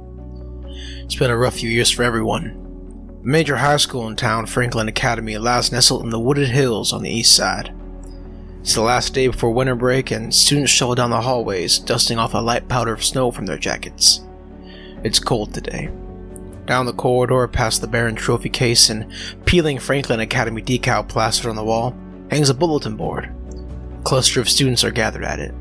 [0.67, 2.68] It's been a rough few years for everyone.
[3.29, 7.03] The major high school in town, Franklin Academy, lies nestled in the wooded hills on
[7.03, 7.75] the east side.
[8.63, 12.33] It's the last day before winter break, and students shuffle down the hallways, dusting off
[12.33, 14.23] a light powder of snow from their jackets.
[15.05, 15.91] It's cold today.
[16.65, 19.13] Down the corridor, past the barren trophy case and
[19.45, 21.95] peeling Franklin Academy decal plastered on the wall,
[22.31, 23.31] hangs a bulletin board.
[24.01, 25.55] A cluster of students are gathered at it.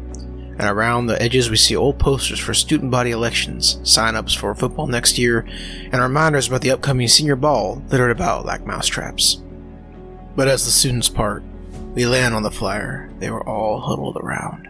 [0.59, 4.87] And around the edges we see old posters for student body elections, sign-ups for football
[4.87, 5.47] next year,
[5.91, 9.41] and reminders about the upcoming senior ball littered about like mousetraps.
[10.35, 11.43] But as the students part,
[11.93, 14.67] we land on the flyer they were all huddled around.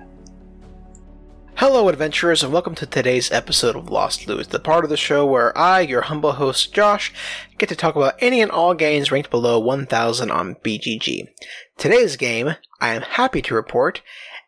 [1.55, 5.25] Hello, adventurers, and welcome to today's episode of Lost Loot, the part of the show
[5.25, 7.11] where I, your humble host Josh,
[7.57, 11.29] get to talk about any and all games ranked below 1000 on BGG.
[11.75, 14.01] Today's game, I am happy to report,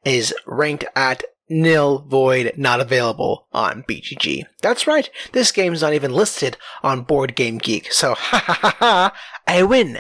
[0.06, 4.44] is ranked at nil void not available on BGG.
[4.62, 8.76] That's right, this game's not even listed on Board Game Geek, so ha ha ha
[8.80, 9.18] ha,
[9.48, 10.00] I win.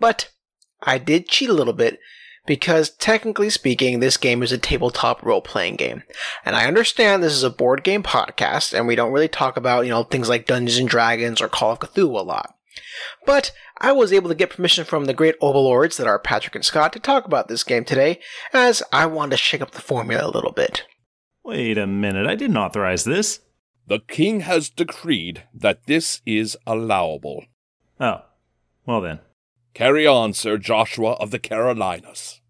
[0.00, 0.30] But
[0.82, 2.00] I did cheat a little bit
[2.46, 6.02] because technically speaking, this game is a tabletop role playing game.
[6.44, 9.84] And I understand this is a board game podcast and we don't really talk about,
[9.84, 12.54] you know, things like Dungeons and Dragons or Call of Cthulhu a lot.
[13.24, 13.52] But
[13.84, 16.92] I was able to get permission from the great overlords that are Patrick and Scott
[16.92, 18.20] to talk about this game today,
[18.52, 20.84] as I wanted to shake up the formula a little bit.
[21.44, 23.40] Wait a minute, I didn't authorize this.
[23.88, 27.44] The king has decreed that this is allowable.
[27.98, 28.22] Oh,
[28.86, 29.18] well then.
[29.74, 32.40] Carry on, Sir Joshua of the Carolinas.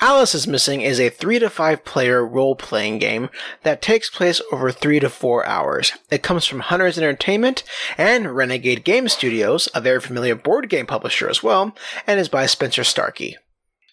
[0.00, 3.30] Alice is Missing is a 3 to 5 player role playing game
[3.64, 5.92] that takes place over 3 to 4 hours.
[6.08, 7.64] It comes from Hunters Entertainment
[7.96, 11.74] and Renegade Game Studios, a very familiar board game publisher as well,
[12.06, 13.36] and is by Spencer Starkey.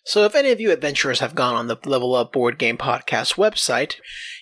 [0.04, 3.34] So, if any of you adventurers have gone on the Level Up Board Game Podcast
[3.34, 3.96] website,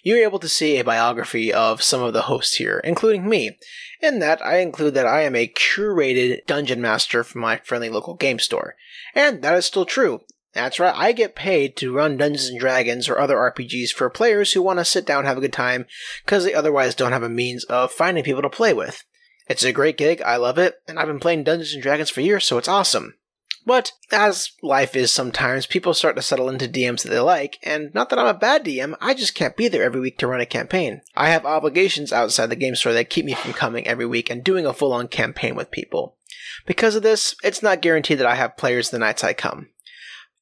[0.03, 3.57] you're able to see a biography of some of the hosts here, including me.
[4.01, 8.15] In that, I include that I am a curated dungeon master for my friendly local
[8.15, 8.75] game store.
[9.15, 10.19] And that is still true.
[10.53, 14.53] That's right, I get paid to run Dungeons and Dragons or other RPGs for players
[14.53, 15.85] who want to sit down and have a good time
[16.23, 19.03] because they otherwise don't have a means of finding people to play with.
[19.49, 22.21] It's a great gig, I love it, and I've been playing Dungeons and Dragons for
[22.21, 23.15] years, so it's awesome.
[23.65, 27.93] But as life is sometimes, people start to settle into DMs that they like, and
[27.93, 30.41] not that I'm a bad DM, I just can't be there every week to run
[30.41, 31.01] a campaign.
[31.15, 34.43] I have obligations outside the game store that keep me from coming every week and
[34.43, 36.17] doing a full on campaign with people.
[36.65, 39.69] Because of this, it's not guaranteed that I have players the nights I come.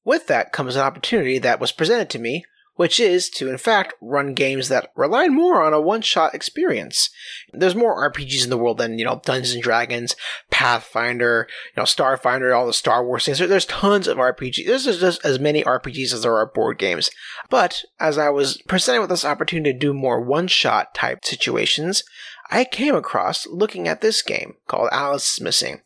[0.04, 2.46] With that comes an opportunity that was presented to me
[2.82, 7.10] which is to, in fact, run games that rely more on a one shot experience.
[7.54, 10.16] There's more RPGs in the world than, you know, Dungeons and Dragons,
[10.50, 13.40] Pathfinder, you know, Starfinder, all the Star Wars things.
[13.40, 14.66] There's tons of RPGs.
[14.66, 17.12] There's just as many RPGs as there are board games.
[17.50, 22.04] But as I was presented with this opportunity to do more one shot type situations,
[22.50, 25.82] I came across looking at this game called Alice is Missing,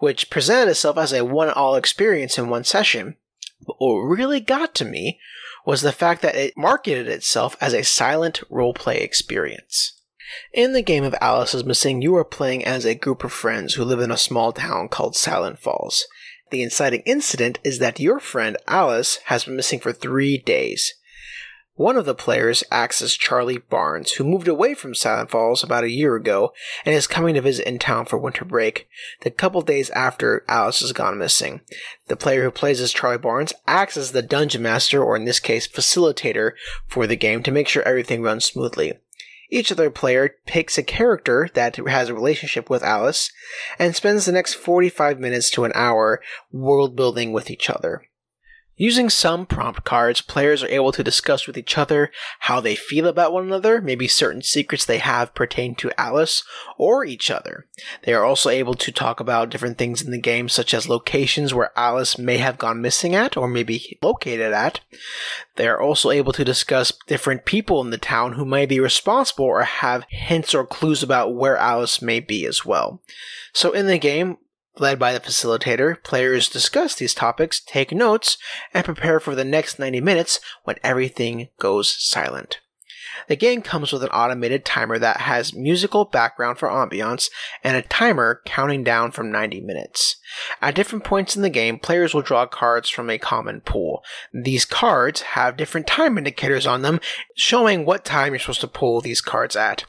[0.00, 3.16] which presented itself as a one all experience in one session.
[3.66, 5.20] But what really got to me
[5.64, 10.00] was the fact that it marketed itself as a silent roleplay experience.
[10.52, 13.74] In the game of Alice is Missing, you are playing as a group of friends
[13.74, 16.06] who live in a small town called Silent Falls.
[16.50, 20.94] The inciting incident is that your friend Alice has been missing for three days.
[21.80, 25.82] One of the players acts as Charlie Barnes, who moved away from Silent Falls about
[25.82, 26.52] a year ago
[26.84, 28.86] and is coming to visit in town for winter break,
[29.22, 31.62] the couple days after Alice has gone missing.
[32.08, 35.40] The player who plays as Charlie Barnes acts as the dungeon master, or in this
[35.40, 36.52] case, facilitator,
[36.86, 38.98] for the game to make sure everything runs smoothly.
[39.48, 43.32] Each other player picks a character that has a relationship with Alice
[43.78, 46.20] and spends the next 45 minutes to an hour
[46.52, 48.02] world building with each other.
[48.80, 53.06] Using some prompt cards, players are able to discuss with each other how they feel
[53.06, 56.42] about one another, maybe certain secrets they have pertain to Alice
[56.78, 57.66] or each other.
[58.04, 61.52] They are also able to talk about different things in the game, such as locations
[61.52, 64.80] where Alice may have gone missing at or maybe located at.
[65.56, 69.44] They are also able to discuss different people in the town who may be responsible
[69.44, 73.02] or have hints or clues about where Alice may be as well.
[73.52, 74.38] So in the game,
[74.78, 78.38] Led by the facilitator, players discuss these topics, take notes,
[78.72, 82.60] and prepare for the next 90 minutes when everything goes silent.
[83.28, 87.30] The game comes with an automated timer that has musical background for ambiance
[87.62, 90.16] and a timer counting down from 90 minutes.
[90.62, 94.02] At different points in the game, players will draw cards from a common pool.
[94.32, 97.00] These cards have different time indicators on them,
[97.36, 99.84] showing what time you're supposed to pull these cards at.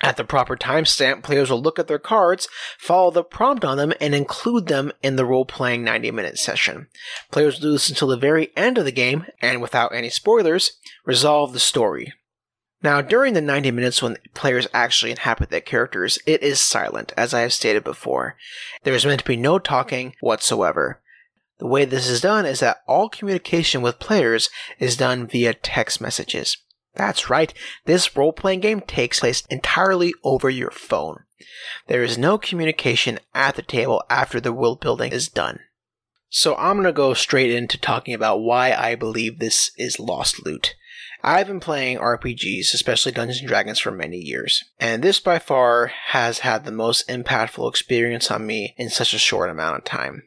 [0.00, 2.48] At the proper timestamp, players will look at their cards,
[2.78, 6.86] follow the prompt on them, and include them in the role playing 90 minute session.
[7.32, 10.72] Players will do this until the very end of the game, and without any spoilers,
[11.04, 12.12] resolve the story.
[12.80, 17.34] Now, during the 90 minutes when players actually inhabit their characters, it is silent, as
[17.34, 18.36] I have stated before.
[18.84, 21.00] There is meant to be no talking whatsoever.
[21.58, 24.48] The way this is done is that all communication with players
[24.78, 26.56] is done via text messages.
[26.94, 27.54] That's right,
[27.84, 31.24] this role playing game takes place entirely over your phone.
[31.86, 35.60] There is no communication at the table after the world building is done.
[36.28, 40.44] So I'm going to go straight into talking about why I believe this is lost
[40.44, 40.74] loot.
[41.22, 45.88] I've been playing RPGs, especially Dungeons and Dragons, for many years, and this by far
[46.08, 50.22] has had the most impactful experience on me in such a short amount of time.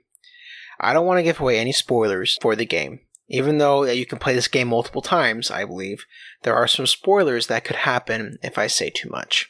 [0.79, 3.01] I don't want to give away any spoilers for the game.
[3.33, 6.05] Even though that you can play this game multiple times, I believe,
[6.43, 9.49] there are some spoilers that could happen if I say too much.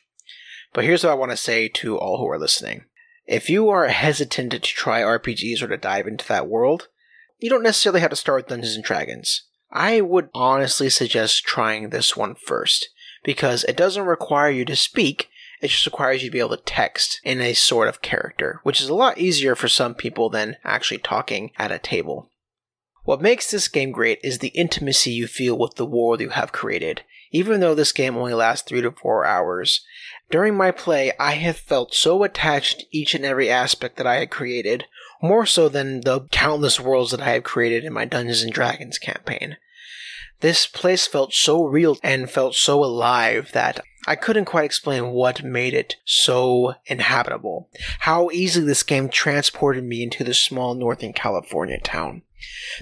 [0.71, 2.85] But here's what I want to say to all who are listening.
[3.25, 6.89] If you are hesitant to try RPGs or to dive into that world,
[7.39, 9.45] you don't necessarily have to start with Dungeons and Dragons.
[9.71, 12.87] I would honestly suggest trying this one first,
[13.23, 15.27] because it doesn't require you to speak,
[15.59, 18.79] it just requires you to be able to text in a sort of character, which
[18.79, 22.30] is a lot easier for some people than actually talking at a table.
[23.11, 26.53] What makes this game great is the intimacy you feel with the world you have
[26.53, 27.03] created.
[27.29, 29.83] Even though this game only lasts 3 to 4 hours,
[30.29, 34.19] during my play I have felt so attached to each and every aspect that I
[34.19, 34.85] had created,
[35.21, 38.97] more so than the countless worlds that I have created in my Dungeons and Dragons
[38.97, 39.57] campaign.
[40.39, 45.43] This place felt so real and felt so alive that I couldn't quite explain what
[45.43, 47.69] made it so inhabitable.
[47.99, 52.23] How easily this game transported me into this small Northern California town.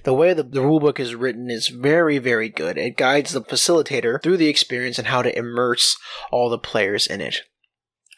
[0.05, 2.77] The way the, the rulebook is written is very, very good.
[2.77, 5.97] It guides the facilitator through the experience and how to immerse
[6.31, 7.41] all the players in it.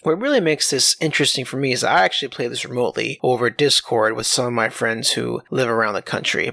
[0.04, 4.16] What really makes this interesting for me is I actually play this remotely over Discord
[4.16, 6.52] with some of my friends who live around the country.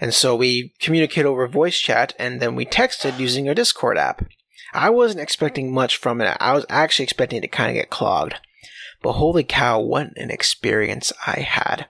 [0.00, 4.26] And so we communicate over voice chat and then we texted using our Discord app.
[4.72, 6.36] I wasn't expecting much from it.
[6.40, 8.34] I was actually expecting it to kind of get clogged.
[9.02, 11.86] But holy cow, what an experience I had.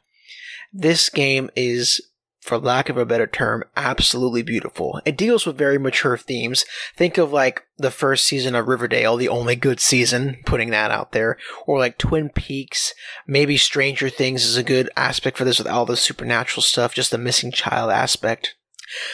[0.72, 2.00] This game is
[2.40, 5.00] for lack of a better term, absolutely beautiful.
[5.04, 6.64] It deals with very mature themes.
[6.96, 11.12] Think of like the first season of Riverdale, the only good season, putting that out
[11.12, 11.36] there,
[11.66, 12.94] or like Twin Peaks.
[13.26, 17.10] Maybe Stranger Things is a good aspect for this with all the supernatural stuff, just
[17.10, 18.54] the missing child aspect.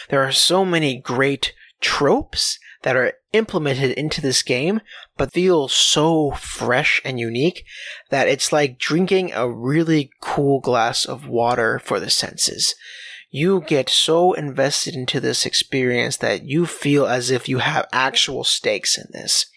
[0.09, 4.79] There are so many great tropes that are implemented into this game,
[5.17, 7.65] but feel so fresh and unique
[8.11, 12.75] that it's like drinking a really cool glass of water for the senses
[13.35, 18.45] you get so invested into this experience that you feel as if you have actual
[18.45, 19.47] stakes in this.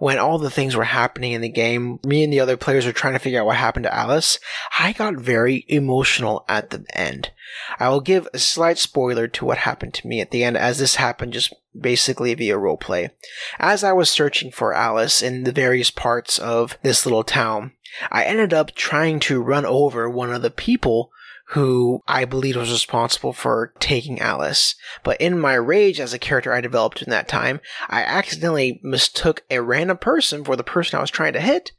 [0.00, 2.90] When all the things were happening in the game, me and the other players were
[2.90, 4.40] trying to figure out what happened to Alice,
[4.76, 7.30] I got very emotional at the end.
[7.78, 10.80] I will give a slight spoiler to what happened to me at the end, as
[10.80, 13.10] this happened just basically via roleplay.
[13.58, 17.72] As I was searching for Alice in the various parts of this little town,
[18.10, 21.10] I ended up trying to run over one of the people
[21.48, 24.74] who I believe was responsible for taking Alice.
[25.04, 29.42] But in my rage as a character I developed in that time, I accidentally mistook
[29.50, 31.72] a random person for the person I was trying to hit,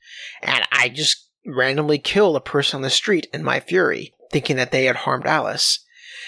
[0.44, 4.72] and I just randomly killed a person on the street in my fury, thinking that
[4.72, 5.80] they had harmed Alice.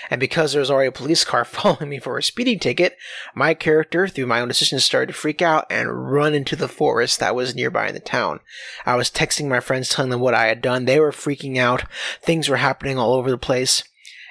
[0.10, 2.98] And because there was already a police car following me for a speeding ticket,
[3.34, 7.19] my character, through my own decision, started to freak out and run into the forest
[7.19, 8.40] that was nearby in the town.
[8.86, 10.86] I was texting my friends telling them what I had done.
[10.86, 11.84] They were freaking out.
[12.22, 13.84] Things were happening all over the place.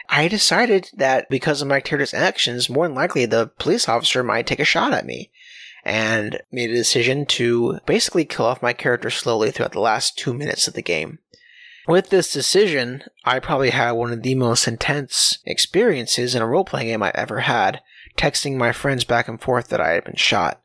[0.08, 4.46] I decided that because of my character's actions, more than likely the police officer might
[4.46, 5.30] take a shot at me
[5.84, 10.32] and made a decision to basically kill off my character slowly throughout the last two
[10.32, 11.18] minutes of the game.
[11.86, 16.64] With this decision, I probably had one of the most intense experiences in a role
[16.64, 17.80] playing game I've ever had,
[18.16, 20.62] texting my friends back and forth that I had been shot.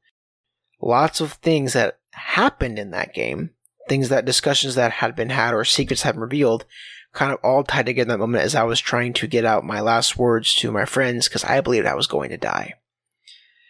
[0.82, 3.52] Lots of things that happened in that game,
[3.90, 6.66] things that discussions that had been had or secrets had been revealed,
[7.12, 9.66] kind of all tied together in that moment as I was trying to get out
[9.66, 12.76] my last words to my friends because I believed I was going to die.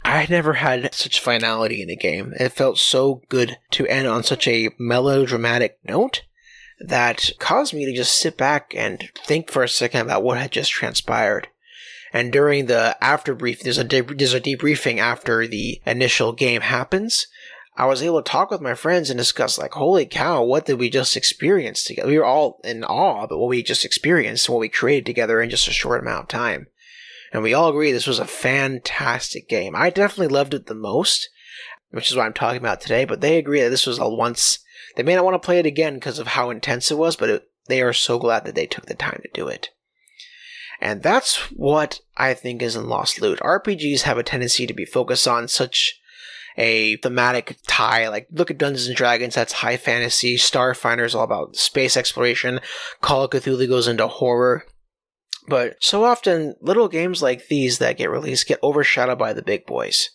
[0.04, 2.34] I had never had such finality in a game.
[2.40, 6.24] It felt so good to end on such a melodramatic note
[6.80, 10.51] that caused me to just sit back and think for a second about what had
[10.51, 11.47] just transpired.
[12.11, 16.61] And during the after brief, there's a de- there's a debriefing after the initial game
[16.61, 17.27] happens.
[17.77, 20.80] I was able to talk with my friends and discuss like, holy cow, what did
[20.80, 22.10] we just experience together?
[22.10, 25.41] We were all in awe about what we just experienced, and what we created together
[25.41, 26.68] in just a short amount of time.
[27.31, 29.76] And we all agree this was a fantastic game.
[29.76, 31.30] I definitely loved it the most,
[31.91, 34.60] which is what I'm talking about today, but they agree that this was a once
[35.00, 37.30] they may not want to play it again because of how intense it was, but
[37.30, 39.70] it, they are so glad that they took the time to do it.
[40.82, 43.40] And that's what I think is in Lost Loot.
[43.40, 45.98] RPGs have a tendency to be focused on such
[46.58, 48.10] a thematic tie.
[48.10, 50.36] Like, look at Dungeons and Dragons, that's high fantasy.
[50.36, 52.60] Starfinder is all about space exploration.
[53.00, 54.66] Call of Cthulhu goes into horror.
[55.48, 59.66] But so often, little games like these that get released get overshadowed by the big
[59.66, 60.10] boys.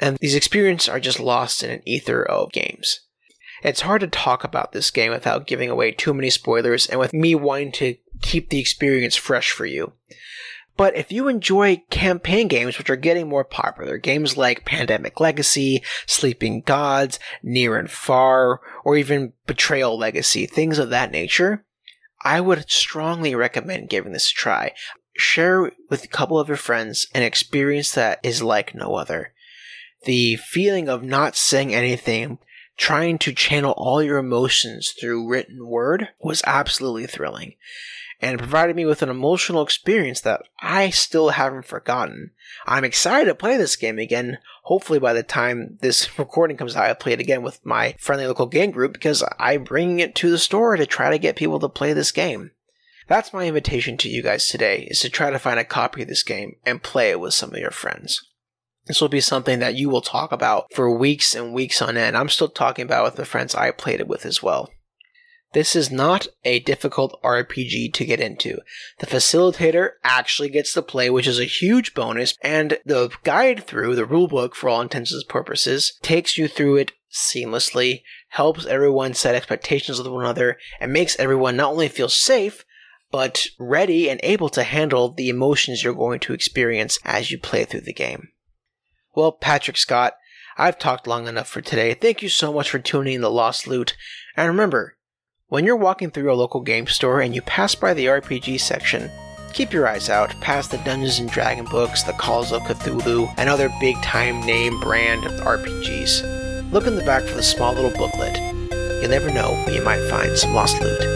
[0.00, 3.05] And these experiences are just lost in an ether of games.
[3.62, 7.12] It's hard to talk about this game without giving away too many spoilers and with
[7.12, 9.92] me wanting to keep the experience fresh for you.
[10.76, 15.82] But if you enjoy campaign games, which are getting more popular, games like Pandemic Legacy,
[16.06, 21.64] Sleeping Gods, Near and Far, or even Betrayal Legacy, things of that nature,
[22.22, 24.74] I would strongly recommend giving this a try.
[25.16, 29.32] Share with a couple of your friends an experience that is like no other.
[30.04, 32.38] The feeling of not saying anything,
[32.76, 37.54] trying to channel all your emotions through written word was absolutely thrilling
[38.20, 42.30] and provided me with an emotional experience that I still haven't forgotten.
[42.66, 44.38] I'm excited to play this game again.
[44.64, 48.26] Hopefully, by the time this recording comes out, I play it again with my friendly
[48.26, 51.60] local game group because I'm bringing it to the store to try to get people
[51.60, 52.52] to play this game.
[53.08, 56.08] That's my invitation to you guys today, is to try to find a copy of
[56.08, 58.26] this game and play it with some of your friends.
[58.86, 62.16] This will be something that you will talk about for weeks and weeks on end.
[62.16, 64.70] I'm still talking about with the friends I played it with as well.
[65.52, 68.58] This is not a difficult RPG to get into.
[68.98, 73.96] The facilitator actually gets to play, which is a huge bonus, and the guide through
[73.96, 79.34] the rulebook, for all intents and purposes, takes you through it seamlessly, helps everyone set
[79.34, 82.64] expectations with one another, and makes everyone not only feel safe,
[83.10, 87.64] but ready and able to handle the emotions you're going to experience as you play
[87.64, 88.28] through the game.
[89.16, 90.12] Well, Patrick Scott,
[90.58, 91.94] I've talked long enough for today.
[91.94, 93.96] Thank you so much for tuning in to Lost Loot.
[94.36, 94.98] And remember,
[95.48, 99.10] when you're walking through a local game store and you pass by the RPG section,
[99.54, 103.48] keep your eyes out past the Dungeons and Dragon books, the Calls of Cthulhu, and
[103.48, 106.70] other big time name brand of RPGs.
[106.70, 108.36] Look in the back for the small little booklet.
[108.36, 111.15] You never know you might find some lost loot.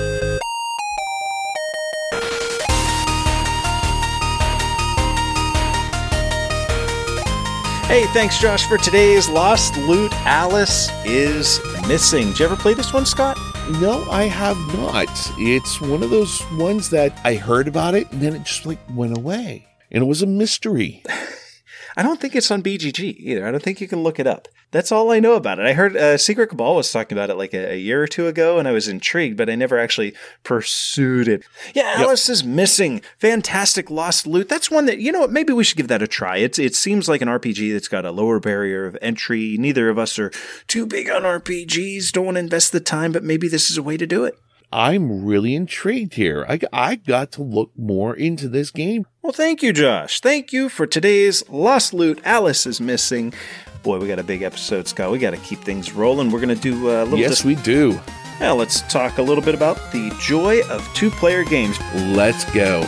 [7.91, 10.13] Hey, thanks, Josh, for today's Lost Loot.
[10.25, 11.59] Alice is
[11.89, 12.29] missing.
[12.29, 13.37] Did you ever play this one, Scott?
[13.81, 15.09] No, I have not.
[15.37, 18.79] It's one of those ones that I heard about it and then it just like
[18.95, 19.67] went away.
[19.91, 21.03] And it was a mystery.
[21.97, 23.45] I don't think it's on BGG either.
[23.45, 24.47] I don't think you can look it up.
[24.73, 25.67] That's all I know about it.
[25.67, 28.29] I heard uh, Secret Cabal was talking about it like a, a, year or two
[28.29, 30.15] ago, and I was intrigued, but I never actually
[30.45, 31.43] pursued it.
[31.75, 32.07] Yeah, yep.
[32.07, 33.03] Alice is missing.
[33.19, 34.49] Fantastic lost loot.
[34.49, 35.21] That's one that you know.
[35.21, 36.37] What, maybe we should give that a try.
[36.37, 39.57] It's it seems like an RPG that's got a lower barrier of entry.
[39.59, 40.31] Neither of us are
[40.69, 42.13] too big on RPGs.
[42.13, 44.39] Don't want to invest the time, but maybe this is a way to do it.
[44.73, 46.47] I'm really intrigued here.
[46.49, 49.05] I, I got to look more into this game.
[49.21, 50.21] Well, thank you, Josh.
[50.21, 52.21] Thank you for today's Lost Loot.
[52.25, 53.35] Alice is missing.
[53.83, 55.11] Boy, we got a big episode, Scott.
[55.11, 56.31] We got to keep things rolling.
[56.31, 57.19] We're going to do a little.
[57.19, 57.99] Yes, dis- we do.
[58.39, 61.79] Now, let's talk a little bit about the joy of two player games.
[61.95, 62.83] Let's go.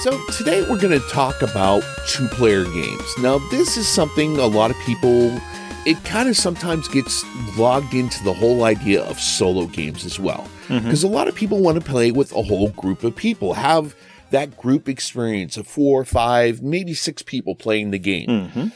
[0.00, 3.18] So, today we're going to talk about two player games.
[3.18, 5.40] Now, this is something a lot of people
[5.86, 7.24] it kind of sometimes gets
[7.56, 10.48] logged into the whole idea of solo games as well.
[10.68, 11.06] Because mm-hmm.
[11.06, 13.94] a lot of people want to play with a whole group of people, have
[14.30, 18.28] that group experience of four, five, maybe six people playing the game.
[18.28, 18.66] Mm-hmm.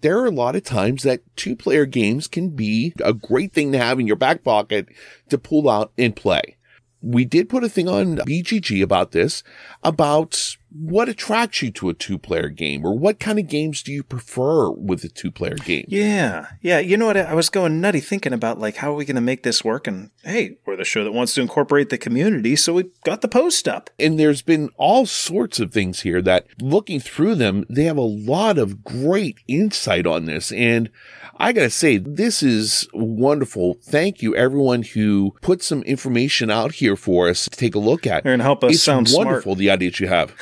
[0.00, 3.72] There are a lot of times that two player games can be a great thing
[3.72, 4.88] to have in your back pocket
[5.30, 6.56] to pull out and play.
[7.00, 9.42] We did put a thing on BGG about this,
[9.82, 13.92] about what attracts you to a two player game or what kind of games do
[13.92, 15.84] you prefer with a two player game?
[15.88, 16.46] Yeah.
[16.60, 16.78] Yeah.
[16.78, 17.16] You know what?
[17.16, 19.86] I was going nutty thinking about like, how are we going to make this work?
[19.86, 22.56] And hey, we're the show that wants to incorporate the community.
[22.56, 23.90] So we got the post up.
[23.98, 28.02] And there's been all sorts of things here that looking through them, they have a
[28.02, 30.52] lot of great insight on this.
[30.52, 30.90] And
[31.38, 33.78] I got to say, this is wonderful.
[33.82, 38.06] Thank you, everyone who put some information out here for us to take a look
[38.06, 38.24] at.
[38.24, 39.58] And help us it's sound wonderful, smart.
[39.58, 40.34] the ideas you have.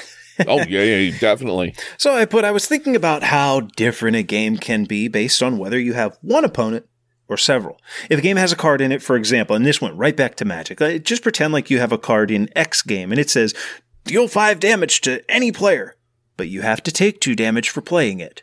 [0.46, 1.74] Oh yeah, yeah, definitely.
[1.98, 5.58] So I put I was thinking about how different a game can be based on
[5.58, 6.86] whether you have one opponent
[7.28, 7.80] or several.
[8.10, 10.34] If a game has a card in it, for example, and this went right back
[10.36, 13.54] to Magic, just pretend like you have a card in X game and it says
[14.04, 15.96] deal five damage to any player,
[16.36, 18.42] but you have to take two damage for playing it.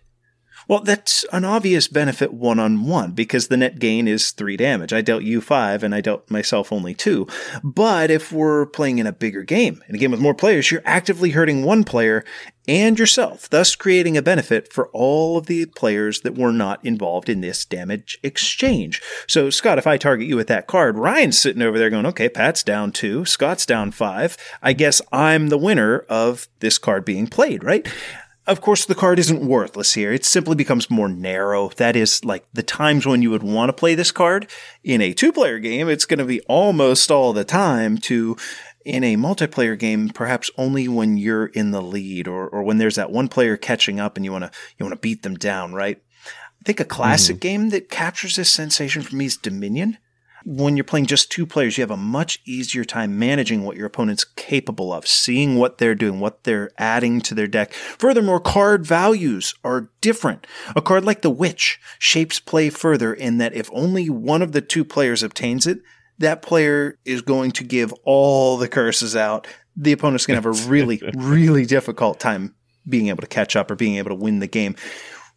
[0.71, 4.93] Well, that's an obvious benefit one on one because the net gain is three damage.
[4.93, 7.27] I dealt you five and I dealt myself only two.
[7.61, 10.81] But if we're playing in a bigger game, in a game with more players, you're
[10.85, 12.23] actively hurting one player
[12.69, 17.27] and yourself, thus creating a benefit for all of the players that were not involved
[17.27, 19.01] in this damage exchange.
[19.27, 22.29] So, Scott, if I target you with that card, Ryan's sitting over there going, okay,
[22.29, 24.37] Pat's down two, Scott's down five.
[24.61, 27.85] I guess I'm the winner of this card being played, right?
[28.47, 30.11] Of course, the card isn't worthless here.
[30.11, 31.69] It simply becomes more narrow.
[31.69, 34.49] That is, like the times when you would want to play this card
[34.83, 38.35] in a two player game, it's going to be almost all the time to
[38.83, 42.95] in a multiplayer game, perhaps only when you're in the lead or, or when there's
[42.95, 45.73] that one player catching up and you want to, you want to beat them down,
[45.73, 46.01] right?
[46.25, 47.47] I think a classic mm-hmm.
[47.47, 49.99] game that captures this sensation for me is Dominion
[50.43, 53.85] when you're playing just two players, you have a much easier time managing what your
[53.85, 57.73] opponent's capable of, seeing what they're doing, what they're adding to their deck.
[57.73, 60.47] Furthermore, card values are different.
[60.75, 64.61] A card like the Witch shapes play further in that if only one of the
[64.61, 65.81] two players obtains it,
[66.17, 69.47] that player is going to give all the curses out.
[69.75, 72.55] The opponent's going to have a really, really difficult time
[72.87, 74.75] being able to catch up or being able to win the game.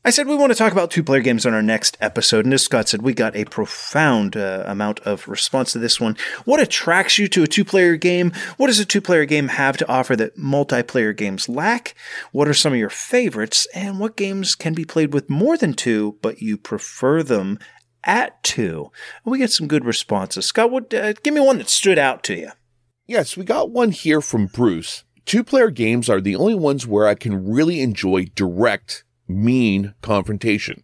[0.07, 2.53] I said we want to talk about two player games on our next episode, and
[2.53, 6.19] as Scott said, we got a profound uh, amount of response to this one.
[6.45, 8.31] What attracts you to a two player game?
[8.59, 11.95] What does a two player game have to offer that multiplayer games lack?
[12.33, 13.67] What are some of your favorites?
[13.75, 17.59] And what games can be played with more than two, but you prefer them
[18.05, 18.91] at two?
[19.25, 20.45] And we get some good responses.
[20.45, 22.51] Scott, what, uh, give me one that stood out to you.
[23.07, 25.05] Yes, we got one here from Bruce.
[25.25, 30.83] Two player games are the only ones where I can really enjoy direct mean confrontation.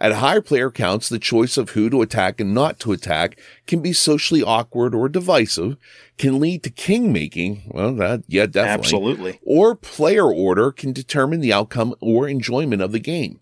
[0.00, 3.80] At higher player counts, the choice of who to attack and not to attack can
[3.80, 5.76] be socially awkward or divisive,
[6.16, 7.64] can lead to king making.
[7.66, 8.72] Well, that, yeah, definitely.
[8.72, 9.40] Absolutely.
[9.42, 13.40] Or player order can determine the outcome or enjoyment of the game.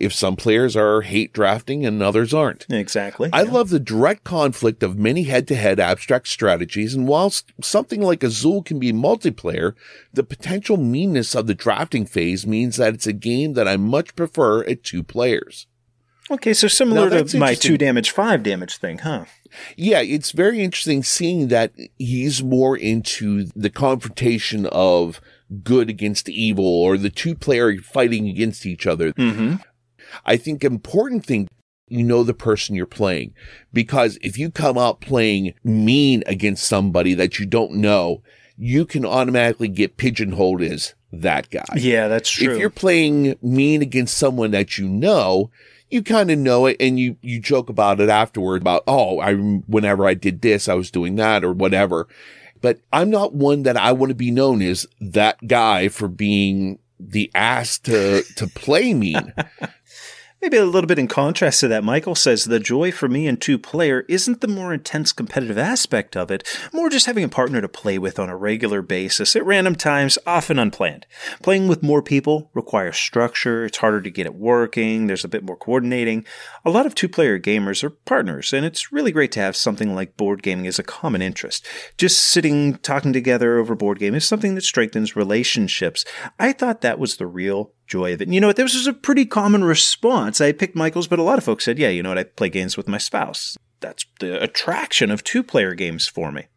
[0.00, 2.66] If some players are hate drafting and others aren't.
[2.70, 3.28] Exactly.
[3.32, 3.50] I yeah.
[3.50, 6.94] love the direct conflict of many head to head abstract strategies.
[6.94, 9.74] And whilst something like Azul can be multiplayer,
[10.12, 14.16] the potential meanness of the drafting phase means that it's a game that I much
[14.16, 15.66] prefer at two players.
[16.30, 19.24] Okay, so similar that's to my two damage, five damage thing, huh?
[19.76, 25.20] Yeah, it's very interesting seeing that he's more into the confrontation of
[25.64, 29.12] good against evil or the two player fighting against each other.
[29.14, 29.56] Mm-hmm.
[30.24, 31.48] I think important thing
[31.88, 33.34] you know the person you're playing
[33.72, 38.22] because if you come out playing mean against somebody that you don't know,
[38.56, 41.64] you can automatically get pigeonholed as that guy.
[41.76, 42.52] Yeah, that's true.
[42.52, 45.50] If you're playing mean against someone that you know,
[45.90, 49.34] you kind of know it and you, you joke about it afterward about, oh, I,
[49.34, 52.06] whenever I did this, I was doing that or whatever.
[52.60, 56.78] But I'm not one that I want to be known as that guy for being
[57.00, 59.32] the ass to, to play mean.
[60.42, 63.36] Maybe a little bit in contrast to that, Michael says the joy for me in
[63.36, 66.42] two player isn't the more intense competitive aspect of it,
[66.72, 70.16] more just having a partner to play with on a regular basis at random times,
[70.26, 71.04] often unplanned.
[71.42, 75.44] Playing with more people requires structure, it's harder to get it working, there's a bit
[75.44, 76.24] more coordinating.
[76.64, 79.94] A lot of two player gamers are partners, and it's really great to have something
[79.94, 81.66] like board gaming as a common interest.
[81.96, 86.04] Just sitting talking together over board game is something that strengthens relationships.
[86.38, 88.24] I thought that was the real joy of it.
[88.28, 88.56] And you know what?
[88.56, 90.40] This was a pretty common response.
[90.40, 92.18] I picked Michael's, but a lot of folks said, yeah, you know what?
[92.18, 93.56] I play games with my spouse.
[93.80, 96.48] That's the attraction of two player games for me.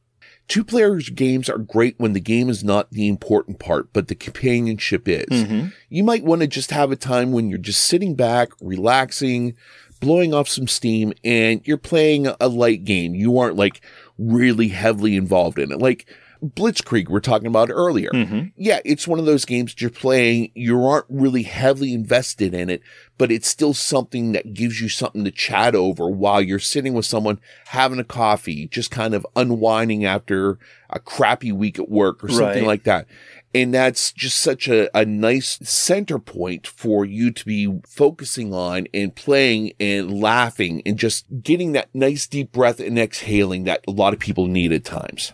[0.49, 4.15] Two player games are great when the game is not the important part, but the
[4.15, 5.25] companionship is.
[5.29, 5.67] Mm-hmm.
[5.87, 9.55] You might want to just have a time when you're just sitting back, relaxing,
[10.03, 13.15] blowing off some steam, and you're playing a light game.
[13.15, 13.81] You aren't like
[14.17, 15.79] really heavily involved in it.
[15.79, 16.05] Like
[16.43, 18.09] Blitzkrieg, we're talking about earlier.
[18.11, 18.47] Mm-hmm.
[18.57, 22.69] Yeah, it's one of those games that you're playing, you aren't really heavily invested in
[22.69, 22.81] it,
[23.17, 27.05] but it's still something that gives you something to chat over while you're sitting with
[27.05, 30.59] someone having a coffee, just kind of unwinding after
[30.89, 32.67] a crappy week at work or something Right.
[32.67, 33.07] like that.
[33.55, 38.87] And that's just such a, a nice center point for you to be focusing on
[38.93, 43.91] and playing and laughing and just getting that nice deep breath and exhaling that a
[43.91, 45.33] lot of people need at times.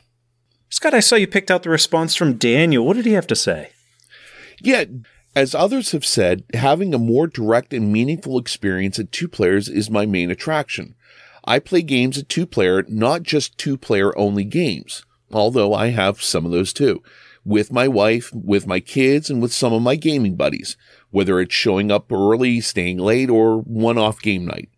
[0.68, 2.86] Scott, I saw you picked out the response from Daniel.
[2.86, 3.72] What did he have to say?
[4.62, 4.84] Yeah,
[5.36, 9.90] as others have said, having a more direct and meaningful experience at two players is
[9.90, 10.96] my main attraction.
[11.46, 16.22] I play games at two player, not just two player only games, although I have
[16.22, 17.02] some of those too,
[17.50, 20.78] with my wife, with my kids, and with some of my gaming buddies,
[21.10, 24.70] whether it's showing up early, staying late, or one off game night.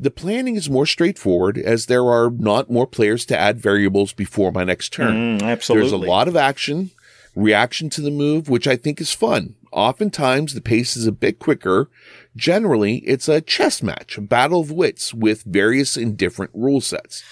[0.00, 4.50] The planning is more straightforward as there are not more players to add variables before
[4.50, 5.38] my next turn.
[5.38, 5.90] Mm, absolutely.
[5.90, 6.90] There's a lot of action,
[7.34, 9.54] reaction to the move, which I think is fun.
[9.70, 11.90] Oftentimes the pace is a bit quicker.
[12.34, 17.22] Generally, it's a chess match, a battle of wits with various and different rule sets.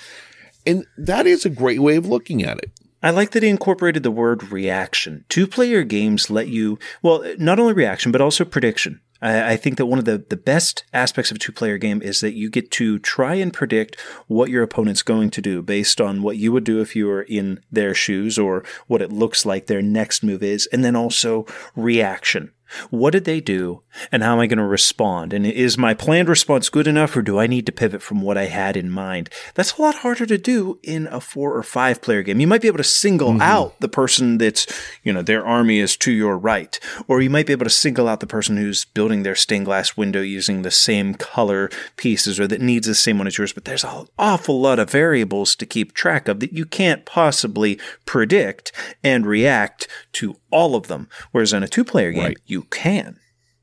[0.66, 2.70] And that is a great way of looking at it.
[3.04, 5.26] I like that he incorporated the word reaction.
[5.28, 9.02] Two player games let you, well, not only reaction, but also prediction.
[9.20, 12.20] I, think that one of the, the best aspects of a two player game is
[12.20, 16.22] that you get to try and predict what your opponent's going to do based on
[16.22, 19.66] what you would do if you were in their shoes or what it looks like
[19.66, 21.44] their next move is, and then also
[21.76, 22.52] reaction.
[22.90, 23.82] What did they do?
[24.10, 25.32] And how am I going to respond?
[25.32, 28.36] And is my planned response good enough or do I need to pivot from what
[28.36, 29.30] I had in mind?
[29.54, 32.40] That's a lot harder to do in a four or five player game.
[32.40, 33.42] You might be able to single mm-hmm.
[33.42, 34.66] out the person that's,
[35.02, 36.78] you know, their army is to your right.
[37.06, 39.96] Or you might be able to single out the person who's building their stained glass
[39.96, 43.52] window using the same color pieces or that needs the same one as yours.
[43.52, 47.78] But there's an awful lot of variables to keep track of that you can't possibly
[48.06, 48.72] predict
[49.02, 51.08] and react to all of them.
[51.32, 52.38] Whereas in a two player game, right.
[52.46, 53.18] you can.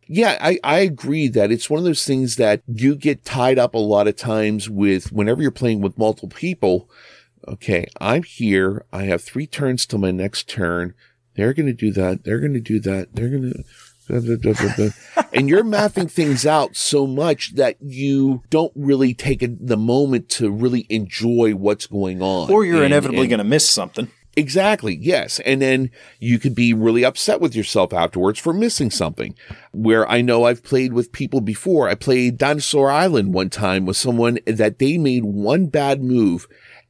[0.07, 3.73] Yeah, I, I agree that it's one of those things that you get tied up
[3.73, 6.89] a lot of times with whenever you're playing with multiple people.
[7.47, 8.85] Okay, I'm here.
[8.91, 10.93] I have three turns till my next turn.
[11.35, 12.25] They're going to do that.
[12.25, 13.15] They're going to do that.
[13.15, 13.53] They're going
[14.11, 14.93] to.
[15.31, 20.27] and you're mapping things out so much that you don't really take a, the moment
[20.29, 22.51] to really enjoy what's going on.
[22.51, 24.11] Or you're and, inevitably going to miss something.
[24.37, 24.95] Exactly.
[24.95, 25.39] Yes.
[25.41, 29.35] And then you could be really upset with yourself afterwards for missing something.
[29.71, 31.89] Where I know I've played with people before.
[31.89, 36.47] I played Dinosaur Island one time with someone that they made one bad move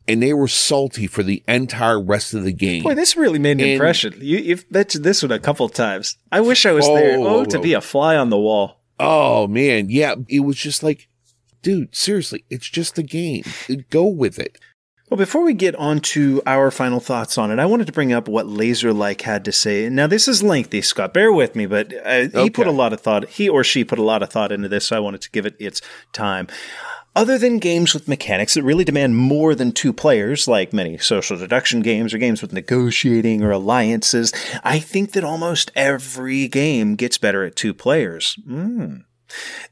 [0.07, 2.83] and they were salty for the entire rest of the game.
[2.83, 4.13] Boy, this really made an and, impression.
[4.19, 6.17] You, you've mentioned this one a couple times.
[6.31, 7.17] I wish I was oh, there.
[7.17, 8.81] Oh, oh to be a fly on the wall.
[8.99, 10.15] Oh man, yeah.
[10.27, 11.07] It was just like,
[11.61, 13.43] dude, seriously, it's just a game.
[13.89, 14.59] Go with it.
[15.11, 18.13] Well, before we get on to our final thoughts on it, I wanted to bring
[18.13, 19.89] up what Laserlike had to say.
[19.89, 21.13] Now, this is lengthy, Scott.
[21.13, 22.43] Bear with me, but uh, okay.
[22.43, 24.69] he put a lot of thought, he or she put a lot of thought into
[24.69, 25.81] this, so I wanted to give it its
[26.13, 26.47] time.
[27.13, 31.37] Other than games with mechanics that really demand more than two players, like many social
[31.37, 34.31] deduction games or games with negotiating or alliances,
[34.63, 38.37] I think that almost every game gets better at two players.
[38.47, 39.03] Mm.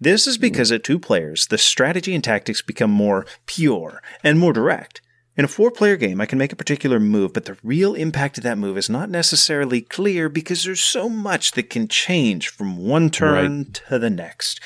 [0.01, 4.51] This is because at two players, the strategy and tactics become more pure and more
[4.51, 4.99] direct.
[5.39, 8.37] In a four player game, I can make a particular move, but the real impact
[8.37, 12.75] of that move is not necessarily clear because there's so much that can change from
[12.75, 13.73] one turn right.
[13.87, 14.59] to the next.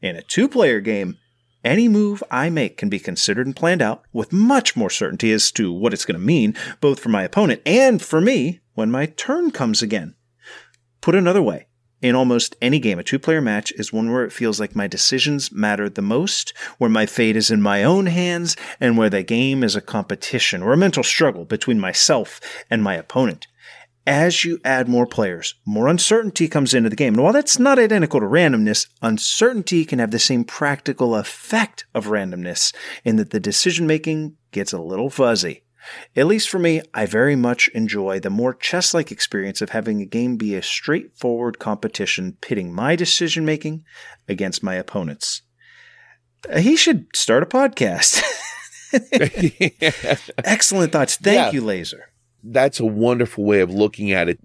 [0.00, 1.18] In a two player game,
[1.62, 5.52] any move I make can be considered and planned out with much more certainty as
[5.52, 9.04] to what it's going to mean, both for my opponent and for me when my
[9.04, 10.14] turn comes again.
[11.02, 11.66] Put another way,
[12.02, 14.86] in almost any game, a two player match is one where it feels like my
[14.86, 19.22] decisions matter the most, where my fate is in my own hands, and where the
[19.22, 22.40] game is a competition or a mental struggle between myself
[22.70, 23.46] and my opponent.
[24.06, 27.14] As you add more players, more uncertainty comes into the game.
[27.14, 32.06] And while that's not identical to randomness, uncertainty can have the same practical effect of
[32.06, 35.63] randomness in that the decision making gets a little fuzzy.
[36.16, 40.00] At least for me, I very much enjoy the more chess like experience of having
[40.00, 43.84] a game be a straightforward competition pitting my decision making
[44.28, 45.42] against my opponents.
[46.50, 48.22] Uh, he should start a podcast.
[50.44, 51.16] Excellent thoughts.
[51.16, 52.10] Thank yeah, you, Laser.
[52.42, 54.40] That's a wonderful way of looking at it.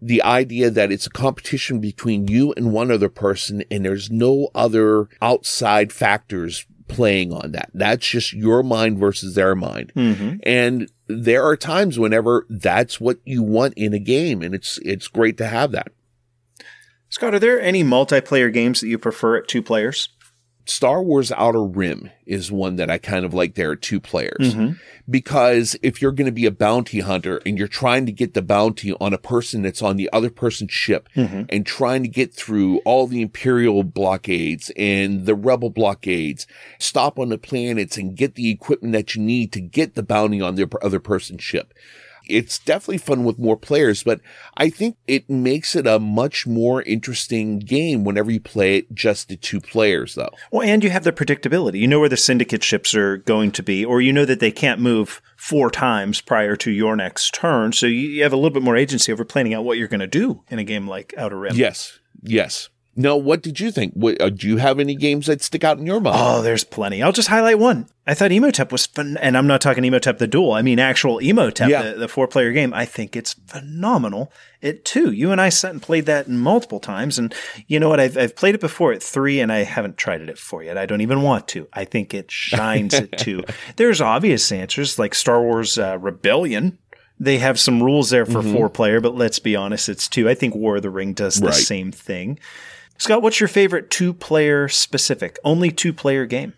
[0.00, 4.50] The idea that it's a competition between you and one other person, and there's no
[4.54, 7.70] other outside factors playing on that.
[7.74, 9.92] That's just your mind versus their mind.
[9.94, 10.36] Mm-hmm.
[10.42, 15.08] And there are times whenever that's what you want in a game and it's it's
[15.08, 15.92] great to have that.
[17.10, 20.10] Scott, are there any multiplayer games that you prefer at two players?
[20.68, 24.36] Star Wars Outer Rim is one that I kind of like there are two players.
[24.54, 24.72] Mm-hmm.
[25.10, 28.42] Because if you're going to be a bounty hunter and you're trying to get the
[28.42, 31.44] bounty on a person that's on the other person's ship mm-hmm.
[31.48, 36.46] and trying to get through all the Imperial blockades and the Rebel blockades,
[36.78, 40.42] stop on the planets and get the equipment that you need to get the bounty
[40.42, 41.72] on the other person's ship
[42.28, 44.20] it's definitely fun with more players, but
[44.56, 49.28] I think it makes it a much more interesting game whenever you play it just
[49.28, 50.30] the two players, though.
[50.50, 51.80] Well, and you have the predictability.
[51.80, 54.50] You know where the syndicate ships are going to be, or you know that they
[54.50, 57.72] can't move four times prior to your next turn.
[57.72, 60.06] So you have a little bit more agency over planning out what you're going to
[60.06, 61.56] do in a game like Outer Rim.
[61.56, 61.98] Yes.
[62.22, 62.68] Yes.
[62.98, 63.94] No, what did you think?
[63.94, 66.16] What, uh, do you have any games that stick out in your mind?
[66.18, 67.00] Oh, there's plenty.
[67.00, 67.86] I'll just highlight one.
[68.08, 70.52] I thought Imhotep was fun, and I'm not talking Imhotep the Duel.
[70.52, 71.82] I mean actual Imhotep, yeah.
[71.82, 72.74] the, the four player game.
[72.74, 74.32] I think it's phenomenal.
[74.60, 75.12] It too.
[75.12, 77.32] You and I sat and played that multiple times, and
[77.68, 78.00] you know what?
[78.00, 80.76] I've, I've played it before at three, and I haven't tried it at four yet.
[80.76, 81.68] I don't even want to.
[81.72, 83.44] I think it shines at two.
[83.76, 86.78] There's obvious answers like Star Wars uh, Rebellion,
[87.20, 88.52] they have some rules there for mm-hmm.
[88.52, 90.28] four player, but let's be honest, it's two.
[90.28, 91.54] I think War of the Ring does the right.
[91.54, 92.38] same thing.
[92.98, 96.54] Scott, what's your favorite two player specific, only two player game?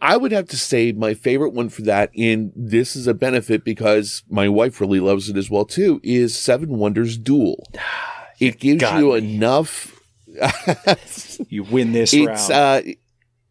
[0.00, 3.64] I would have to say my favorite one for that, and this is a benefit
[3.64, 7.64] because my wife really loves it as well too, is Seven Wonders Duel.
[8.40, 10.00] it gives you enough.
[11.48, 12.52] you win this it's, round.
[12.52, 12.92] Uh,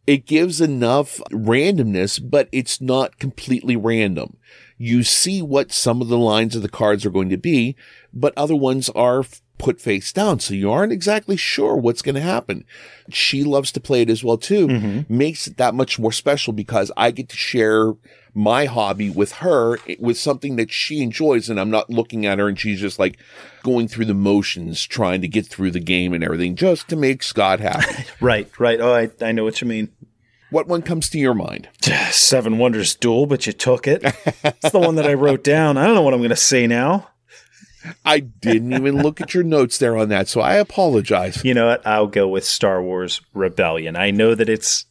[0.06, 4.36] it gives enough randomness, but it's not completely random.
[4.78, 7.78] You see what some of the lines of the cards are going to be,
[8.14, 9.24] but other ones are
[9.62, 10.40] put face down.
[10.40, 12.66] So you aren't exactly sure what's going to happen.
[13.10, 14.68] She loves to play it as well too.
[14.68, 15.18] Mm-hmm.
[15.18, 17.94] Makes it that much more special because I get to share
[18.34, 21.48] my hobby with her with something that she enjoys.
[21.48, 23.18] And I'm not looking at her and she's just like
[23.62, 27.22] going through the motions, trying to get through the game and everything just to make
[27.22, 28.06] Scott happy.
[28.20, 28.82] Right, right.
[28.82, 29.90] Oh, I, I know what you mean.
[30.50, 31.70] what one comes to your mind?
[32.10, 34.02] Seven Wonders Duel, but you took it.
[34.44, 35.78] It's the one that I wrote down.
[35.78, 37.10] I don't know what I'm going to say now.
[38.06, 40.28] I didn't even look at your notes there on that.
[40.28, 41.44] So I apologize.
[41.44, 41.86] You know what?
[41.86, 43.96] I'll go with Star Wars Rebellion.
[43.96, 44.86] I know that it's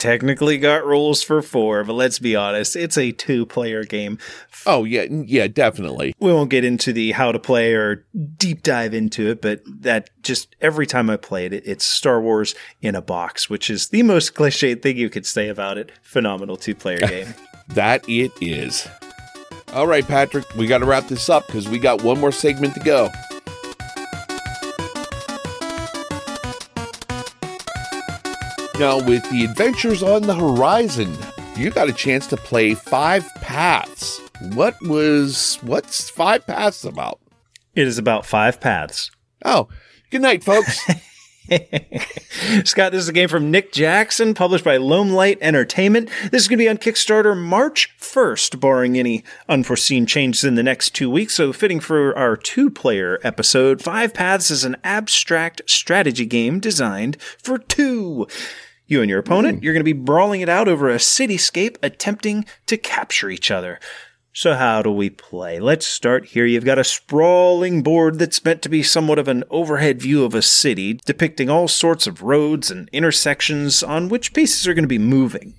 [0.00, 4.18] technically got rules for four, but let's be honest, it's a two player game.
[4.66, 6.14] Oh yeah, yeah, definitely.
[6.18, 8.06] We won't get into the how to play or
[8.36, 12.54] deep dive into it, but that just every time I play it, it's Star Wars
[12.80, 15.92] in a box, which is the most cliched thing you could say about it.
[16.02, 17.34] Phenomenal two player game.
[17.68, 18.88] That it is.
[19.72, 22.74] All right, Patrick, we got to wrap this up because we got one more segment
[22.74, 23.08] to go.
[28.78, 31.14] Now, with the adventures on the horizon,
[31.54, 34.20] you got a chance to play Five Paths.
[34.54, 37.20] What was what's Five Paths about?
[37.74, 39.12] it is about five paths.
[39.44, 39.68] Oh,
[40.10, 40.80] good night, folks.
[42.64, 46.08] Scott, this is a game from Nick Jackson, published by Lone Light Entertainment.
[46.30, 50.62] This is going to be on Kickstarter March 1st, barring any unforeseen changes in the
[50.62, 51.34] next two weeks.
[51.34, 57.20] So, fitting for our two player episode, Five Paths is an abstract strategy game designed
[57.20, 58.28] for two.
[58.86, 59.64] You and your opponent, hmm.
[59.64, 63.80] you're going to be brawling it out over a cityscape, attempting to capture each other.
[64.32, 65.58] So, how do we play?
[65.58, 66.46] Let's start here.
[66.46, 70.34] You've got a sprawling board that's meant to be somewhat of an overhead view of
[70.34, 74.88] a city, depicting all sorts of roads and intersections on which pieces are going to
[74.88, 75.54] be moving.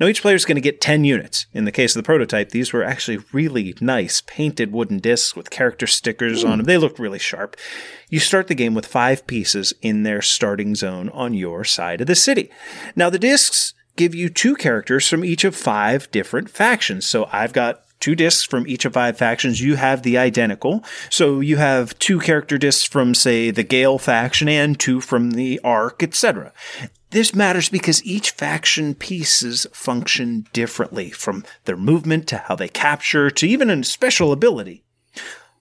[0.00, 1.46] Now, each player is going to get 10 units.
[1.52, 5.50] In the case of the prototype, these were actually really nice painted wooden discs with
[5.50, 6.56] character stickers on hmm.
[6.58, 6.66] them.
[6.66, 7.56] They looked really sharp.
[8.08, 12.06] You start the game with five pieces in their starting zone on your side of
[12.06, 12.50] the city.
[12.94, 17.04] Now, the discs give you two characters from each of five different factions.
[17.04, 19.60] So I've got two discs from each of five factions.
[19.60, 20.84] You have the identical.
[21.10, 25.60] So you have two character discs from, say, the Gale faction and two from the
[25.64, 26.52] Ark, etc.
[27.10, 33.30] This matters because each faction pieces function differently, from their movement to how they capture
[33.30, 34.82] to even a special ability.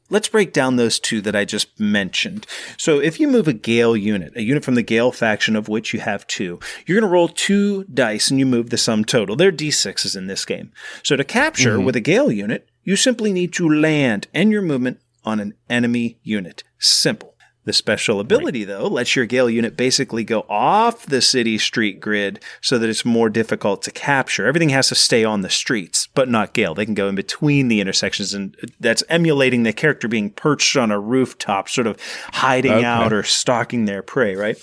[0.09, 2.45] Let's break down those two that I just mentioned.
[2.77, 5.93] So, if you move a Gale unit, a unit from the Gale faction of which
[5.93, 9.35] you have two, you're going to roll two dice and you move the sum total.
[9.35, 10.71] They're d6s in this game.
[11.03, 11.85] So, to capture mm-hmm.
[11.85, 16.19] with a Gale unit, you simply need to land and your movement on an enemy
[16.23, 16.63] unit.
[16.77, 17.34] Simple.
[17.65, 22.39] The special ability, though, lets your Gale unit basically go off the city street grid
[22.61, 24.45] so that it's more difficult to capture.
[24.45, 26.75] Everything has to stay on the streets, but not Gale.
[26.75, 30.91] They can go in between the intersections, and that's emulating the character being perched on
[30.91, 31.97] a rooftop, sort of
[32.33, 32.85] hiding Okay.
[32.85, 34.57] out or stalking their prey, right?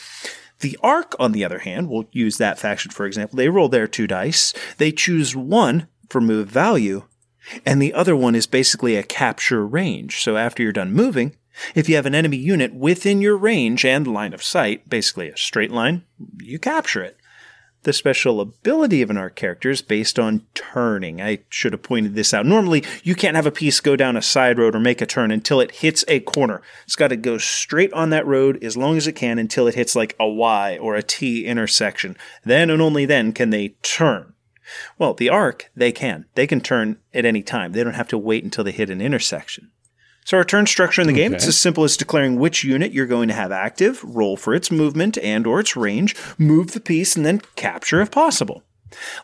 [0.61, 3.37] The Ark, on the other hand, we'll use that faction for example.
[3.37, 4.55] They roll their two dice.
[4.79, 7.03] They choose one for move value,
[7.67, 10.21] and the other one is basically a capture range.
[10.23, 11.35] So after you're done moving,
[11.75, 15.37] if you have an enemy unit within your range and line of sight, basically a
[15.37, 16.05] straight line,
[16.41, 17.17] you capture it.
[17.85, 21.21] The special ability of an arc character is based on turning.
[21.21, 22.47] I should have pointed this out.
[22.47, 25.33] Normally, you can't have a piece go down a side road or make a turn
[25.33, 26.63] until it hits a corner.
[26.85, 29.75] It's got to go straight on that road as long as it can until it
[29.75, 32.17] hits like a Y or a T intersection.
[32.45, 34.35] Then and only then can they turn.
[34.97, 36.27] Well, the arc, they can.
[36.37, 37.73] They can turn at any time.
[37.73, 39.73] They don't have to wait until they hit an intersection.
[40.25, 43.07] So our turn structure in the game, it's as simple as declaring which unit you're
[43.07, 47.17] going to have active, roll for its movement and or its range, move the piece,
[47.17, 48.63] and then capture if possible.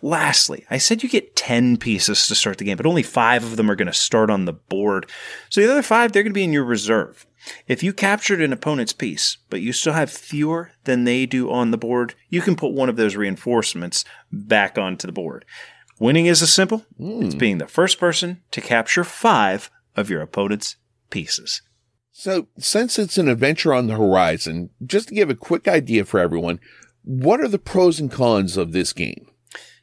[0.03, 3.57] Lastly, I said you get 10 pieces to start the game, but only five of
[3.57, 5.09] them are going to start on the board.
[5.51, 7.27] So the other five, they're going to be in your reserve.
[7.67, 11.71] If you captured an opponent's piece, but you still have fewer than they do on
[11.71, 15.45] the board, you can put one of those reinforcements back onto the board.
[15.99, 17.39] Winning is as simple it's hmm.
[17.39, 20.77] being the first person to capture five of your opponent's
[21.11, 21.63] pieces.
[22.13, 26.19] So, since it's an adventure on the horizon, just to give a quick idea for
[26.19, 26.59] everyone,
[27.05, 29.29] what are the pros and cons of this game?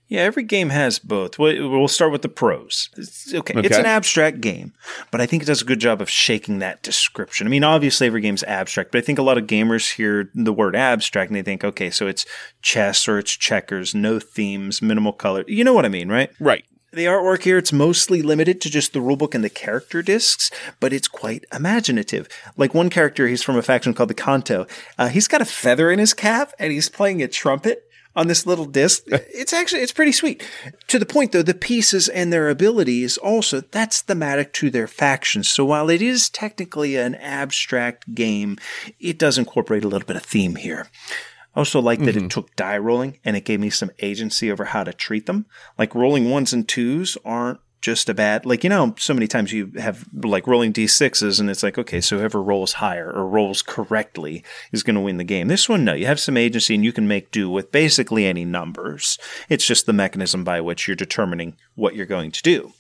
[0.08, 1.40] Yeah, every game has both.
[1.40, 2.90] We'll start with the pros.
[2.96, 4.74] It's, okay, it's an abstract game,
[5.10, 7.48] but I think it does a good job of shaking that description.
[7.48, 10.54] I mean, obviously every game's abstract, but I think a lot of gamers hear the
[10.54, 12.26] word abstract and they think, okay, so it's
[12.62, 15.44] chess or it's checkers, no themes, minimal color.
[15.48, 16.30] You know what I mean, right?
[16.40, 16.66] Right.
[16.96, 20.50] The artwork here, it's mostly limited to just the rulebook and the character discs,
[20.80, 22.30] but it's quite imaginative.
[22.56, 24.66] Like one character, he's from a faction called the Kanto.
[24.98, 27.84] Uh, he's got a feather in his cap and he's playing a trumpet
[28.16, 29.04] on this little disc.
[29.12, 30.42] It's actually it's pretty sweet.
[30.88, 35.50] To the point though, the pieces and their abilities also that's thematic to their factions.
[35.50, 38.58] So while it is technically an abstract game,
[39.02, 40.88] it does incorporate a little bit of theme here.
[41.56, 42.26] I also like that Mm-hmm.
[42.26, 45.46] it took die rolling and it gave me some agency over how to treat them.
[45.78, 49.54] Like rolling ones and twos aren't just a bad like you know so many times
[49.54, 53.62] you have like rolling d6s and it's like okay so whoever rolls higher or rolls
[53.62, 56.84] correctly is going to win the game this one no you have some agency and
[56.84, 59.20] you can make do with basically any numbers
[59.50, 62.74] it's just the mechanism by which you're determining what you're going to do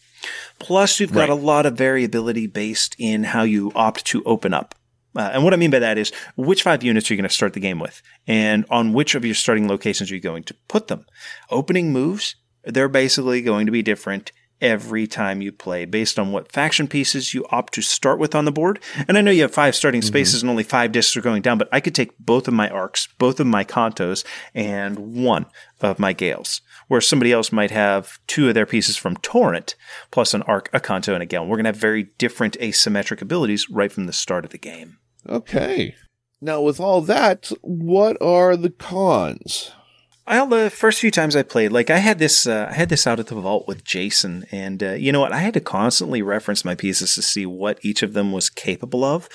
[0.57, 1.29] plus you've got Right.
[1.29, 4.73] a lot of variability based in how you opt to open up
[5.15, 7.33] uh, and what I mean by that is which five units are you going to
[7.33, 10.53] start the game with, and on which of your starting locations are you going to
[10.67, 11.05] put them.
[11.49, 14.31] Opening moves, they're basically going to be different
[14.61, 18.45] every time you play based on what faction pieces you opt to start with on
[18.45, 18.79] the board.
[19.07, 21.57] And I know you have five starting spaces and only five discs are going down,
[21.57, 25.45] but I could take both of my arcs, both of my cantos, and one
[25.81, 26.61] of my gales.
[26.87, 29.75] Where somebody else might have two of their pieces from Torrent,
[30.11, 31.45] plus an arc, a canto, and a gale.
[31.45, 34.99] We're going to have very different asymmetric abilities right from the start of the game.
[35.27, 35.95] Okay.
[36.41, 39.71] Now, with all that, what are the cons?
[40.27, 43.05] Well, the first few times I played, like I had this, uh, I had this
[43.05, 45.31] out at the vault with Jason, and uh, you know what?
[45.31, 49.03] I had to constantly reference my pieces to see what each of them was capable
[49.03, 49.29] of.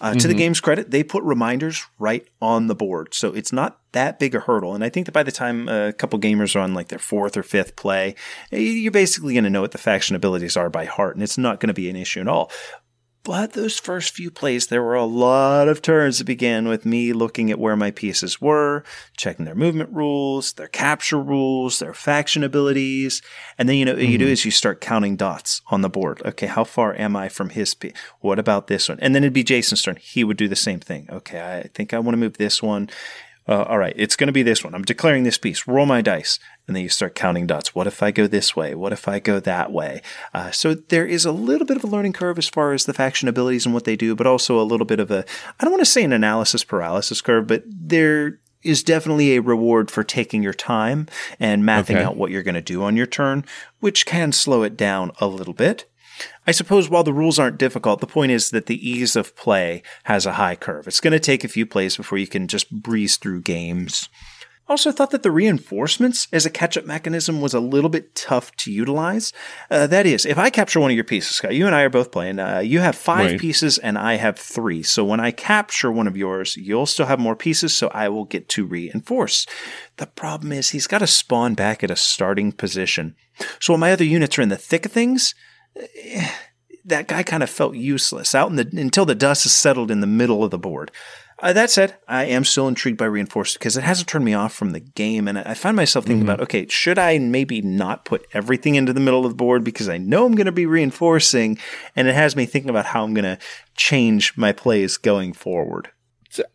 [0.00, 3.80] Uh, To the game's credit, they put reminders right on the board, so it's not
[3.90, 4.74] that big a hurdle.
[4.74, 7.36] And I think that by the time a couple gamers are on like their fourth
[7.36, 8.14] or fifth play,
[8.52, 11.38] eh, you're basically going to know what the faction abilities are by heart, and it's
[11.38, 12.52] not going to be an issue at all.
[13.26, 17.12] But those first few plays, there were a lot of turns that began with me
[17.12, 18.84] looking at where my pieces were,
[19.16, 23.22] checking their movement rules, their capture rules, their faction abilities.
[23.58, 26.22] And then, you know, what you do is you start counting dots on the board.
[26.24, 27.94] Okay, how far am I from his piece?
[28.20, 29.00] What about this one?
[29.00, 29.96] And then it'd be Jason's turn.
[29.96, 31.08] He would do the same thing.
[31.10, 32.88] Okay, I think I want to move this one.
[33.48, 34.72] Uh, all right, it's going to be this one.
[34.72, 35.66] I'm declaring this piece.
[35.66, 36.38] Roll my dice.
[36.66, 37.74] And then you start counting dots.
[37.76, 38.74] What if I go this way?
[38.74, 40.02] What if I go that way?
[40.34, 42.92] Uh, so there is a little bit of a learning curve as far as the
[42.94, 45.24] faction abilities and what they do, but also a little bit of a,
[45.60, 49.92] I don't want to say an analysis paralysis curve, but there is definitely a reward
[49.92, 51.06] for taking your time
[51.38, 52.04] and mapping Okay.
[52.04, 53.44] out what you're going to do on your turn,
[53.78, 55.88] which can slow it down a little bit.
[56.48, 59.82] I suppose while the rules aren't difficult, the point is that the ease of play
[60.04, 60.88] has a high curve.
[60.88, 64.08] It's going to take a few plays before you can just breeze through games.
[64.68, 68.54] Also, thought that the reinforcements as a catch up mechanism was a little bit tough
[68.56, 69.32] to utilize.
[69.70, 71.88] Uh, that is, if I capture one of your pieces, Scott, you and I are
[71.88, 73.40] both playing, uh, you have five Right.
[73.40, 74.82] pieces and I have three.
[74.82, 78.24] So when I capture one of yours, you'll still have more pieces, so I will
[78.24, 79.46] get to reinforce.
[79.98, 83.14] The problem is he's got to spawn back at a starting position.
[83.60, 85.34] So when my other units are in the thick of things,
[86.84, 90.00] that guy kind of felt useless out in the until the dust is settled in
[90.00, 90.90] the middle of the board.
[91.38, 94.54] Uh, that said, I am still intrigued by Reinforced because it hasn't turned me off
[94.54, 98.26] from the game, and I find myself thinking about, okay, should I maybe not put
[98.32, 101.58] everything into the middle of the board because I know I'm going to be reinforcing,
[101.94, 103.38] and it has me thinking about how I'm going to
[103.76, 105.90] change my plays going forward.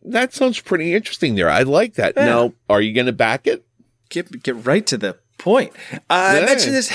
[0.03, 1.49] That sounds pretty interesting there.
[1.49, 2.13] I like that.
[2.17, 2.25] Yeah.
[2.25, 3.63] Now, are you going to back it?
[4.09, 5.73] Get get right to the point.
[5.91, 6.91] Uh, I mentioned this.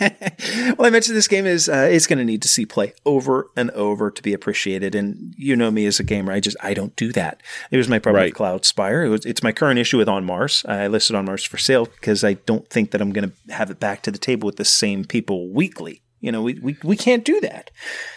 [0.78, 3.50] well, I mentioned this game is uh, it's going to need to see play over
[3.56, 6.74] and over to be appreciated, and you know me as a gamer, I just I
[6.74, 7.42] don't do that.
[7.70, 8.32] It was my problem Right.
[8.32, 9.04] with Cloudspire.
[9.06, 10.64] It was, it's my current issue with On Mars.
[10.66, 13.70] I listed On Mars for sale because I don't think that I'm going to have
[13.70, 16.02] it back to the table with the same people weekly.
[16.20, 17.70] You know, we we, we can't do that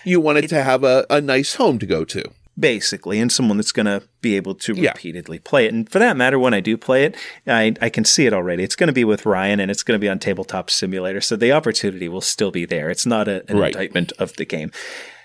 [0.04, 2.24] You want it to have a, a nice home to go to.
[2.58, 4.92] Basically, and someone that's going to be able to Yeah.
[4.92, 5.74] repeatedly play it.
[5.74, 7.16] And for that matter, when I do play it,
[7.48, 8.64] I, I can see it already.
[8.64, 11.20] It's going to be with Ryan and it's going to be on Tabletop Simulator.
[11.22, 12.90] So the opportunity will still be there.
[12.90, 13.74] It's not a, an Right.
[13.74, 14.72] indictment of the game.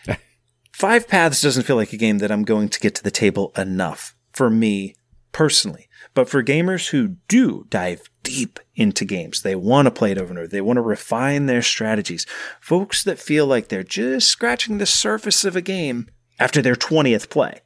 [0.72, 3.52] Five Paths doesn't feel like a game that I'm going to get to the table
[3.56, 4.94] enough for me
[5.32, 5.88] personally.
[6.14, 10.30] But for gamers who do dive deep into games, they want to play it over
[10.30, 12.26] and over, they want to refine their strategies,
[12.60, 16.08] folks that feel like they're just scratching the surface of a game
[16.38, 17.60] after their 20th play.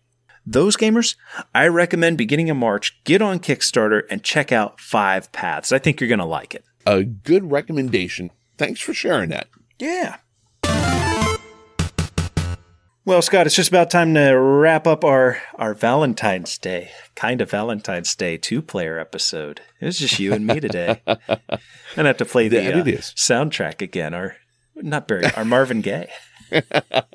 [0.44, 1.15] Those gamers,
[1.55, 5.70] I recommend beginning in March, get on Kickstarter and check out Five Paths.
[5.70, 6.65] I think you're going to like it.
[6.85, 8.31] A good recommendation.
[8.59, 9.49] Thanks for sharing that.
[9.78, 10.16] Yeah.
[13.05, 17.51] Well, Scott, it's just about time to wrap up our, our Valentine's Day, kind of
[17.51, 19.61] Valentine's Day two player episode.
[19.81, 21.01] It was just you and me today.
[21.07, 21.19] I'm
[21.97, 24.36] gonna have to play the it uh, soundtrack again, our
[24.77, 26.11] not Barry, our Marvin Gaye.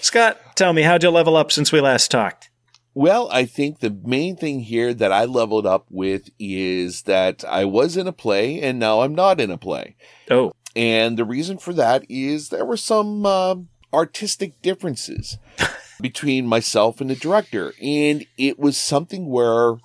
[0.00, 2.50] Scott, tell me, how'd you level up since we last talked?
[2.94, 7.64] Well, I think the main thing here that I leveled up with is that I
[7.64, 9.96] was in a play and now I'm not in a play.
[10.30, 13.56] Oh, And the reason for that is there were some uh,
[13.92, 15.38] artistic differences
[16.00, 17.72] between myself and the director.
[17.80, 19.76] And it was something where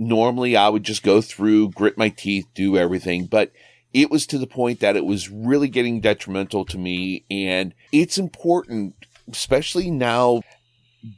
[0.00, 3.50] Normally, I would just go through, grit my teeth, do everything, but
[3.92, 7.24] it was to the point that it was really getting detrimental to me.
[7.28, 8.94] And it's important,
[9.30, 10.42] especially now,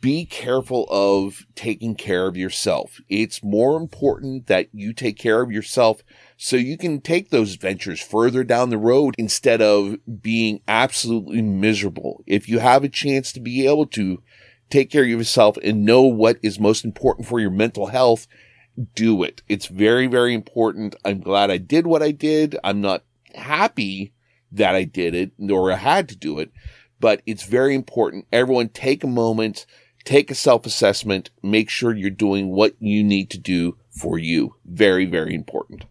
[0.01, 3.01] be careful of taking care of yourself.
[3.09, 6.03] It's more important that you take care of yourself
[6.37, 12.23] so you can take those ventures further down the road instead of being absolutely miserable.
[12.27, 14.23] If you have a chance to be able to
[14.69, 18.27] take care of yourself and know what is most important for your mental health,
[18.95, 19.43] do it.
[19.49, 20.95] It's very, very important.
[21.05, 22.57] I'm glad I did what I did.
[22.63, 23.05] I'm not
[23.35, 24.13] happy
[24.53, 26.51] that I did it nor I had to do it,
[27.01, 28.27] but it's very important.
[28.33, 29.67] Everyone take a moment,
[30.05, 34.55] take a self assessment, make sure you're doing what you need to do for you.
[34.65, 35.85] Very, very important.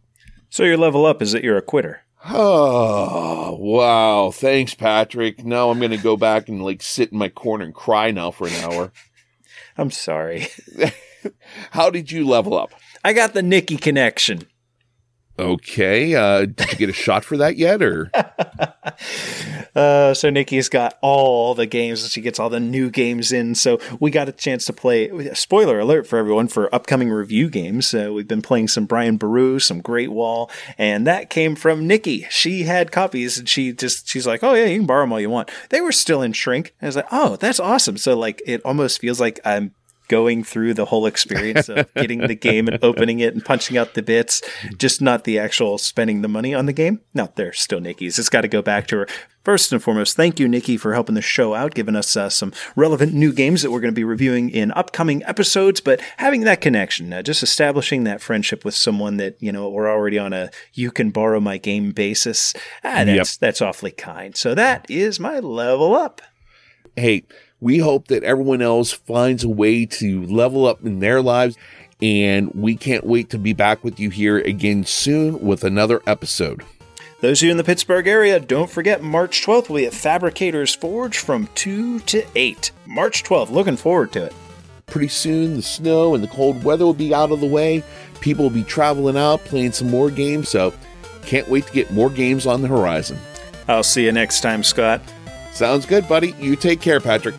[0.49, 2.01] So your level up is that you're a quitter.
[2.27, 4.31] Oh, wow.
[4.31, 5.45] Thanks, Patrick.
[5.45, 8.31] Now I'm going to go back and like sit in my corner and cry now
[8.31, 8.91] for an hour.
[9.77, 10.47] I'm sorry.
[11.71, 12.71] How did you level up?
[13.03, 14.48] I got the Nikki connection.
[15.39, 16.15] Okay.
[16.15, 18.11] Uh, did you get a shot for that yet, or?
[19.75, 22.11] uh, so Nikki's got all the games.
[22.11, 23.55] She gets all the new games in.
[23.55, 25.33] So we got a chance to play.
[25.33, 27.93] Spoiler alert for everyone for upcoming review games.
[27.93, 32.27] Uh, we've been playing some Brian Boru, some Great Wall, and that came from Nikki.
[32.29, 35.21] She had copies, and she just she's like, "Oh yeah, you can borrow them all
[35.21, 36.75] you want." They were still in shrink.
[36.81, 39.73] I was like, "Oh, that's awesome." So like, it almost feels like I'm
[40.09, 43.93] going through the whole experience of getting the game and opening it and punching out
[43.93, 44.41] the bits,
[44.77, 46.99] just not the actual spending the money on the game.
[47.13, 48.19] No, they're still Nikki's.
[48.19, 49.07] It's got to go back to her.
[49.45, 52.51] First and foremost, thank you, Nikki, for helping the show out, giving us uh, some
[52.75, 55.79] relevant new games that we're going to be reviewing in upcoming episodes.
[55.79, 59.89] But having that connection, uh, just establishing that friendship with someone that you know we're
[59.89, 62.53] already on a you can borrow my game basis,
[62.83, 63.27] ah, that's yep.
[63.39, 64.35] that's awfully kind.
[64.35, 66.21] So that is my level up.
[66.95, 67.23] Hey,
[67.61, 71.57] we hope that everyone else finds a way to level up in their lives.
[72.01, 76.63] And we can't wait to be back with you here again soon with another episode.
[77.21, 80.73] Those of you in the Pittsburgh area, don't forget March 12th will be at Fabricators
[80.73, 82.71] Forge from 2 to 8.
[82.85, 84.33] March 12th, looking forward to it.
[84.85, 87.83] Pretty soon, the snow and the cold weather will be out of the way.
[88.21, 90.73] People will be traveling out, playing some more games, so
[91.25, 93.19] can't wait to get more games on the horizon.
[93.67, 95.01] I'll see you next time, Scott.
[95.51, 96.33] Sounds good, buddy.
[96.39, 97.35] You take care, Patrick.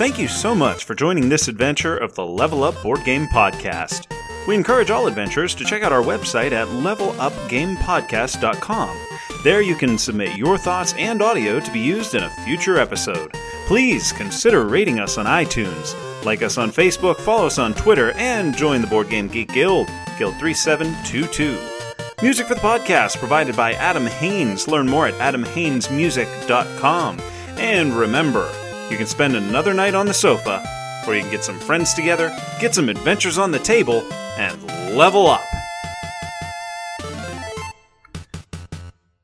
[0.00, 4.10] Thank you so much for joining this adventure of the Level Up Board Game Podcast.
[4.48, 8.96] We encourage all adventurers to check out our website at levelupgamepodcast.com.
[9.44, 13.34] There you can submit your thoughts and audio to be used in a future episode.
[13.66, 15.94] Please consider rating us on iTunes,
[16.24, 19.86] like us on Facebook, follow us on Twitter, and join the Board Game Geek Guild,
[20.18, 21.58] Guild 3722.
[22.22, 24.66] Music for the podcast provided by Adam Haynes.
[24.66, 27.20] Learn more at adamhaynesmusic.com.
[27.58, 28.50] And remember,
[28.90, 30.62] you can spend another night on the sofa,
[31.06, 34.02] or you can get some friends together, get some adventures on the table,
[34.36, 35.42] and level up.